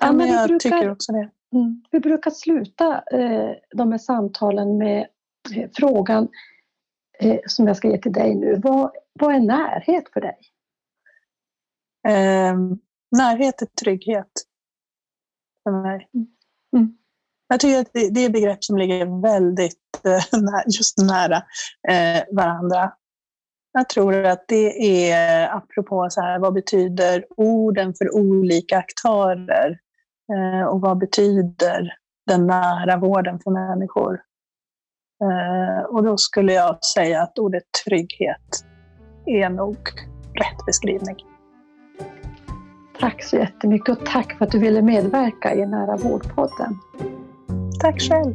Ja, 0.00 0.12
men 0.12 0.28
jag 0.28 0.60
tycker 0.60 0.70
brukar, 0.70 0.90
också 0.90 1.12
det. 1.12 1.28
Mm, 1.54 1.82
vi 1.90 2.00
brukar 2.00 2.30
sluta 2.30 3.02
eh, 3.12 3.56
de 3.70 3.92
här 3.92 3.98
samtalen 3.98 4.78
med 4.78 5.06
eh, 5.56 5.70
frågan 5.76 6.28
eh, 7.18 7.40
som 7.46 7.66
jag 7.66 7.76
ska 7.76 7.88
ge 7.88 7.98
till 7.98 8.12
dig 8.12 8.34
nu. 8.34 8.60
Vad, 8.62 8.90
vad 9.12 9.34
är 9.34 9.40
närhet 9.40 10.04
för 10.12 10.20
dig? 10.20 10.38
Eh, 12.08 12.56
närhet 13.16 13.62
är 13.62 13.66
trygghet 13.66 14.32
för 15.64 15.82
mig. 15.82 16.08
Mm. 16.76 16.98
Jag 17.48 17.60
tycker 17.60 17.80
att 17.80 17.92
det, 17.92 18.10
det 18.10 18.24
är 18.24 18.30
begrepp 18.30 18.64
som 18.64 18.78
ligger 18.78 19.22
väldigt 19.22 20.04
eh, 20.04 20.40
just 20.66 20.98
nära 20.98 21.36
eh, 21.88 22.22
varandra. 22.32 22.92
Jag 23.72 23.88
tror 23.88 24.24
att 24.24 24.44
det 24.48 25.10
är, 25.10 25.48
apropå 25.56 26.06
så 26.10 26.20
här, 26.20 26.38
vad 26.38 26.54
betyder 26.54 27.24
orden 27.36 27.94
för 27.94 28.14
olika 28.14 28.78
aktörer? 28.78 29.78
Eh, 30.32 30.66
och 30.66 30.80
vad 30.80 30.98
betyder 30.98 31.94
den 32.26 32.46
nära 32.46 32.96
vården 32.96 33.38
för 33.38 33.50
människor? 33.50 34.20
Eh, 35.24 35.84
och 35.84 36.02
då 36.02 36.16
skulle 36.16 36.52
jag 36.52 36.84
säga 36.84 37.22
att 37.22 37.38
ordet 37.38 37.62
trygghet 37.84 38.64
är 39.26 39.48
nog 39.48 39.78
rätt 40.34 40.66
beskrivning. 40.66 41.16
Tack 43.00 43.22
så 43.22 43.36
jättemycket 43.36 43.88
och 43.88 44.06
tack 44.06 44.32
för 44.32 44.44
att 44.44 44.50
du 44.50 44.58
ville 44.58 44.82
medverka 44.82 45.54
i 45.54 45.66
Nära 45.66 45.96
vårdpodden. 45.96 46.78
Tack 47.80 48.00
själv! 48.00 48.34